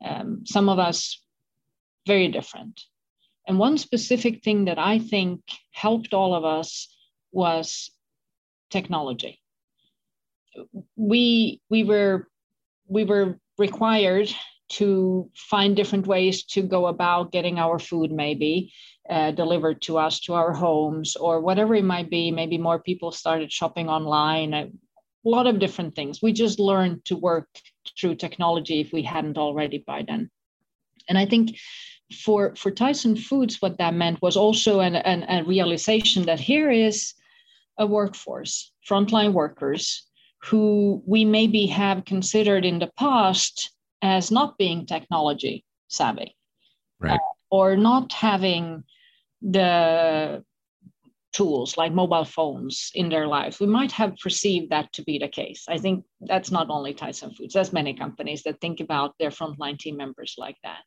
Um, 0.05 0.45
some 0.45 0.69
of 0.69 0.79
us 0.79 1.23
very 2.07 2.29
different. 2.29 2.83
And 3.47 3.59
one 3.59 3.79
specific 3.79 4.43
thing 4.43 4.65
that 4.65 4.79
I 4.79 4.99
think 4.99 5.41
helped 5.73 6.15
all 6.15 6.35
of 6.35 6.45
us 6.45 6.89
was 7.33 7.91
technology. 8.71 9.41
We 10.97 11.61
we 11.71 11.85
were 11.85 12.29
we 12.89 13.05
were 13.05 13.39
required 13.59 14.35
to 14.69 15.31
find 15.37 15.77
different 15.77 16.07
ways 16.07 16.45
to 16.45 16.63
go 16.63 16.87
about 16.87 17.31
getting 17.31 17.59
our 17.59 17.79
food 17.79 18.11
maybe 18.11 18.73
uh, 19.09 19.31
delivered 19.31 19.81
to 19.83 19.97
us 19.97 20.19
to 20.21 20.35
our 20.35 20.53
homes 20.53 21.15
or 21.15 21.41
whatever 21.41 21.75
it 21.77 21.85
might 21.85 22.11
be. 22.11 22.33
Maybe 22.33 22.59
more 22.59 22.81
people 22.81 23.13
started 23.13 23.53
shopping 23.53 23.89
online 23.89 24.55
a 24.55 24.71
lot 25.25 25.47
of 25.47 25.59
different 25.59 25.95
things. 25.95 26.23
We 26.23 26.33
just 26.33 26.59
learned 26.59 27.05
to 27.07 27.17
work 27.17 27.49
through 27.99 28.17
technology 28.17 28.81
if 28.81 28.93
we 28.93 29.03
hadn't 29.03 29.39
already 29.39 29.79
by 29.79 30.03
then. 30.03 30.31
And 31.09 31.17
i 31.17 31.27
think 31.27 31.57
for 32.13 32.55
for 32.57 32.71
tyson 32.71 33.17
foods 33.17 33.61
what 33.61 33.79
that 33.79 33.95
meant 33.95 34.21
was 34.23 34.37
also 34.37 34.81
an, 34.81 34.97
an, 34.97 35.25
a 35.29 35.45
realization 35.45 36.25
that 36.25 36.39
here 36.39 36.71
is 36.71 37.15
a 37.79 37.87
workforce 37.87 38.73
frontline 38.89 39.33
workers 39.33 40.07
who 40.45 41.03
we 41.07 41.25
maybe 41.25 41.67
have 41.67 42.05
considered 42.05 42.65
in 42.65 42.79
the 42.79 42.91
past 42.99 43.73
as 44.03 44.31
not 44.31 44.57
being 44.57 44.87
technology 44.87 45.65
savvy 45.89 46.37
right. 47.01 47.15
uh, 47.15 47.19
or 47.51 47.77
not 47.77 48.13
having 48.13 48.85
the 49.43 50.43
tools 51.37 51.77
like 51.77 51.93
mobile 51.93 52.25
phones 52.25 52.91
in 52.95 53.11
their 53.11 53.27
lives. 53.27 53.61
We 53.61 53.67
might 53.67 53.93
have 53.93 54.17
perceived 54.17 54.71
that 54.71 54.91
to 54.95 55.03
be 55.03 55.19
the 55.19 55.29
case. 55.29 55.67
I 55.69 55.77
think 55.77 56.05
that's 56.21 56.51
not 56.51 56.71
only 56.71 56.95
Tyson 56.95 57.31
Foods, 57.31 57.53
there's 57.53 57.75
many 57.75 57.93
companies 57.93 58.43
that 58.45 58.61
think 58.61 58.81
about 58.81 59.15
their 59.19 59.29
frontline 59.29 59.79
team 59.79 59.99
members 59.99 60.37
like 60.39 60.57
that. 60.65 60.79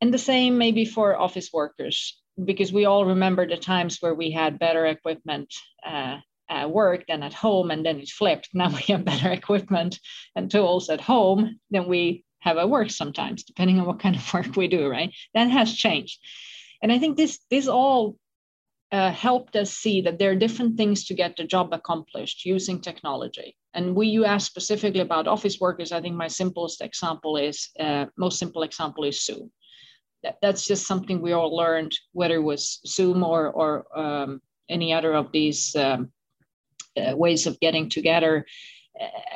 And 0.00 0.14
the 0.14 0.18
same 0.18 0.58
maybe 0.58 0.84
for 0.84 1.16
office 1.18 1.50
workers, 1.52 2.20
because 2.44 2.72
we 2.72 2.84
all 2.84 3.04
remember 3.04 3.46
the 3.46 3.56
times 3.56 3.98
where 4.00 4.14
we 4.14 4.30
had 4.30 4.58
better 4.58 4.86
equipment 4.86 5.52
uh, 5.84 6.18
at 6.48 6.70
work 6.70 7.04
than 7.08 7.22
at 7.22 7.34
home, 7.34 7.70
and 7.70 7.84
then 7.84 7.98
it 7.98 8.08
flipped. 8.08 8.48
Now 8.54 8.70
we 8.70 8.82
have 8.92 9.04
better 9.04 9.30
equipment 9.30 9.98
and 10.36 10.50
tools 10.50 10.88
at 10.88 11.00
home 11.00 11.58
than 11.70 11.88
we 11.88 12.24
have 12.40 12.56
at 12.56 12.70
work 12.70 12.90
sometimes, 12.90 13.42
depending 13.44 13.80
on 13.80 13.86
what 13.86 14.00
kind 14.00 14.16
of 14.16 14.34
work 14.34 14.56
we 14.56 14.68
do, 14.68 14.88
right? 14.88 15.12
That 15.34 15.50
has 15.50 15.74
changed. 15.74 16.18
And 16.82 16.92
I 16.92 16.98
think 16.98 17.16
this 17.16 17.40
this 17.50 17.66
all 17.66 18.16
uh, 18.92 19.10
helped 19.10 19.56
us 19.56 19.72
see 19.72 20.00
that 20.02 20.18
there 20.18 20.30
are 20.30 20.36
different 20.36 20.76
things 20.76 21.04
to 21.04 21.14
get 21.14 21.36
the 21.36 21.44
job 21.44 21.72
accomplished 21.72 22.46
using 22.46 22.80
technology. 22.80 23.54
And 23.74 23.94
we 23.94 24.08
you 24.08 24.24
asked 24.24 24.46
specifically 24.46 25.00
about 25.00 25.28
office 25.28 25.60
workers. 25.60 25.92
I 25.92 26.00
think 26.00 26.16
my 26.16 26.28
simplest 26.28 26.80
example 26.80 27.36
is 27.36 27.68
uh, 27.78 28.06
most 28.16 28.38
simple 28.38 28.62
example 28.62 29.04
is 29.04 29.24
Zoom. 29.24 29.50
That, 30.22 30.38
that's 30.42 30.64
just 30.64 30.86
something 30.86 31.20
we 31.20 31.32
all 31.32 31.56
learned, 31.56 31.92
whether 32.12 32.34
it 32.34 32.42
was 32.42 32.80
Zoom 32.86 33.22
or 33.22 33.50
or 33.50 33.98
um, 33.98 34.40
any 34.68 34.92
other 34.92 35.14
of 35.14 35.32
these 35.32 35.74
um, 35.76 36.12
uh, 36.96 37.16
ways 37.16 37.46
of 37.46 37.60
getting 37.60 37.88
together. 37.88 38.44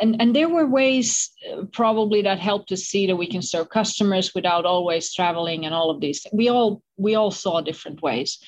And 0.00 0.20
and 0.20 0.34
there 0.34 0.48
were 0.48 0.66
ways 0.66 1.30
uh, 1.52 1.64
probably 1.72 2.22
that 2.22 2.40
helped 2.40 2.72
us 2.72 2.82
see 2.82 3.06
that 3.06 3.16
we 3.16 3.28
can 3.28 3.42
serve 3.42 3.68
customers 3.68 4.34
without 4.34 4.64
always 4.64 5.14
traveling 5.14 5.64
and 5.64 5.74
all 5.74 5.90
of 5.90 6.00
these. 6.00 6.26
We 6.32 6.48
all 6.48 6.82
we 6.96 7.14
all 7.14 7.30
saw 7.30 7.60
different 7.60 8.02
ways. 8.02 8.38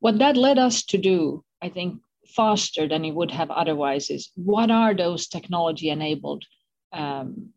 What 0.00 0.18
that 0.18 0.36
led 0.36 0.58
us 0.58 0.84
to 0.84 0.98
do 0.98 1.44
i 1.62 1.68
think 1.68 2.00
faster 2.26 2.86
than 2.86 3.04
it 3.04 3.14
would 3.14 3.30
have 3.30 3.50
otherwise 3.50 4.10
is 4.10 4.30
what 4.34 4.70
are 4.70 4.94
those 4.94 5.26
technology 5.26 5.88
enabled 5.88 6.44
um, 6.92 7.50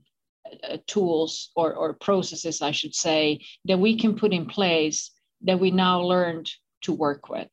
tools 0.88 1.52
or, 1.56 1.74
or 1.74 1.94
processes 1.94 2.62
i 2.62 2.72
should 2.72 2.96
say 2.96 3.40
that 3.66 3.80
we 3.80 3.98
can 3.98 4.16
put 4.16 4.34
in 4.34 4.46
place 4.46 5.12
that 5.42 5.60
we 5.60 5.72
now 5.72 6.02
learned 6.02 6.50
to 6.82 6.94
work 6.94 7.30
with 7.30 7.50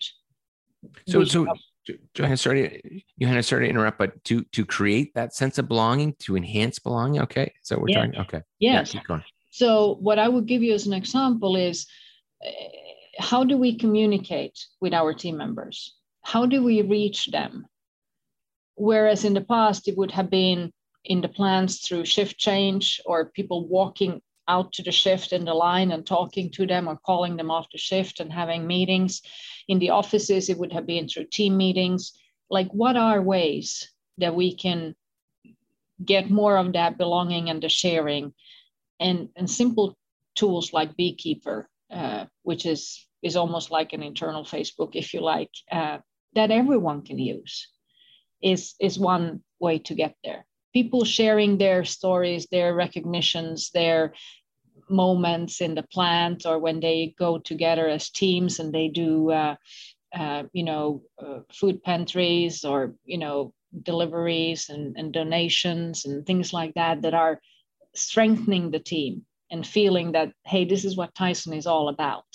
so 1.08 1.24
so 1.24 1.46
Johanna, 2.14 2.36
sorry, 2.36 3.04
Johanna, 3.20 3.42
sorry 3.44 3.66
to 3.66 3.70
interrupt, 3.70 3.98
but 3.98 4.24
to 4.24 4.42
to 4.52 4.64
create 4.64 5.14
that 5.14 5.34
sense 5.34 5.58
of 5.58 5.68
belonging, 5.68 6.14
to 6.20 6.36
enhance 6.36 6.80
belonging. 6.80 7.22
Okay, 7.22 7.52
so 7.62 7.78
we're 7.78 7.90
yeah. 7.90 8.06
talking. 8.06 8.20
Okay, 8.20 8.42
yes. 8.58 8.92
Yeah, 8.92 9.20
so 9.50 9.96
what 10.00 10.18
I 10.18 10.28
would 10.28 10.46
give 10.46 10.62
you 10.62 10.74
as 10.74 10.86
an 10.86 10.92
example 10.92 11.56
is, 11.56 11.86
uh, 12.44 12.50
how 13.18 13.44
do 13.44 13.56
we 13.56 13.78
communicate 13.78 14.58
with 14.80 14.92
our 14.92 15.14
team 15.14 15.36
members? 15.36 15.94
How 16.22 16.44
do 16.44 16.62
we 16.62 16.82
reach 16.82 17.26
them? 17.26 17.66
Whereas 18.74 19.24
in 19.24 19.32
the 19.32 19.40
past 19.40 19.88
it 19.88 19.96
would 19.96 20.10
have 20.10 20.28
been 20.28 20.72
in 21.06 21.20
the 21.20 21.28
plans 21.28 21.80
through 21.80 22.04
shift 22.04 22.36
change 22.36 23.00
or 23.06 23.30
people 23.30 23.66
walking 23.66 24.20
out 24.48 24.72
to 24.72 24.82
the 24.82 24.92
shift 24.92 25.32
in 25.32 25.44
the 25.44 25.54
line 25.54 25.90
and 25.90 26.06
talking 26.06 26.50
to 26.50 26.66
them 26.66 26.88
or 26.88 26.96
calling 26.96 27.36
them 27.36 27.50
off 27.50 27.66
the 27.72 27.78
shift 27.78 28.20
and 28.20 28.32
having 28.32 28.66
meetings. 28.66 29.22
In 29.68 29.78
the 29.78 29.90
offices, 29.90 30.48
it 30.48 30.58
would 30.58 30.72
have 30.72 30.86
been 30.86 31.08
through 31.08 31.26
team 31.26 31.56
meetings. 31.56 32.12
Like, 32.50 32.68
what 32.72 32.96
are 32.96 33.20
ways 33.22 33.90
that 34.18 34.34
we 34.34 34.54
can 34.54 34.94
get 36.04 36.30
more 36.30 36.56
of 36.56 36.72
that 36.74 36.98
belonging 36.98 37.50
and 37.50 37.62
the 37.62 37.68
sharing? 37.68 38.32
And, 39.00 39.28
and 39.36 39.50
simple 39.50 39.96
tools 40.36 40.72
like 40.72 40.96
Beekeeper, 40.96 41.68
uh, 41.90 42.26
which 42.42 42.66
is, 42.66 43.04
is 43.22 43.36
almost 43.36 43.70
like 43.70 43.92
an 43.92 44.02
internal 44.02 44.44
Facebook, 44.44 44.90
if 44.94 45.12
you 45.12 45.20
like, 45.20 45.50
uh, 45.72 45.98
that 46.34 46.50
everyone 46.50 47.02
can 47.02 47.18
use, 47.18 47.68
is, 48.42 48.74
is 48.80 48.98
one 48.98 49.42
way 49.58 49.78
to 49.80 49.94
get 49.94 50.14
there 50.22 50.46
people 50.76 51.06
sharing 51.06 51.56
their 51.56 51.86
stories, 51.86 52.46
their 52.50 52.74
recognitions, 52.74 53.70
their 53.72 54.12
moments 54.90 55.62
in 55.62 55.74
the 55.74 55.86
plant, 55.94 56.44
or 56.44 56.58
when 56.58 56.80
they 56.80 57.14
go 57.18 57.38
together 57.38 57.88
as 57.88 58.10
teams 58.10 58.58
and 58.60 58.74
they 58.74 58.88
do, 58.88 59.30
uh, 59.30 59.54
uh, 60.14 60.42
you 60.52 60.64
know, 60.64 61.00
uh, 61.18 61.38
food 61.50 61.82
pantries 61.82 62.62
or 62.62 62.94
you 63.06 63.16
know 63.16 63.54
deliveries 63.90 64.68
and, 64.68 64.84
and 64.98 65.14
donations 65.14 66.04
and 66.04 66.26
things 66.26 66.52
like 66.52 66.74
that 66.74 67.00
that 67.00 67.14
are 67.14 67.40
strengthening 67.94 68.70
the 68.70 68.84
team 68.92 69.24
and 69.50 69.66
feeling 69.66 70.12
that 70.12 70.30
hey, 70.44 70.66
this 70.66 70.84
is 70.84 70.94
what 70.94 71.14
Tyson 71.14 71.54
is 71.54 71.66
all 71.66 71.88
about. 71.88 72.28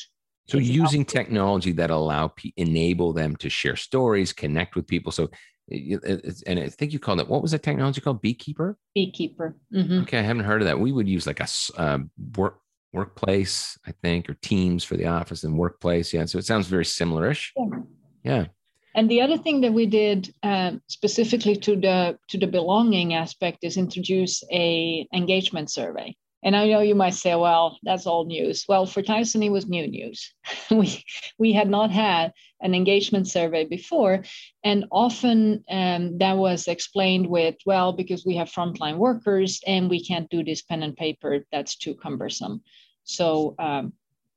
So 0.48 0.58
it's 0.58 0.68
using 0.68 1.02
about- 1.02 1.14
technology 1.18 1.74
that 1.74 1.92
allow 1.92 2.34
enable 2.58 3.14
them 3.14 3.36
to 3.36 3.50
share 3.52 3.76
stories, 3.76 4.34
connect 4.34 4.76
with 4.76 4.88
people. 4.88 5.12
So 5.12 5.30
and 5.70 6.59
I 6.59 6.70
think 6.70 6.93
you 6.93 6.99
called 6.99 7.20
it 7.20 7.28
what 7.28 7.41
was 7.41 7.51
the 7.51 7.59
technology 7.59 8.01
called? 8.01 8.22
Beekeeper. 8.22 8.78
Beekeeper. 8.93 9.55
Mm-hmm. 9.74 10.01
Okay, 10.01 10.20
I 10.20 10.24
haven't 10.24 10.43
heard 10.43 10.62
of 10.62 10.68
that. 10.68 10.80
We 10.80 10.91
would 10.91 11.07
use 11.07 11.28
like 11.28 11.39
a 11.39 11.47
uh, 11.78 11.99
work 12.36 12.59
workplace, 12.93 13.78
I 13.86 13.93
think, 14.03 14.30
or 14.30 14.34
Teams 14.36 14.84
for 14.84 14.97
the 14.97 15.07
office 15.07 15.43
and 15.43 15.57
workplace. 15.57 16.14
Yeah, 16.14 16.26
so 16.26 16.38
it 16.38 16.45
sounds 16.45 16.68
very 16.68 16.84
similarish. 16.84 17.49
Yeah. 17.55 17.80
yeah. 18.24 18.45
And 18.93 19.09
the 19.09 19.22
other 19.22 19.38
thing 19.38 19.62
that 19.62 19.72
we 19.72 19.86
did 19.86 20.34
uh, 20.43 20.74
specifically 20.88 21.55
to 21.55 21.76
the 21.78 22.18
to 22.30 22.38
the 22.38 22.47
belonging 22.47 23.14
aspect 23.14 23.59
is 23.62 23.78
introduce 23.78 24.43
a 24.51 25.07
engagement 25.14 25.72
survey. 25.72 26.16
And 26.43 26.55
I 26.55 26.68
know 26.68 26.82
you 26.82 26.95
might 26.95 27.14
say, 27.14 27.36
well, 27.36 27.78
that's 27.84 28.07
old 28.07 28.28
news. 28.28 28.66
Well, 28.68 28.88
for 28.88 29.03
Tyson, 29.03 29.43
it 29.43 29.51
was 29.51 29.68
new 29.68 29.88
news. 29.88 30.34
we, 30.72 31.03
we 31.38 31.53
had 31.53 31.70
not 31.70 31.91
had 31.91 32.32
an 32.62 32.74
engagement 32.76 33.28
survey 33.28 33.66
before. 33.66 34.24
And 34.64 34.86
often 34.91 35.64
um, 35.70 36.18
that 36.20 36.38
was 36.38 36.68
explained 36.68 37.28
with, 37.28 37.55
well, 37.66 37.93
because 37.93 38.26
we 38.26 38.36
have 38.38 38.49
frontline 38.49 38.97
workers 38.97 39.62
and 39.66 39.89
we 39.89 40.03
can't 40.03 40.30
do 40.30 40.43
this 40.43 40.62
pen 40.62 40.84
and 40.84 40.95
paper, 40.95 41.45
that's 41.51 41.76
too 41.76 41.95
cumbersome. 41.95 42.62
So 43.03 43.55
um, 43.59 43.93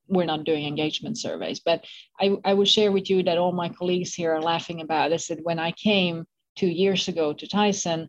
we're 0.09 0.27
not 0.27 0.45
doing 0.45 0.67
engagement 0.67 1.19
surveys. 1.19 1.61
But 1.61 1.85
I, 2.21 2.37
I 2.45 2.55
will 2.55 2.65
share 2.65 2.93
with 2.93 3.11
you 3.11 3.23
that 3.23 3.39
all 3.39 3.53
my 3.53 3.69
colleagues 3.69 4.15
here 4.15 4.33
are 4.33 4.43
laughing 4.43 4.81
about. 4.81 5.13
I 5.13 5.17
said, 5.17 5.41
when 5.43 5.59
I 5.59 5.73
came 5.73 6.25
two 6.57 6.69
years 6.69 7.09
ago 7.09 7.33
to 7.33 7.47
Tyson, 7.47 8.09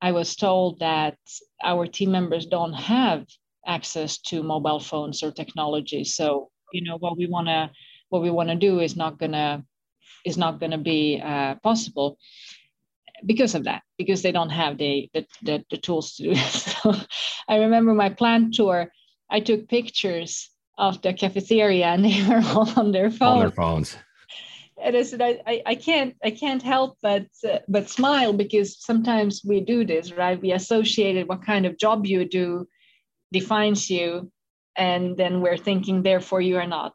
I 0.00 0.12
was 0.12 0.36
told 0.36 0.80
that 0.80 1.16
our 1.62 1.86
team 1.86 2.10
members 2.10 2.46
don't 2.46 2.74
have 2.74 3.26
access 3.66 4.18
to 4.18 4.42
mobile 4.42 4.80
phones 4.80 5.22
or 5.22 5.32
technology. 5.32 6.04
So, 6.04 6.50
you 6.72 6.82
know, 6.84 6.98
what 6.98 7.16
we 7.16 7.26
want 7.26 7.46
to 7.46 7.70
what 8.14 8.22
we 8.22 8.30
want 8.30 8.48
to 8.48 8.54
do 8.54 8.78
is 8.78 8.94
not 8.94 9.18
gonna 9.18 9.64
is 10.24 10.38
not 10.38 10.60
gonna 10.60 10.78
be 10.78 11.20
uh, 11.20 11.56
possible 11.56 12.16
because 13.26 13.56
of 13.56 13.64
that 13.64 13.82
because 13.98 14.22
they 14.22 14.30
don't 14.30 14.50
have 14.62 14.78
the 14.78 15.10
the, 15.12 15.26
the, 15.42 15.64
the 15.70 15.76
tools 15.76 16.14
to 16.14 16.22
do 16.22 16.30
it. 16.30 16.38
So 16.84 16.94
I 17.48 17.56
remember 17.56 17.92
my 17.92 18.10
plant 18.10 18.54
tour. 18.54 18.92
I 19.28 19.40
took 19.40 19.68
pictures 19.68 20.48
of 20.78 21.02
the 21.02 21.12
cafeteria 21.12 21.86
and 21.86 22.04
they 22.04 22.22
were 22.28 22.42
all 22.54 22.70
on 22.76 22.92
their 22.92 23.10
phones. 23.10 23.34
On 23.34 23.40
their 23.40 23.50
phones 23.50 23.96
and 24.84 24.96
I 24.96 25.02
said, 25.02 25.22
I, 25.22 25.62
I, 25.64 25.74
can't, 25.76 26.14
I 26.22 26.30
can't 26.30 26.62
help 26.62 26.98
but, 27.00 27.26
uh, 27.48 27.60
but 27.68 27.88
smile 27.88 28.32
because 28.32 28.84
sometimes 28.84 29.42
we 29.44 29.60
do 29.60 29.84
this, 29.84 30.12
right? 30.12 30.40
We 30.40 30.52
associated 30.52 31.28
what 31.28 31.44
kind 31.44 31.64
of 31.64 31.78
job 31.78 32.06
you 32.06 32.28
do 32.28 32.66
defines 33.32 33.88
you, 33.88 34.30
and 34.76 35.16
then 35.16 35.40
we're 35.40 35.56
thinking, 35.56 36.02
therefore, 36.02 36.40
you 36.40 36.56
are 36.58 36.66
not 36.66 36.94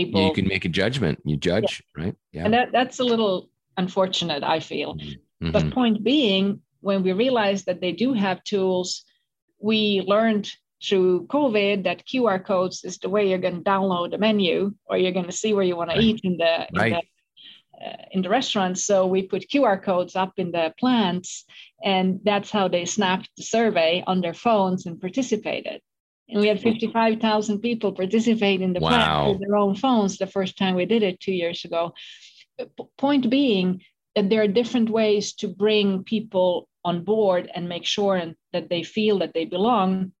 You 0.00 0.32
can 0.32 0.46
make 0.46 0.64
a 0.64 0.68
judgment. 0.68 1.20
You 1.24 1.36
judge, 1.36 1.82
yeah. 1.96 2.04
right? 2.04 2.16
Yeah. 2.32 2.44
And 2.44 2.54
that, 2.54 2.72
that's 2.72 3.00
a 3.00 3.04
little 3.04 3.50
unfortunate, 3.76 4.42
I 4.42 4.60
feel. 4.60 4.94
Mm-hmm. 4.94 5.50
But 5.52 5.70
point 5.70 6.02
being, 6.02 6.60
when 6.80 7.02
we 7.02 7.12
realized 7.12 7.66
that 7.66 7.80
they 7.80 7.92
do 7.92 8.12
have 8.12 8.42
tools, 8.44 9.04
we 9.60 10.02
learned 10.06 10.50
through 10.86 11.26
COVID 11.26 11.84
that 11.84 12.06
QR 12.06 12.44
codes 12.44 12.84
is 12.84 12.98
the 12.98 13.08
way 13.08 13.28
you're 13.28 13.38
going 13.38 13.62
to 13.62 13.70
download 13.70 14.14
a 14.14 14.18
menu 14.18 14.74
or 14.86 14.96
you're 14.96 15.12
going 15.12 15.26
to 15.26 15.32
see 15.32 15.52
where 15.52 15.64
you 15.64 15.76
want 15.76 15.88
right. 15.88 15.96
to 15.96 16.02
eat 16.02 16.20
in 16.22 16.36
the, 16.36 16.68
in 16.72 16.78
right. 16.78 16.92
the 16.92 17.02
uh, 17.80 17.96
in 18.10 18.22
the 18.22 18.28
restaurant. 18.28 18.76
So 18.76 19.06
we 19.06 19.22
put 19.22 19.48
QR 19.48 19.80
codes 19.80 20.16
up 20.16 20.32
in 20.36 20.50
the 20.50 20.74
plants, 20.80 21.44
and 21.82 22.20
that's 22.24 22.50
how 22.50 22.66
they 22.66 22.84
snapped 22.84 23.30
the 23.36 23.44
survey 23.44 24.02
on 24.04 24.20
their 24.20 24.34
phones 24.34 24.86
and 24.86 25.00
participated. 25.00 25.80
And 26.28 26.40
we 26.40 26.48
had 26.48 26.60
55,000 26.60 27.60
people 27.60 27.92
participate 27.92 28.60
in 28.60 28.72
the 28.72 28.80
Wow. 28.80 28.88
plan 28.90 29.28
with 29.30 29.40
their 29.40 29.56
own 29.56 29.74
phones 29.74 30.18
the 30.18 30.26
first 30.26 30.58
time 30.58 30.74
we 30.74 30.84
did 30.84 31.02
it 31.02 31.20
two 31.20 31.32
years 31.32 31.64
ago. 31.64 31.94
Point 32.98 33.30
being 33.30 33.82
that 34.14 34.28
there 34.28 34.42
are 34.42 34.48
different 34.48 34.90
ways 34.90 35.32
to 35.34 35.48
bring 35.48 36.04
people 36.04 36.68
on 36.84 37.04
board 37.04 37.50
and 37.54 37.68
make 37.68 37.84
sure 37.84 38.20
that 38.52 38.68
they 38.68 38.82
feel 38.82 39.18
that 39.20 39.32
they 39.32 39.44
belong 39.44 40.12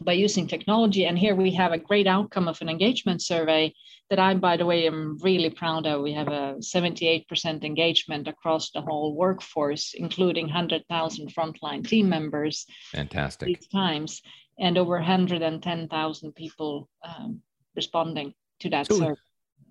by 0.00 0.12
using 0.12 0.46
technology. 0.46 1.04
And 1.04 1.18
here 1.18 1.34
we 1.34 1.52
have 1.52 1.72
a 1.72 1.78
great 1.78 2.06
outcome 2.06 2.48
of 2.48 2.60
an 2.60 2.68
engagement 2.68 3.22
survey 3.22 3.72
that 4.10 4.18
I, 4.18 4.34
by 4.34 4.56
the 4.56 4.66
way, 4.66 4.86
am 4.86 5.18
really 5.22 5.50
proud 5.50 5.86
of. 5.86 6.02
We 6.02 6.12
have 6.12 6.28
a 6.28 6.56
78% 6.60 7.64
engagement 7.64 8.28
across 8.28 8.70
the 8.70 8.82
whole 8.82 9.14
workforce, 9.14 9.94
including 9.94 10.46
100,000 10.46 11.34
frontline 11.34 11.86
team 11.86 12.08
members 12.08 12.66
Fantastic. 12.92 13.46
these 13.46 13.68
times, 13.68 14.20
and 14.58 14.78
over 14.78 14.94
110,000 14.94 16.32
people 16.34 16.88
um, 17.02 17.40
responding 17.76 18.34
to 18.60 18.70
that 18.70 18.86
So- 18.86 18.98
survey. 18.98 19.20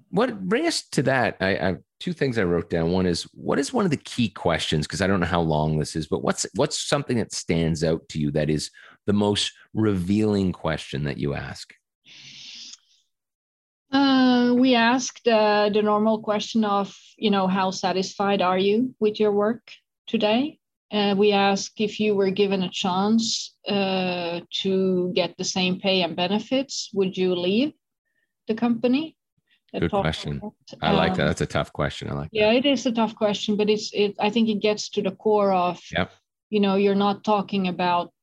What 0.09 0.47
bring 0.47 0.67
us 0.67 0.83
to 0.91 1.01
that? 1.03 1.37
I, 1.39 1.57
I 1.57 1.65
have 1.65 1.79
two 1.99 2.13
things 2.13 2.37
I 2.37 2.43
wrote 2.43 2.69
down. 2.69 2.91
One 2.91 3.07
is 3.07 3.23
what 3.33 3.57
is 3.57 3.73
one 3.73 3.83
of 3.83 3.89
the 3.89 3.97
key 3.97 4.29
questions? 4.29 4.85
Because 4.85 5.01
I 5.01 5.07
don't 5.07 5.19
know 5.19 5.25
how 5.25 5.41
long 5.41 5.79
this 5.79 5.95
is, 5.95 6.05
but 6.05 6.21
what's 6.21 6.45
what's 6.53 6.79
something 6.79 7.17
that 7.17 7.33
stands 7.33 7.83
out 7.83 8.07
to 8.09 8.19
you 8.19 8.29
that 8.33 8.47
is 8.47 8.69
the 9.07 9.13
most 9.13 9.51
revealing 9.73 10.51
question 10.51 11.05
that 11.05 11.17
you 11.17 11.33
ask? 11.33 11.73
Uh, 13.91 14.53
we 14.55 14.75
asked 14.75 15.27
uh, 15.27 15.69
the 15.73 15.81
normal 15.81 16.19
question 16.19 16.63
of, 16.63 16.95
you 17.17 17.31
know, 17.31 17.47
how 17.47 17.71
satisfied 17.71 18.41
are 18.41 18.57
you 18.57 18.93
with 18.99 19.19
your 19.19 19.31
work 19.31 19.71
today? 20.07 20.59
Uh, 20.93 21.15
we 21.17 21.31
ask 21.31 21.81
if 21.81 21.99
you 21.99 22.13
were 22.13 22.29
given 22.29 22.61
a 22.63 22.69
chance 22.69 23.55
uh, 23.67 24.41
to 24.51 25.11
get 25.15 25.35
the 25.37 25.43
same 25.43 25.79
pay 25.79 26.03
and 26.03 26.15
benefits, 26.15 26.91
would 26.93 27.17
you 27.17 27.33
leave 27.33 27.73
the 28.47 28.53
company? 28.53 29.17
Good 29.79 29.89
question. 29.89 30.39
I 30.83 30.91
like 30.91 31.13
um, 31.13 31.17
that. 31.17 31.25
That's 31.25 31.41
a 31.41 31.47
tough 31.47 31.73
question. 31.73 32.11
I 32.11 32.13
like 32.13 32.29
Yeah, 32.31 32.53
that. 32.53 32.57
it 32.57 32.65
is 32.67 32.85
a 32.85 32.91
tough 32.91 33.15
question, 33.15 33.57
but 33.57 33.71
it's 33.71 33.91
it. 33.91 34.15
I 34.19 34.29
think 34.29 34.49
it 34.49 34.61
gets 34.61 34.87
to 34.89 35.01
the 35.01 35.11
core 35.11 35.51
of, 35.51 35.81
Yep. 35.97 36.11
you 36.51 36.59
know, 36.59 36.75
you're 36.75 36.93
not 37.07 37.23
talking 37.23 37.67
about 37.69 38.13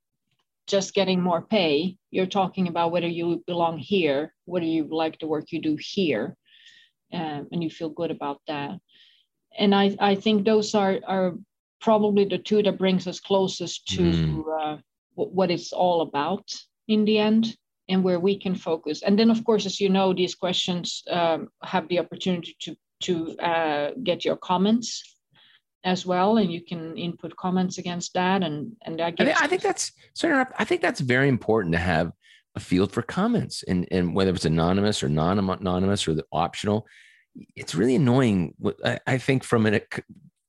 just 0.68 0.94
getting 0.94 1.20
more 1.20 1.42
pay. 1.42 1.96
You're 2.12 2.26
talking 2.26 2.68
about 2.68 2.92
whether 2.92 3.08
you 3.08 3.42
belong 3.48 3.78
here, 3.78 4.32
whether 4.44 4.66
you 4.66 4.86
like 4.88 5.18
the 5.18 5.26
work 5.26 5.50
you 5.50 5.60
do 5.60 5.76
here, 5.80 6.36
um, 7.12 7.48
and 7.50 7.64
you 7.64 7.68
feel 7.70 7.88
good 7.88 8.12
about 8.12 8.40
that. 8.46 8.78
And 9.58 9.74
I 9.74 9.96
I 9.98 10.14
think 10.14 10.44
those 10.44 10.76
are 10.76 11.00
are 11.04 11.34
probably 11.80 12.24
the 12.24 12.38
two 12.38 12.62
that 12.62 12.78
brings 12.78 13.06
us 13.06 13.20
closest 13.20 13.86
to 13.88 14.02
Mm. 14.02 14.44
uh, 14.60 14.76
wh- 15.14 15.34
what 15.34 15.50
it's 15.50 15.72
all 15.72 16.02
about 16.02 16.44
in 16.88 17.04
the 17.04 17.18
end 17.18 17.56
and 17.88 18.04
where 18.04 18.20
we 18.20 18.38
can 18.38 18.54
focus. 18.54 19.02
And 19.02 19.18
then, 19.18 19.30
of 19.30 19.44
course, 19.44 19.66
as 19.66 19.80
you 19.80 19.88
know, 19.88 20.12
these 20.14 20.34
questions 20.34 21.02
um, 21.10 21.48
have 21.62 21.88
the 21.88 21.98
opportunity 21.98 22.56
to 22.60 22.76
to 23.02 23.34
uh, 23.38 23.90
get 24.04 24.26
your 24.26 24.36
comments 24.36 25.16
as 25.84 26.04
well, 26.04 26.36
and 26.36 26.52
you 26.52 26.62
can 26.62 26.98
input 26.98 27.34
comments 27.36 27.78
against 27.78 28.12
that. 28.12 28.42
And 28.42 28.76
and 28.84 28.98
that 28.98 29.14
I, 29.18 29.24
think, 29.24 29.42
I 29.42 29.46
think 29.46 29.62
that's 29.62 29.92
sorry. 30.14 30.44
I 30.58 30.64
think 30.64 30.82
that's 30.82 31.00
very 31.00 31.28
important 31.28 31.72
to 31.72 31.78
have 31.80 32.12
a 32.56 32.60
field 32.60 32.92
for 32.92 33.02
comments, 33.02 33.64
and 33.66 33.88
and 33.90 34.14
whether 34.14 34.30
it's 34.32 34.44
anonymous 34.44 35.02
or 35.02 35.08
non-anonymous 35.08 36.06
or 36.06 36.14
the 36.14 36.26
optional. 36.30 36.86
It's 37.56 37.74
really 37.74 37.94
annoying. 37.96 38.54
I 39.06 39.16
think 39.18 39.44
from 39.44 39.64
an, 39.66 39.80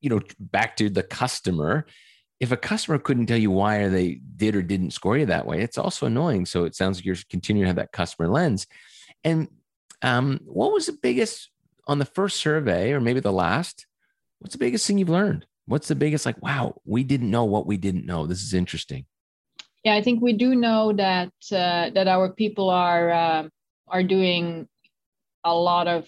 you 0.02 0.10
know, 0.10 0.20
back 0.40 0.76
to 0.78 0.90
the 0.90 1.04
customer. 1.04 1.86
If 2.40 2.52
a 2.52 2.58
customer 2.58 2.98
couldn't 2.98 3.28
tell 3.28 3.38
you 3.38 3.52
why 3.52 3.88
they 3.88 4.20
did 4.36 4.56
or 4.56 4.64
didn't 4.64 4.92
score 4.92 5.18
you 5.18 5.28
that 5.28 5.46
way, 5.46 5.62
it's 5.62 5.78
also 5.78 6.08
annoying. 6.08 6.46
So 6.48 6.66
it 6.66 6.76
sounds 6.76 6.98
like 6.98 7.06
you're 7.06 7.16
continuing 7.30 7.66
to 7.66 7.70
have 7.70 7.76
that 7.76 7.92
customer 7.92 8.28
lens. 8.28 8.66
And 9.24 9.48
um, 10.02 10.40
what 10.46 10.74
was 10.74 10.88
the 10.88 10.98
biggest 11.02 11.52
on 11.88 12.00
the 12.00 12.06
first 12.06 12.38
survey, 12.38 12.94
or 12.94 13.00
maybe 13.00 13.20
the 13.20 13.32
last? 13.32 13.86
What's 14.40 14.54
the 14.54 14.60
biggest 14.60 14.88
thing 14.88 14.98
you've 14.98 15.10
learned? 15.10 15.46
What's 15.68 15.88
the 15.88 15.96
biggest 15.96 16.26
like? 16.26 16.42
Wow, 16.42 16.82
we 16.84 17.04
didn't 17.04 17.30
know 17.30 17.46
what 17.46 17.68
we 17.68 17.78
didn't 17.78 18.08
know. 18.08 18.26
This 18.26 18.42
is 18.42 18.54
interesting. 18.56 19.06
yeah, 19.84 19.96
I 19.96 20.02
think 20.02 20.22
we 20.22 20.34
do 20.34 20.56
know 20.56 20.94
that 20.94 21.34
uh, 21.52 21.90
that 21.92 22.08
our 22.08 22.34
people 22.34 22.70
are 22.70 23.10
uh, 23.12 23.50
are 23.88 24.04
doing 24.04 24.68
a 25.44 25.54
lot 25.54 25.88
of 25.88 26.08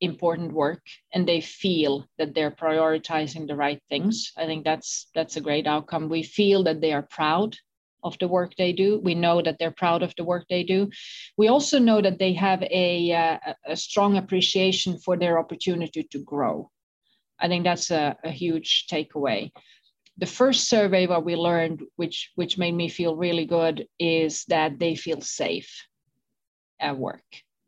important 0.00 0.52
work 0.52 0.82
and 1.14 1.26
they 1.26 1.40
feel 1.40 2.06
that 2.18 2.34
they're 2.34 2.50
prioritizing 2.50 3.46
the 3.46 3.56
right 3.56 3.80
things. 3.88 4.32
I 4.36 4.46
think 4.46 4.64
that's 4.64 5.08
that's 5.14 5.36
a 5.36 5.40
great 5.40 5.66
outcome. 5.66 6.08
We 6.08 6.22
feel 6.22 6.64
that 6.64 6.80
they 6.80 6.92
are 6.92 7.02
proud 7.02 7.56
of 8.04 8.16
the 8.18 8.28
work 8.28 8.54
they 8.56 8.72
do. 8.72 9.00
We 9.02 9.14
know 9.14 9.42
that 9.42 9.56
they're 9.58 9.72
proud 9.72 10.02
of 10.02 10.14
the 10.16 10.24
work 10.24 10.44
they 10.48 10.62
do. 10.62 10.90
We 11.36 11.48
also 11.48 11.78
know 11.78 12.00
that 12.00 12.18
they 12.18 12.34
have 12.34 12.62
a, 12.62 13.12
uh, 13.12 13.38
a 13.66 13.76
strong 13.76 14.16
appreciation 14.16 14.98
for 14.98 15.16
their 15.16 15.38
opportunity 15.38 16.06
to 16.12 16.18
grow. 16.22 16.70
I 17.40 17.48
think 17.48 17.64
that's 17.64 17.90
a, 17.90 18.16
a 18.22 18.30
huge 18.30 18.86
takeaway. 18.86 19.50
The 20.18 20.26
first 20.26 20.68
survey 20.68 21.06
what 21.06 21.24
we 21.24 21.36
learned 21.36 21.82
which 21.96 22.30
which 22.36 22.56
made 22.56 22.74
me 22.74 22.88
feel 22.88 23.16
really 23.16 23.44
good 23.44 23.86
is 23.98 24.44
that 24.48 24.78
they 24.78 24.94
feel 24.94 25.20
safe 25.20 25.86
at 26.80 26.96
work. 26.96 27.24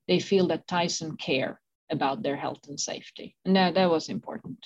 They 0.07 0.21
feel 0.21 0.47
that 0.49 0.67
tyson 0.67 1.17
care 1.17 1.61
about 1.91 2.23
their 2.23 2.37
health 2.37 2.61
and 2.69 2.79
safety 2.79 3.37
and 3.45 3.57
that, 3.57 3.75
that 3.75 3.91
was 3.91 4.09
important 4.09 4.59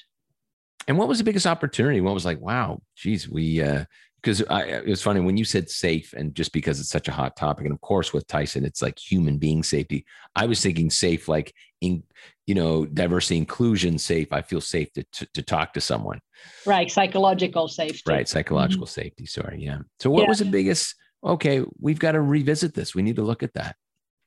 And 0.88 0.98
what 0.98 1.08
was 1.08 1.18
the 1.18 1.24
biggest 1.24 1.46
opportunity? 1.46 2.00
What 2.00 2.14
was 2.14 2.24
like, 2.24 2.40
wow, 2.40 2.80
geez, 2.96 3.28
we 3.28 3.62
uh 3.62 3.84
because 4.20 4.42
I 4.44 4.62
it 4.64 4.86
was 4.86 5.02
funny 5.02 5.20
when 5.20 5.36
you 5.36 5.44
said 5.44 5.68
safe, 5.68 6.12
and 6.12 6.32
just 6.34 6.52
because 6.52 6.78
it's 6.80 6.88
such 6.88 7.08
a 7.08 7.12
hot 7.12 7.34
topic, 7.36 7.64
and 7.66 7.74
of 7.74 7.80
course 7.80 8.12
with 8.12 8.26
Tyson, 8.28 8.64
it's 8.64 8.80
like 8.82 8.96
human 8.98 9.36
being 9.38 9.62
safety. 9.64 10.04
I 10.36 10.46
was 10.46 10.60
thinking 10.60 10.90
safe, 10.90 11.28
like 11.28 11.52
in 11.80 12.02
you 12.46 12.54
know 12.54 12.86
diversity 12.86 13.36
inclusion 13.38 13.98
safe. 13.98 14.28
I 14.32 14.42
feel 14.42 14.60
safe 14.60 14.92
to 14.94 15.02
to, 15.16 15.26
to 15.34 15.42
talk 15.42 15.72
to 15.74 15.80
someone, 15.80 16.20
right 16.66 16.90
psychological 16.90 17.66
safety 17.68 18.02
right? 18.06 18.28
Psychological 18.28 18.86
safety. 18.86 19.26
Sorry, 19.26 19.58
yeah. 19.62 19.78
So 20.00 20.10
what 20.10 20.22
Yeah. 20.22 20.28
was 20.28 20.38
the 20.38 20.44
biggest? 20.46 20.94
Okay, 21.24 21.64
we've 21.80 21.98
got 22.00 22.12
to 22.12 22.20
revisit 22.20 22.74
this. 22.74 22.94
We 22.94 23.02
need 23.02 23.16
to 23.16 23.22
look 23.30 23.42
at 23.44 23.54
that, 23.54 23.76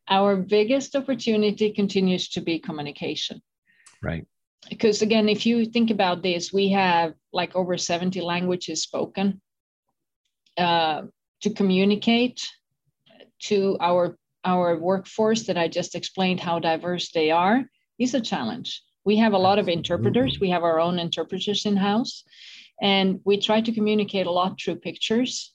our 0.08 0.36
biggest 0.36 0.96
opportunity 0.96 1.72
continues 1.72 2.30
to 2.30 2.42
be 2.42 2.60
communication. 2.60 3.42
Right? 4.02 4.28
because 4.70 5.02
again 5.02 5.30
if 5.30 5.46
you 5.46 5.66
think 5.66 5.92
about 5.92 6.24
this 6.24 6.52
we 6.52 6.70
have 6.70 7.14
like 7.32 7.56
over 7.56 7.78
70 7.78 8.22
languages 8.22 8.82
spoken 8.82 9.42
uh, 10.58 11.04
to 11.42 11.50
communicate 11.50 12.42
to 13.40 13.78
our 13.80 14.18
our 14.44 14.78
workforce 14.78 15.44
that 15.44 15.58
i 15.58 15.68
just 15.68 15.96
explained 15.96 16.40
how 16.40 16.60
diverse 16.60 17.12
they 17.12 17.32
are 17.32 17.66
is 17.98 18.14
a 18.14 18.22
challenge. 18.22 18.82
We 19.06 19.18
have 19.18 19.34
a 19.34 19.38
lot 19.38 19.60
of 19.60 19.70
interpreters. 19.70 20.40
We 20.42 20.50
have 20.50 20.64
our 20.64 20.82
own 20.82 21.00
interpreters 21.00 21.66
in 21.66 21.78
house 21.78 22.24
and 22.82 23.22
we 23.24 23.40
try 23.40 23.62
to 23.62 23.72
communicate 23.72 24.28
a 24.28 24.32
lot 24.32 24.60
through 24.60 24.78
pictures 24.78 25.54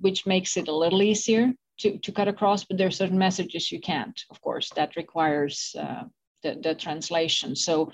which 0.00 0.26
makes 0.26 0.56
it 0.56 0.68
a 0.68 0.76
little 0.76 1.02
easier 1.02 1.52
to, 1.78 1.98
to 1.98 2.12
cut 2.12 2.28
across 2.28 2.64
but 2.64 2.78
there 2.78 2.86
are 2.86 2.92
certain 3.02 3.18
messages 3.18 3.72
you 3.72 3.80
can't 3.80 4.20
of 4.30 4.40
course 4.40 4.70
that 4.76 4.96
requires 4.96 5.74
uh, 5.78 6.04
the, 6.42 6.58
the 6.62 6.74
translation 6.74 7.54
so 7.56 7.90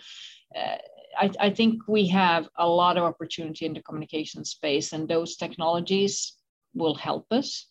uh, 0.56 0.76
I, 1.18 1.30
I 1.40 1.50
think 1.50 1.86
we 1.88 2.06
have 2.08 2.48
a 2.56 2.68
lot 2.68 2.96
of 2.96 3.04
opportunity 3.04 3.66
in 3.66 3.74
the 3.74 3.82
communication 3.82 4.44
space, 4.44 4.92
and 4.92 5.08
those 5.08 5.36
technologies 5.36 6.34
will 6.74 6.94
help 6.94 7.26
us. 7.32 7.66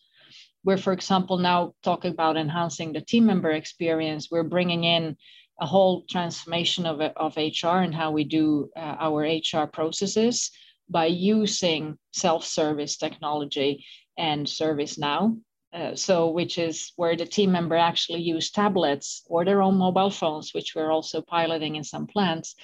We're, 0.64 0.76
for 0.76 0.92
example, 0.92 1.38
now 1.38 1.74
talking 1.82 2.10
about 2.10 2.36
enhancing 2.36 2.92
the 2.92 3.00
team 3.00 3.26
member 3.26 3.50
experience. 3.50 4.28
We're 4.30 4.42
bringing 4.42 4.84
in 4.84 5.16
a 5.60 5.66
whole 5.66 6.04
transformation 6.10 6.84
of, 6.86 7.00
of 7.00 7.36
HR 7.36 7.78
and 7.78 7.94
how 7.94 8.10
we 8.10 8.24
do 8.24 8.70
uh, 8.76 8.96
our 9.00 9.22
HR 9.22 9.66
processes 9.66 10.50
by 10.90 11.06
using 11.06 11.96
self-service 12.12 12.96
technology 12.96 13.84
and 14.16 14.46
ServiceNow. 14.46 15.38
Uh, 15.72 15.94
so, 15.94 16.30
which 16.30 16.56
is 16.56 16.92
where 16.96 17.14
the 17.14 17.26
team 17.26 17.52
member 17.52 17.76
actually 17.76 18.20
use 18.20 18.50
tablets 18.50 19.22
or 19.28 19.44
their 19.44 19.60
own 19.60 19.76
mobile 19.76 20.08
phones, 20.10 20.54
which 20.54 20.74
we're 20.74 20.90
also 20.90 21.20
piloting 21.20 21.76
in 21.76 21.84
some 21.84 22.06
plants, 22.06 22.54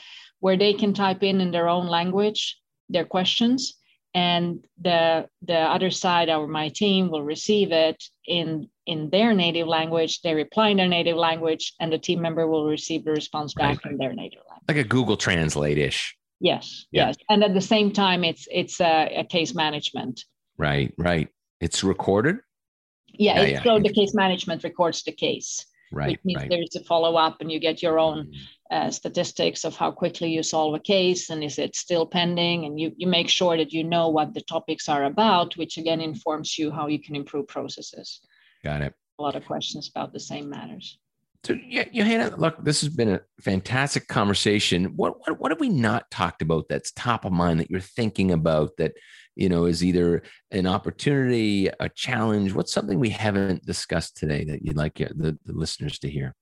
where 0.41 0.57
they 0.57 0.73
can 0.73 0.95
type 0.95 1.23
in 1.23 1.41
in 1.41 1.51
their 1.51 1.69
own 1.69 1.87
language 1.87 2.59
their 2.89 3.05
questions, 3.05 3.75
and 4.15 4.65
the 4.81 5.27
the 5.43 5.59
other 5.59 5.91
side, 5.91 6.29
our 6.31 6.47
my 6.47 6.69
team, 6.71 7.11
will 7.11 7.23
receive 7.23 7.73
it 7.73 8.03
in 8.27 8.69
in 8.87 9.11
their 9.11 9.35
native 9.35 9.67
language. 9.67 10.21
They 10.23 10.35
reply 10.35 10.69
in 10.71 10.77
their 10.79 10.89
native 10.89 11.17
language, 11.17 11.75
and 11.81 11.93
the 11.93 11.99
team 11.99 12.23
member 12.23 12.47
will 12.47 12.67
receive 12.67 13.05
the 13.05 13.11
response 13.13 13.53
back 13.55 13.85
Right. 13.85 13.93
in 13.93 13.99
their 13.99 14.15
native 14.15 14.41
language. 14.49 14.69
Like 14.69 14.79
a 14.79 14.85
Google 14.89 15.17
Translate 15.19 15.77
ish. 15.79 16.17
Yes, 16.41 16.87
Yeah. 16.91 17.07
yes, 17.09 17.17
and 17.29 17.45
at 17.45 17.53
the 17.55 17.61
same 17.61 17.91
time, 17.93 18.25
it's 18.25 18.49
it's 18.51 18.81
a, 18.81 19.13
a 19.19 19.25
case 19.25 19.55
management. 19.55 20.25
Right, 20.57 20.93
right. 20.99 21.29
It's 21.61 21.83
recorded. 21.85 22.37
Yeah, 23.19 23.37
Yeah, 23.37 23.43
it's 23.43 23.53
yeah. 23.53 23.63
so 23.65 23.79
the 23.81 23.93
case 23.93 24.15
management 24.15 24.65
records 24.65 25.03
the 25.03 25.13
case, 25.13 25.67
Right, 25.93 26.11
which 26.13 26.21
means 26.25 26.41
right. 26.41 26.51
there's 26.51 26.77
a 26.77 26.85
follow 26.85 27.17
up, 27.17 27.41
and 27.41 27.51
you 27.53 27.59
get 27.61 27.83
your 27.83 27.99
own 27.99 28.27
Mm. 28.27 28.35
uh, 28.71 28.91
statistics 28.91 29.65
of 29.65 29.77
how 29.77 29.91
quickly 29.93 30.29
you 30.31 30.43
solve 30.43 30.75
a 30.75 30.81
case 30.81 31.31
and 31.31 31.45
is 31.45 31.59
it 31.59 31.77
still 31.77 32.07
pending, 32.07 32.65
and 32.65 32.81
you 32.81 32.93
you 32.97 33.07
make 33.07 33.29
sure 33.29 33.57
that 33.57 33.73
you 33.73 33.85
know 33.85 34.09
what 34.09 34.35
the 34.35 34.41
topics 34.55 34.89
are 34.89 35.05
about, 35.05 35.57
which 35.57 35.79
again 35.79 36.01
informs 36.01 36.59
you 36.59 36.71
how 36.71 36.87
you 36.89 36.99
can 36.99 37.15
improve 37.17 37.47
processes. 37.47 38.21
Got 38.63 38.83
it. 38.83 38.95
a 39.19 39.23
lot 39.23 39.37
of 39.37 39.45
questions 39.47 39.89
about 39.95 40.13
the 40.13 40.19
same 40.21 40.49
matters. 40.51 40.99
So, 41.45 41.55
Johanna, 41.93 42.35
look, 42.39 42.65
this 42.65 42.81
has 42.81 42.89
been 42.89 43.11
a 43.11 43.21
fantastic 43.43 44.09
conversation. 44.09 44.97
What, 44.97 45.19
what 45.21 45.39
what 45.39 45.51
have 45.53 45.61
we 45.61 45.69
not 45.69 46.11
talked 46.11 46.41
about 46.41 46.65
that's 46.71 46.91
top 46.93 47.27
of 47.27 47.33
mind 47.33 47.61
that 47.61 47.71
you're 47.71 47.81
thinking 47.81 48.33
about 48.33 48.71
that 48.79 48.93
you 49.37 49.51
know 49.51 49.67
is 49.67 49.85
either 49.85 50.23
an 50.53 50.67
opportunity, 50.67 51.69
a 51.81 51.91
challenge? 51.91 52.55
What's 52.55 52.73
something 52.73 52.99
we 52.99 53.11
haven't 53.11 53.67
discussed 53.67 54.17
today 54.17 54.45
that 54.45 54.65
you'd 54.65 54.77
like 54.77 54.95
the, 54.95 55.39
the 55.45 55.53
listeners 55.53 55.99
to 55.99 56.11
hear? 56.11 56.35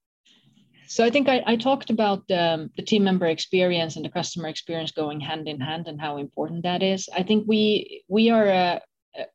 So 0.86 1.04
I 1.04 1.10
think 1.10 1.28
I, 1.28 1.42
I 1.46 1.56
talked 1.56 1.90
about 1.90 2.30
um, 2.30 2.70
the 2.76 2.82
team 2.82 3.02
member 3.02 3.26
experience 3.26 3.96
and 3.96 4.04
the 4.04 4.10
customer 4.10 4.48
experience 4.48 4.92
going 4.92 5.20
hand 5.20 5.48
in 5.48 5.58
hand 5.58 5.88
and 5.88 6.00
how 6.00 6.18
important 6.18 6.62
that 6.62 6.82
is. 6.82 7.08
I 7.12 7.24
think 7.24 7.44
we 7.48 8.04
we 8.08 8.30
are 8.30 8.46
a, 8.46 8.80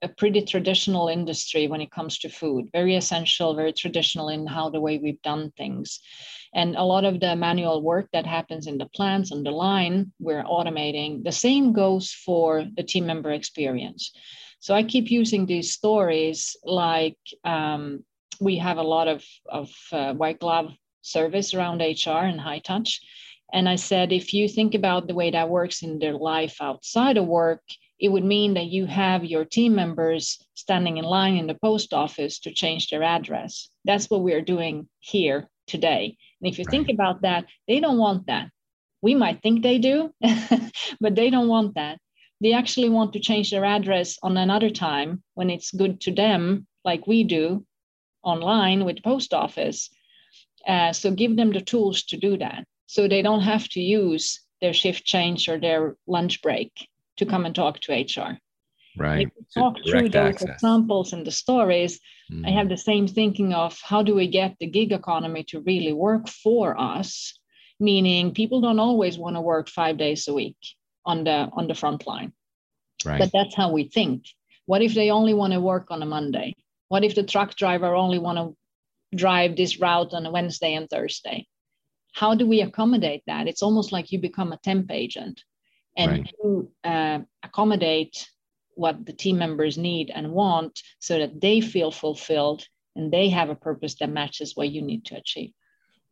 a 0.01 0.07
pretty 0.07 0.41
traditional 0.41 1.07
industry 1.07 1.67
when 1.67 1.81
it 1.81 1.91
comes 1.91 2.17
to 2.19 2.29
food, 2.29 2.69
very 2.71 2.95
essential, 2.95 3.55
very 3.55 3.73
traditional 3.73 4.29
in 4.29 4.47
how 4.47 4.69
the 4.69 4.81
way 4.81 4.97
we've 4.97 5.21
done 5.21 5.51
things. 5.57 5.99
And 6.53 6.75
a 6.75 6.83
lot 6.83 7.05
of 7.05 7.19
the 7.19 7.35
manual 7.35 7.81
work 7.81 8.09
that 8.13 8.25
happens 8.25 8.67
in 8.67 8.77
the 8.77 8.87
plants 8.87 9.31
on 9.31 9.43
the 9.43 9.51
line, 9.51 10.11
we're 10.19 10.43
automating. 10.43 11.23
The 11.23 11.31
same 11.31 11.73
goes 11.73 12.11
for 12.11 12.65
the 12.75 12.83
team 12.83 13.05
member 13.05 13.31
experience. 13.31 14.11
So 14.59 14.73
I 14.73 14.83
keep 14.83 15.11
using 15.11 15.45
these 15.45 15.73
stories 15.73 16.55
like 16.63 17.17
um, 17.43 18.03
we 18.41 18.57
have 18.57 18.77
a 18.77 18.83
lot 18.83 19.07
of, 19.07 19.23
of 19.47 19.69
uh, 19.91 20.13
white 20.13 20.39
glove 20.39 20.71
service 21.01 21.53
around 21.53 21.81
HR 21.81 22.25
and 22.25 22.41
high 22.41 22.59
touch. 22.59 22.99
And 23.53 23.69
I 23.69 23.75
said, 23.75 24.11
if 24.11 24.33
you 24.33 24.49
think 24.49 24.73
about 24.73 25.07
the 25.07 25.13
way 25.13 25.31
that 25.31 25.49
works 25.49 25.83
in 25.83 25.99
their 25.99 26.17
life 26.17 26.57
outside 26.59 27.17
of 27.17 27.25
work, 27.25 27.61
it 27.99 28.09
would 28.09 28.23
mean 28.23 28.53
that 28.53 28.67
you 28.67 28.85
have 28.85 29.25
your 29.25 29.43
team 29.43 29.73
members 29.73 30.39
standing 30.53 30.97
in 30.97 31.05
line 31.05 31.35
in 31.35 31.47
the 31.47 31.55
post 31.55 31.93
office 31.93 32.39
to 32.39 32.53
change 32.53 32.89
their 32.89 33.03
address. 33.03 33.69
That's 33.85 34.09
what 34.09 34.21
we're 34.21 34.41
doing 34.41 34.87
here 34.99 35.49
today. 35.65 36.15
And 36.41 36.51
if 36.51 36.59
you 36.59 36.65
right. 36.65 36.71
think 36.71 36.89
about 36.89 37.21
that, 37.23 37.45
they 37.67 37.79
don't 37.79 37.97
want 37.97 38.27
that. 38.27 38.49
We 39.01 39.15
might 39.15 39.41
think 39.41 39.63
they 39.63 39.79
do, 39.79 40.11
but 41.01 41.15
they 41.15 41.29
don't 41.29 41.47
want 41.47 41.75
that. 41.75 41.99
They 42.39 42.53
actually 42.53 42.89
want 42.89 43.13
to 43.13 43.19
change 43.19 43.49
their 43.49 43.65
address 43.65 44.17
on 44.21 44.37
another 44.37 44.69
time 44.69 45.23
when 45.33 45.49
it's 45.49 45.71
good 45.71 45.99
to 46.01 46.11
them, 46.13 46.67
like 46.85 47.07
we 47.07 47.23
do 47.23 47.65
online 48.21 48.85
with 48.85 48.97
the 48.97 49.01
post 49.01 49.33
office. 49.33 49.89
Uh, 50.67 50.93
so 50.93 51.11
give 51.11 51.35
them 51.35 51.51
the 51.51 51.61
tools 51.61 52.03
to 52.03 52.17
do 52.17 52.37
that 52.37 52.65
so 52.85 53.07
they 53.07 53.21
don't 53.21 53.41
have 53.41 53.67
to 53.69 53.79
use 53.79 54.41
their 54.61 54.73
shift 54.73 55.05
change 55.05 55.47
or 55.49 55.59
their 55.59 55.95
lunch 56.07 56.41
break 56.41 56.71
to 57.17 57.25
come 57.25 57.45
and 57.45 57.55
talk 57.55 57.79
to 57.81 57.93
HR. 57.93 58.37
Right. 58.97 59.29
talk 59.53 59.75
through 59.85 60.09
those 60.09 60.33
access. 60.33 60.49
examples 60.49 61.13
and 61.13 61.25
the 61.25 61.31
stories. 61.31 61.99
Mm. 62.31 62.47
I 62.47 62.51
have 62.51 62.67
the 62.67 62.77
same 62.77 63.07
thinking 63.07 63.53
of 63.53 63.77
how 63.83 64.01
do 64.01 64.15
we 64.15 64.27
get 64.27 64.55
the 64.59 64.67
gig 64.67 64.91
economy 64.91 65.43
to 65.49 65.61
really 65.61 65.93
work 65.93 66.27
for 66.27 66.79
us, 66.79 67.37
meaning 67.79 68.33
people 68.33 68.59
don't 68.59 68.79
always 68.79 69.17
want 69.17 69.35
to 69.35 69.41
work 69.41 69.69
five 69.69 69.97
days 69.97 70.27
a 70.27 70.33
week 70.33 70.57
on 71.05 71.23
the 71.23 71.49
on 71.53 71.67
the 71.67 71.75
front 71.75 72.07
line. 72.07 72.33
Right. 73.05 73.19
But 73.19 73.31
that's 73.31 73.55
how 73.55 73.71
we 73.71 73.83
think. 73.83 74.25
What 74.65 74.81
if 74.81 74.93
they 74.95 75.11
only 75.11 75.33
want 75.33 75.53
to 75.53 75.61
work 75.61 75.91
on 75.91 76.01
a 76.01 76.05
Monday? 76.05 76.55
What 76.89 77.03
if 77.03 77.13
the 77.13 77.23
truck 77.23 77.55
driver 77.55 77.93
only 77.93 78.19
want 78.19 78.37
to 78.37 79.15
drive 79.15 79.55
this 79.55 79.79
route 79.79 80.13
on 80.13 80.25
a 80.25 80.31
Wednesday 80.31 80.73
and 80.73 80.89
Thursday? 80.89 81.47
How 82.13 82.33
do 82.33 82.47
we 82.47 82.61
accommodate 82.61 83.23
that? 83.27 83.47
It's 83.47 83.61
almost 83.61 83.91
like 83.91 84.11
you 84.11 84.19
become 84.19 84.51
a 84.51 84.57
temp 84.57 84.91
agent 84.91 85.43
and 85.97 86.11
right. 86.11 86.33
to 86.41 86.71
uh, 86.83 87.19
accommodate 87.43 88.29
what 88.75 89.05
the 89.05 89.13
team 89.13 89.37
members 89.37 89.77
need 89.77 90.11
and 90.13 90.31
want 90.31 90.79
so 90.99 91.17
that 91.17 91.41
they 91.41 91.59
feel 91.59 91.91
fulfilled 91.91 92.63
and 92.95 93.11
they 93.11 93.29
have 93.29 93.49
a 93.49 93.55
purpose 93.55 93.95
that 93.95 94.09
matches 94.09 94.55
what 94.55 94.69
you 94.69 94.81
need 94.81 95.05
to 95.05 95.15
achieve. 95.15 95.51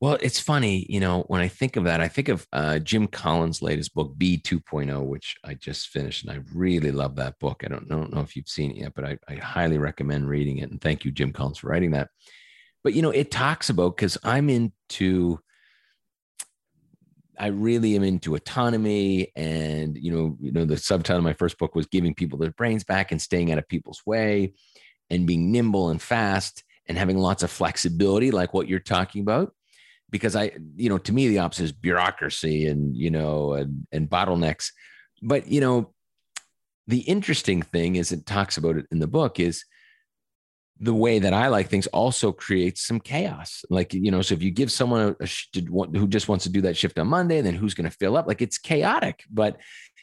Well, 0.01 0.17
it's 0.21 0.39
funny, 0.39 0.85
you 0.89 0.99
know, 0.99 1.23
when 1.27 1.39
I 1.39 1.47
think 1.47 1.77
of 1.77 1.85
that, 1.85 2.01
I 2.01 2.09
think 2.09 2.27
of 2.27 2.45
uh, 2.51 2.79
Jim 2.79 3.07
Collins' 3.07 3.61
latest 3.61 3.93
book, 3.93 4.13
BE 4.17 4.39
2.0, 4.39 5.05
which 5.05 5.37
I 5.43 5.53
just 5.53 5.87
finished. 5.87 6.25
And 6.25 6.31
I 6.31 6.41
really 6.53 6.91
love 6.91 7.15
that 7.15 7.39
book. 7.39 7.63
I 7.63 7.69
don't, 7.69 7.89
I 7.89 7.95
don't 7.95 8.13
know 8.13 8.21
if 8.21 8.35
you've 8.35 8.49
seen 8.49 8.71
it 8.71 8.77
yet, 8.77 8.93
but 8.93 9.05
I, 9.05 9.17
I 9.29 9.35
highly 9.35 9.77
recommend 9.77 10.27
reading 10.27 10.57
it. 10.57 10.69
And 10.69 10.81
thank 10.81 11.05
you, 11.05 11.11
Jim 11.11 11.31
Collins, 11.31 11.59
for 11.59 11.69
writing 11.69 11.91
that. 11.91 12.09
But, 12.83 12.93
you 12.93 13.01
know, 13.01 13.09
it 13.09 13.31
talks 13.31 13.69
about 13.69 13.95
because 13.95 14.17
I'm 14.23 14.49
into 14.49 15.39
I 17.39 17.47
really 17.47 17.95
am 17.95 18.03
into 18.03 18.35
autonomy, 18.35 19.31
and 19.35 19.97
you 19.97 20.11
know, 20.11 20.37
you 20.39 20.51
know, 20.51 20.65
the 20.65 20.77
subtitle 20.77 21.17
of 21.17 21.23
my 21.23 21.33
first 21.33 21.57
book 21.57 21.75
was 21.75 21.87
giving 21.87 22.13
people 22.13 22.37
their 22.37 22.51
brains 22.51 22.83
back 22.83 23.11
and 23.11 23.21
staying 23.21 23.51
out 23.51 23.57
of 23.57 23.67
people's 23.67 24.01
way, 24.05 24.53
and 25.09 25.27
being 25.27 25.51
nimble 25.51 25.89
and 25.89 26.01
fast 26.01 26.63
and 26.87 26.97
having 26.97 27.17
lots 27.17 27.43
of 27.43 27.51
flexibility, 27.51 28.31
like 28.31 28.53
what 28.53 28.67
you're 28.67 28.79
talking 28.79 29.21
about. 29.21 29.53
Because 30.11 30.35
I, 30.35 30.51
you 30.75 30.89
know, 30.89 30.99
to 30.99 31.11
me, 31.11 31.27
the 31.27 31.39
opposite 31.39 31.63
is 31.63 31.71
bureaucracy 31.71 32.67
and 32.67 32.95
you 32.95 33.09
know, 33.09 33.53
and, 33.53 33.87
and 33.91 34.09
bottlenecks. 34.09 34.71
But 35.21 35.47
you 35.47 35.61
know, 35.61 35.93
the 36.87 36.99
interesting 36.99 37.61
thing 37.61 37.95
is 37.95 38.11
it 38.11 38.25
talks 38.25 38.57
about 38.57 38.77
it 38.77 38.85
in 38.91 38.99
the 38.99 39.07
book 39.07 39.39
is 39.39 39.65
the 40.79 40.93
way 40.93 41.19
that 41.19 41.33
I 41.33 41.47
like 41.47 41.69
things 41.69 41.87
also 41.87 42.31
creates 42.31 42.85
some 42.85 42.99
chaos. 42.99 43.63
Like, 43.69 43.93
you 43.93 44.11
know, 44.11 44.21
so 44.21 44.33
if 44.33 44.43
you 44.43 44.51
give 44.51 44.71
someone 44.71 45.15
a, 45.19 45.23
a 45.23 45.61
who 45.97 46.07
just 46.07 46.27
wants 46.27 46.43
to 46.43 46.49
do 46.49 46.61
that 46.61 46.75
shift 46.75 46.99
on 46.99 47.07
Monday, 47.07 47.39
then 47.41 47.55
who's 47.55 47.73
going 47.73 47.89
to 47.89 47.95
fill 47.95 48.17
up? 48.17 48.27
Like 48.27 48.41
it's 48.41 48.57
chaotic, 48.57 49.23
but 49.31 49.57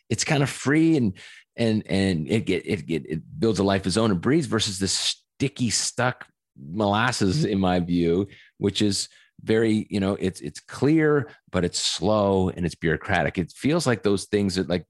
it's 0.08 0.24
kind 0.24 0.42
of 0.42 0.48
free 0.48 0.96
and, 0.96 1.12
and, 1.56 1.86
and 1.86 2.26
it 2.26 2.46
get, 2.46 2.66
it 2.66 2.86
get, 2.86 3.04
it 3.06 3.20
builds 3.38 3.58
a 3.58 3.64
life 3.64 3.82
of 3.82 3.88
its 3.88 3.96
own 3.98 4.10
and 4.10 4.20
breathes 4.20 4.46
versus 4.46 4.78
this 4.78 4.92
sticky, 4.92 5.68
stuck 5.68 6.26
molasses 6.58 7.42
mm-hmm. 7.42 7.52
in 7.52 7.60
my 7.60 7.78
view, 7.78 8.28
which 8.56 8.80
is 8.80 9.08
very, 9.42 9.86
you 9.90 10.00
know, 10.00 10.16
it's, 10.20 10.40
it's 10.40 10.60
clear, 10.60 11.30
but 11.50 11.64
it's 11.64 11.80
slow 11.80 12.48
and 12.48 12.64
it's 12.64 12.76
bureaucratic. 12.76 13.36
It 13.36 13.52
feels 13.52 13.86
like 13.86 14.02
those 14.02 14.24
things 14.24 14.54
that 14.54 14.70
like, 14.70 14.86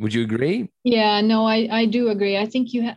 would 0.00 0.14
you 0.14 0.22
agree? 0.22 0.66
Yeah, 0.82 1.20
no, 1.20 1.44
I, 1.44 1.68
I 1.70 1.84
do 1.84 2.08
agree. 2.08 2.38
I 2.38 2.46
think 2.46 2.72
you 2.72 2.82
have, 2.84 2.96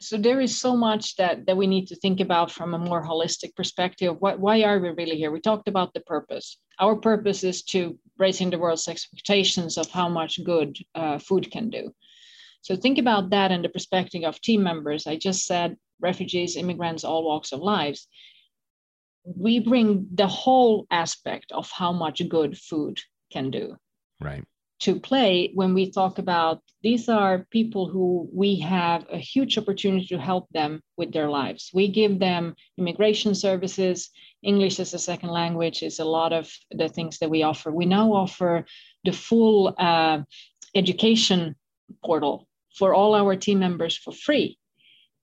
so 0.00 0.16
there 0.16 0.40
is 0.40 0.56
so 0.56 0.76
much 0.76 1.16
that, 1.16 1.46
that 1.46 1.56
we 1.56 1.66
need 1.66 1.88
to 1.88 1.96
think 1.96 2.20
about 2.20 2.52
from 2.52 2.74
a 2.74 2.78
more 2.78 3.04
holistic 3.04 3.56
perspective. 3.56 4.14
Why, 4.20 4.36
why 4.36 4.62
are 4.62 4.78
we 4.78 4.90
really 4.90 5.16
here? 5.16 5.32
We 5.32 5.40
talked 5.40 5.66
about 5.66 5.92
the 5.94 6.00
purpose. 6.00 6.58
Our 6.78 6.94
purpose 6.94 7.42
is 7.42 7.64
to 7.64 7.98
raising 8.18 8.50
the 8.50 8.58
world's 8.58 8.86
expectations 8.86 9.76
of 9.76 9.90
how 9.90 10.08
much 10.08 10.44
good 10.44 10.78
uh, 10.94 11.18
food 11.18 11.50
can 11.50 11.70
do. 11.70 11.92
So 12.62 12.76
think 12.76 12.98
about 12.98 13.30
that 13.30 13.50
in 13.50 13.62
the 13.62 13.68
perspective 13.68 14.22
of 14.22 14.40
team 14.40 14.62
members. 14.62 15.08
I 15.08 15.16
just 15.16 15.46
said 15.46 15.76
refugees, 16.00 16.56
immigrants, 16.56 17.02
all 17.02 17.24
walks 17.24 17.50
of 17.50 17.60
lives. 17.60 18.06
We 19.24 19.58
bring 19.58 20.06
the 20.14 20.28
whole 20.28 20.86
aspect 20.92 21.50
of 21.50 21.68
how 21.72 21.92
much 21.92 22.22
good 22.28 22.56
food 22.56 23.00
can 23.32 23.50
do. 23.50 23.76
Right 24.20 24.44
to 24.84 25.00
play 25.00 25.50
when 25.54 25.72
we 25.72 25.90
talk 25.90 26.18
about 26.18 26.60
these 26.82 27.08
are 27.08 27.46
people 27.50 27.88
who 27.88 28.28
we 28.30 28.60
have 28.60 29.06
a 29.10 29.16
huge 29.16 29.56
opportunity 29.56 30.06
to 30.06 30.18
help 30.18 30.46
them 30.50 30.82
with 30.98 31.10
their 31.10 31.30
lives. 31.30 31.70
We 31.72 31.88
give 31.88 32.18
them 32.18 32.54
immigration 32.76 33.34
services, 33.34 34.10
English 34.42 34.78
as 34.80 34.92
a 34.92 34.98
second 34.98 35.30
language 35.30 35.82
is 35.82 36.00
a 36.00 36.04
lot 36.04 36.34
of 36.34 36.52
the 36.70 36.90
things 36.90 37.18
that 37.18 37.30
we 37.30 37.42
offer. 37.42 37.70
We 37.70 37.86
now 37.86 38.12
offer 38.12 38.66
the 39.04 39.12
full 39.12 39.74
uh, 39.78 40.18
education 40.74 41.56
portal 42.04 42.46
for 42.78 42.92
all 42.92 43.14
our 43.14 43.36
team 43.36 43.60
members 43.60 43.96
for 43.96 44.12
free, 44.12 44.58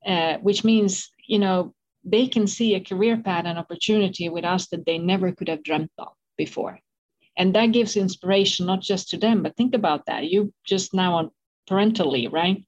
uh, 0.08 0.38
which 0.38 0.64
means, 0.64 1.12
you 1.28 1.38
know, 1.38 1.76
they 2.04 2.26
can 2.26 2.48
see 2.48 2.74
a 2.74 2.84
career 2.84 3.18
path 3.18 3.46
and 3.46 3.60
opportunity 3.60 4.28
with 4.28 4.44
us 4.44 4.70
that 4.70 4.88
they 4.88 4.98
never 4.98 5.32
could 5.32 5.50
have 5.50 5.64
dreamt 5.64 5.92
of 6.00 6.14
before 6.36 6.80
and 7.38 7.56
that 7.56 7.72
gives 7.72 7.96
inspiration 7.96 8.66
not 8.66 8.82
just 8.82 9.10
to 9.10 9.18
them 9.18 9.44
but 9.44 9.56
think 9.56 9.74
about 9.74 10.06
that. 10.06 10.26
You 10.26 10.54
just 10.66 10.94
now 10.94 11.16
on 11.16 11.32
parentally 11.68 12.28
right? 12.28 12.64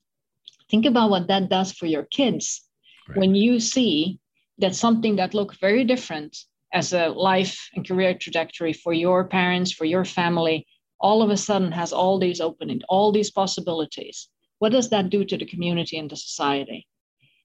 Think 0.69 0.85
about 0.85 1.09
what 1.09 1.27
that 1.27 1.49
does 1.49 1.71
for 1.71 1.85
your 1.85 2.03
kids. 2.03 2.61
Right. 3.09 3.17
when 3.19 3.35
you 3.35 3.59
see 3.59 4.19
that 4.59 4.75
something 4.75 5.17
that 5.17 5.33
looked 5.33 5.59
very 5.59 5.83
different 5.83 6.37
as 6.73 6.93
a 6.93 7.09
life 7.09 7.69
and 7.73 7.85
career 7.85 8.13
trajectory 8.13 8.71
for 8.71 8.93
your 8.93 9.25
parents 9.25 9.73
for 9.73 9.83
your 9.83 10.05
family 10.05 10.65
all 11.01 11.21
of 11.21 11.29
a 11.29 11.35
sudden 11.35 11.71
has 11.71 11.91
all 11.91 12.17
these 12.17 12.39
openings 12.39 12.83
all 12.87 13.11
these 13.11 13.29
possibilities 13.29 14.29
what 14.63 14.71
does 14.71 14.89
that 14.91 15.09
do 15.09 15.25
to 15.25 15.35
the 15.35 15.45
community 15.45 15.97
and 15.97 16.09
the 16.09 16.15
society? 16.15 16.87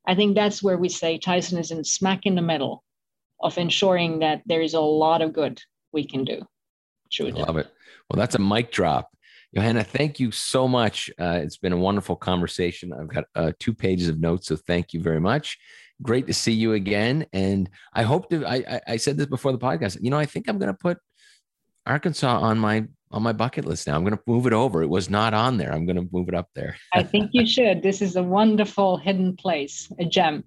I 0.06 0.14
think 0.14 0.36
that's 0.36 0.62
where 0.62 0.78
we 0.78 0.88
say 0.88 1.18
tyson 1.18 1.58
is 1.58 1.72
in 1.72 1.82
smack 1.82 2.26
in 2.26 2.36
the 2.36 2.42
middle 2.42 2.84
of 3.42 3.58
ensuring 3.58 4.20
that 4.20 4.42
there 4.46 4.62
is 4.62 4.74
a 4.74 4.80
lot 4.80 5.20
of 5.20 5.32
good 5.32 5.60
we 5.92 6.06
can 6.06 6.24
do 6.24 6.42
I 7.20 7.46
love 7.46 7.56
it. 7.56 7.68
Well, 8.08 8.18
that's 8.18 8.34
a 8.34 8.40
mic 8.40 8.70
drop. 8.70 9.10
Johanna, 9.54 9.82
thank 9.82 10.20
you 10.20 10.30
so 10.30 10.68
much. 10.68 11.10
Uh, 11.18 11.40
it's 11.42 11.56
been 11.56 11.72
a 11.72 11.76
wonderful 11.76 12.16
conversation. 12.16 12.92
I've 12.92 13.08
got 13.08 13.24
uh, 13.34 13.52
two 13.58 13.72
pages 13.72 14.08
of 14.08 14.20
notes, 14.20 14.48
so 14.48 14.56
thank 14.56 14.92
you 14.92 15.00
very 15.00 15.20
much. 15.20 15.58
Great 16.02 16.26
to 16.26 16.34
see 16.34 16.52
you 16.52 16.74
again. 16.74 17.26
And 17.32 17.68
I 17.94 18.02
hope 18.02 18.28
to. 18.30 18.46
I, 18.46 18.80
I 18.86 18.96
said 18.98 19.16
this 19.16 19.26
before 19.26 19.52
the 19.52 19.58
podcast. 19.58 19.98
You 20.00 20.10
know, 20.10 20.18
I 20.18 20.26
think 20.26 20.48
I'm 20.48 20.58
going 20.58 20.72
to 20.72 20.78
put 20.78 20.98
Arkansas 21.86 22.38
on 22.40 22.58
my 22.58 22.86
on 23.10 23.22
my 23.22 23.32
bucket 23.32 23.64
list 23.64 23.86
now. 23.86 23.96
I'm 23.96 24.04
going 24.04 24.16
to 24.16 24.22
move 24.26 24.46
it 24.46 24.52
over. 24.52 24.82
It 24.82 24.88
was 24.88 25.08
not 25.08 25.32
on 25.32 25.56
there. 25.56 25.72
I'm 25.72 25.86
going 25.86 25.96
to 25.96 26.08
move 26.12 26.28
it 26.28 26.34
up 26.34 26.50
there. 26.54 26.76
I 26.92 27.02
think 27.02 27.30
you 27.32 27.46
should. 27.46 27.82
This 27.82 28.02
is 28.02 28.16
a 28.16 28.22
wonderful 28.22 28.98
hidden 28.98 29.34
place, 29.34 29.90
a 29.98 30.04
gem. 30.04 30.44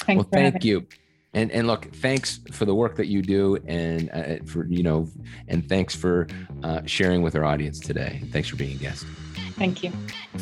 Thanks 0.00 0.24
well, 0.24 0.28
thank 0.30 0.62
you. 0.62 0.86
And, 1.36 1.52
and 1.52 1.66
look, 1.66 1.84
thanks 1.96 2.40
for 2.50 2.64
the 2.64 2.74
work 2.74 2.96
that 2.96 3.08
you 3.08 3.20
do, 3.20 3.58
and 3.66 4.10
uh, 4.10 4.44
for 4.46 4.64
you 4.64 4.82
know, 4.82 5.06
and 5.48 5.68
thanks 5.68 5.94
for 5.94 6.26
uh, 6.62 6.80
sharing 6.86 7.20
with 7.20 7.36
our 7.36 7.44
audience 7.44 7.78
today. 7.78 8.22
Thanks 8.32 8.48
for 8.48 8.56
being 8.56 8.76
a 8.76 8.78
guest. 8.78 9.04
Thank 9.56 9.82
you. 9.82 9.92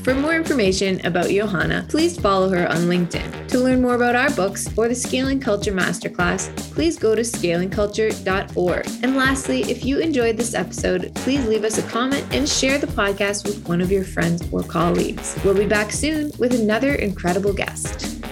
For 0.05 0.14
more 0.14 0.34
information 0.34 1.05
about 1.05 1.30
Johanna, 1.30 1.84
please 1.88 2.18
follow 2.18 2.49
her 2.51 2.68
on 2.68 2.82
LinkedIn. 2.82 3.49
To 3.49 3.59
learn 3.59 3.82
more 3.82 3.95
about 3.95 4.14
our 4.14 4.30
books 4.30 4.68
or 4.76 4.86
the 4.86 4.95
Scaling 4.95 5.40
Culture 5.40 5.72
Masterclass, 5.72 6.49
please 6.74 6.97
go 6.97 7.14
to 7.14 7.22
scalingculture.org. 7.22 8.86
And 9.03 9.16
lastly, 9.16 9.62
if 9.62 9.84
you 9.84 9.99
enjoyed 9.99 10.36
this 10.36 10.55
episode, 10.55 11.12
please 11.16 11.45
leave 11.47 11.64
us 11.64 11.78
a 11.78 11.82
comment 11.88 12.26
and 12.32 12.49
share 12.49 12.78
the 12.78 12.88
podcast 12.88 13.45
with 13.45 13.68
one 13.68 13.80
of 13.80 13.90
your 13.90 14.05
friends 14.05 14.42
or 14.53 14.62
colleagues. 14.62 15.36
We'll 15.45 15.55
be 15.55 15.66
back 15.66 15.90
soon 15.90 16.30
with 16.38 16.55
another 16.55 16.95
incredible 16.95 17.53
guest. 17.53 18.24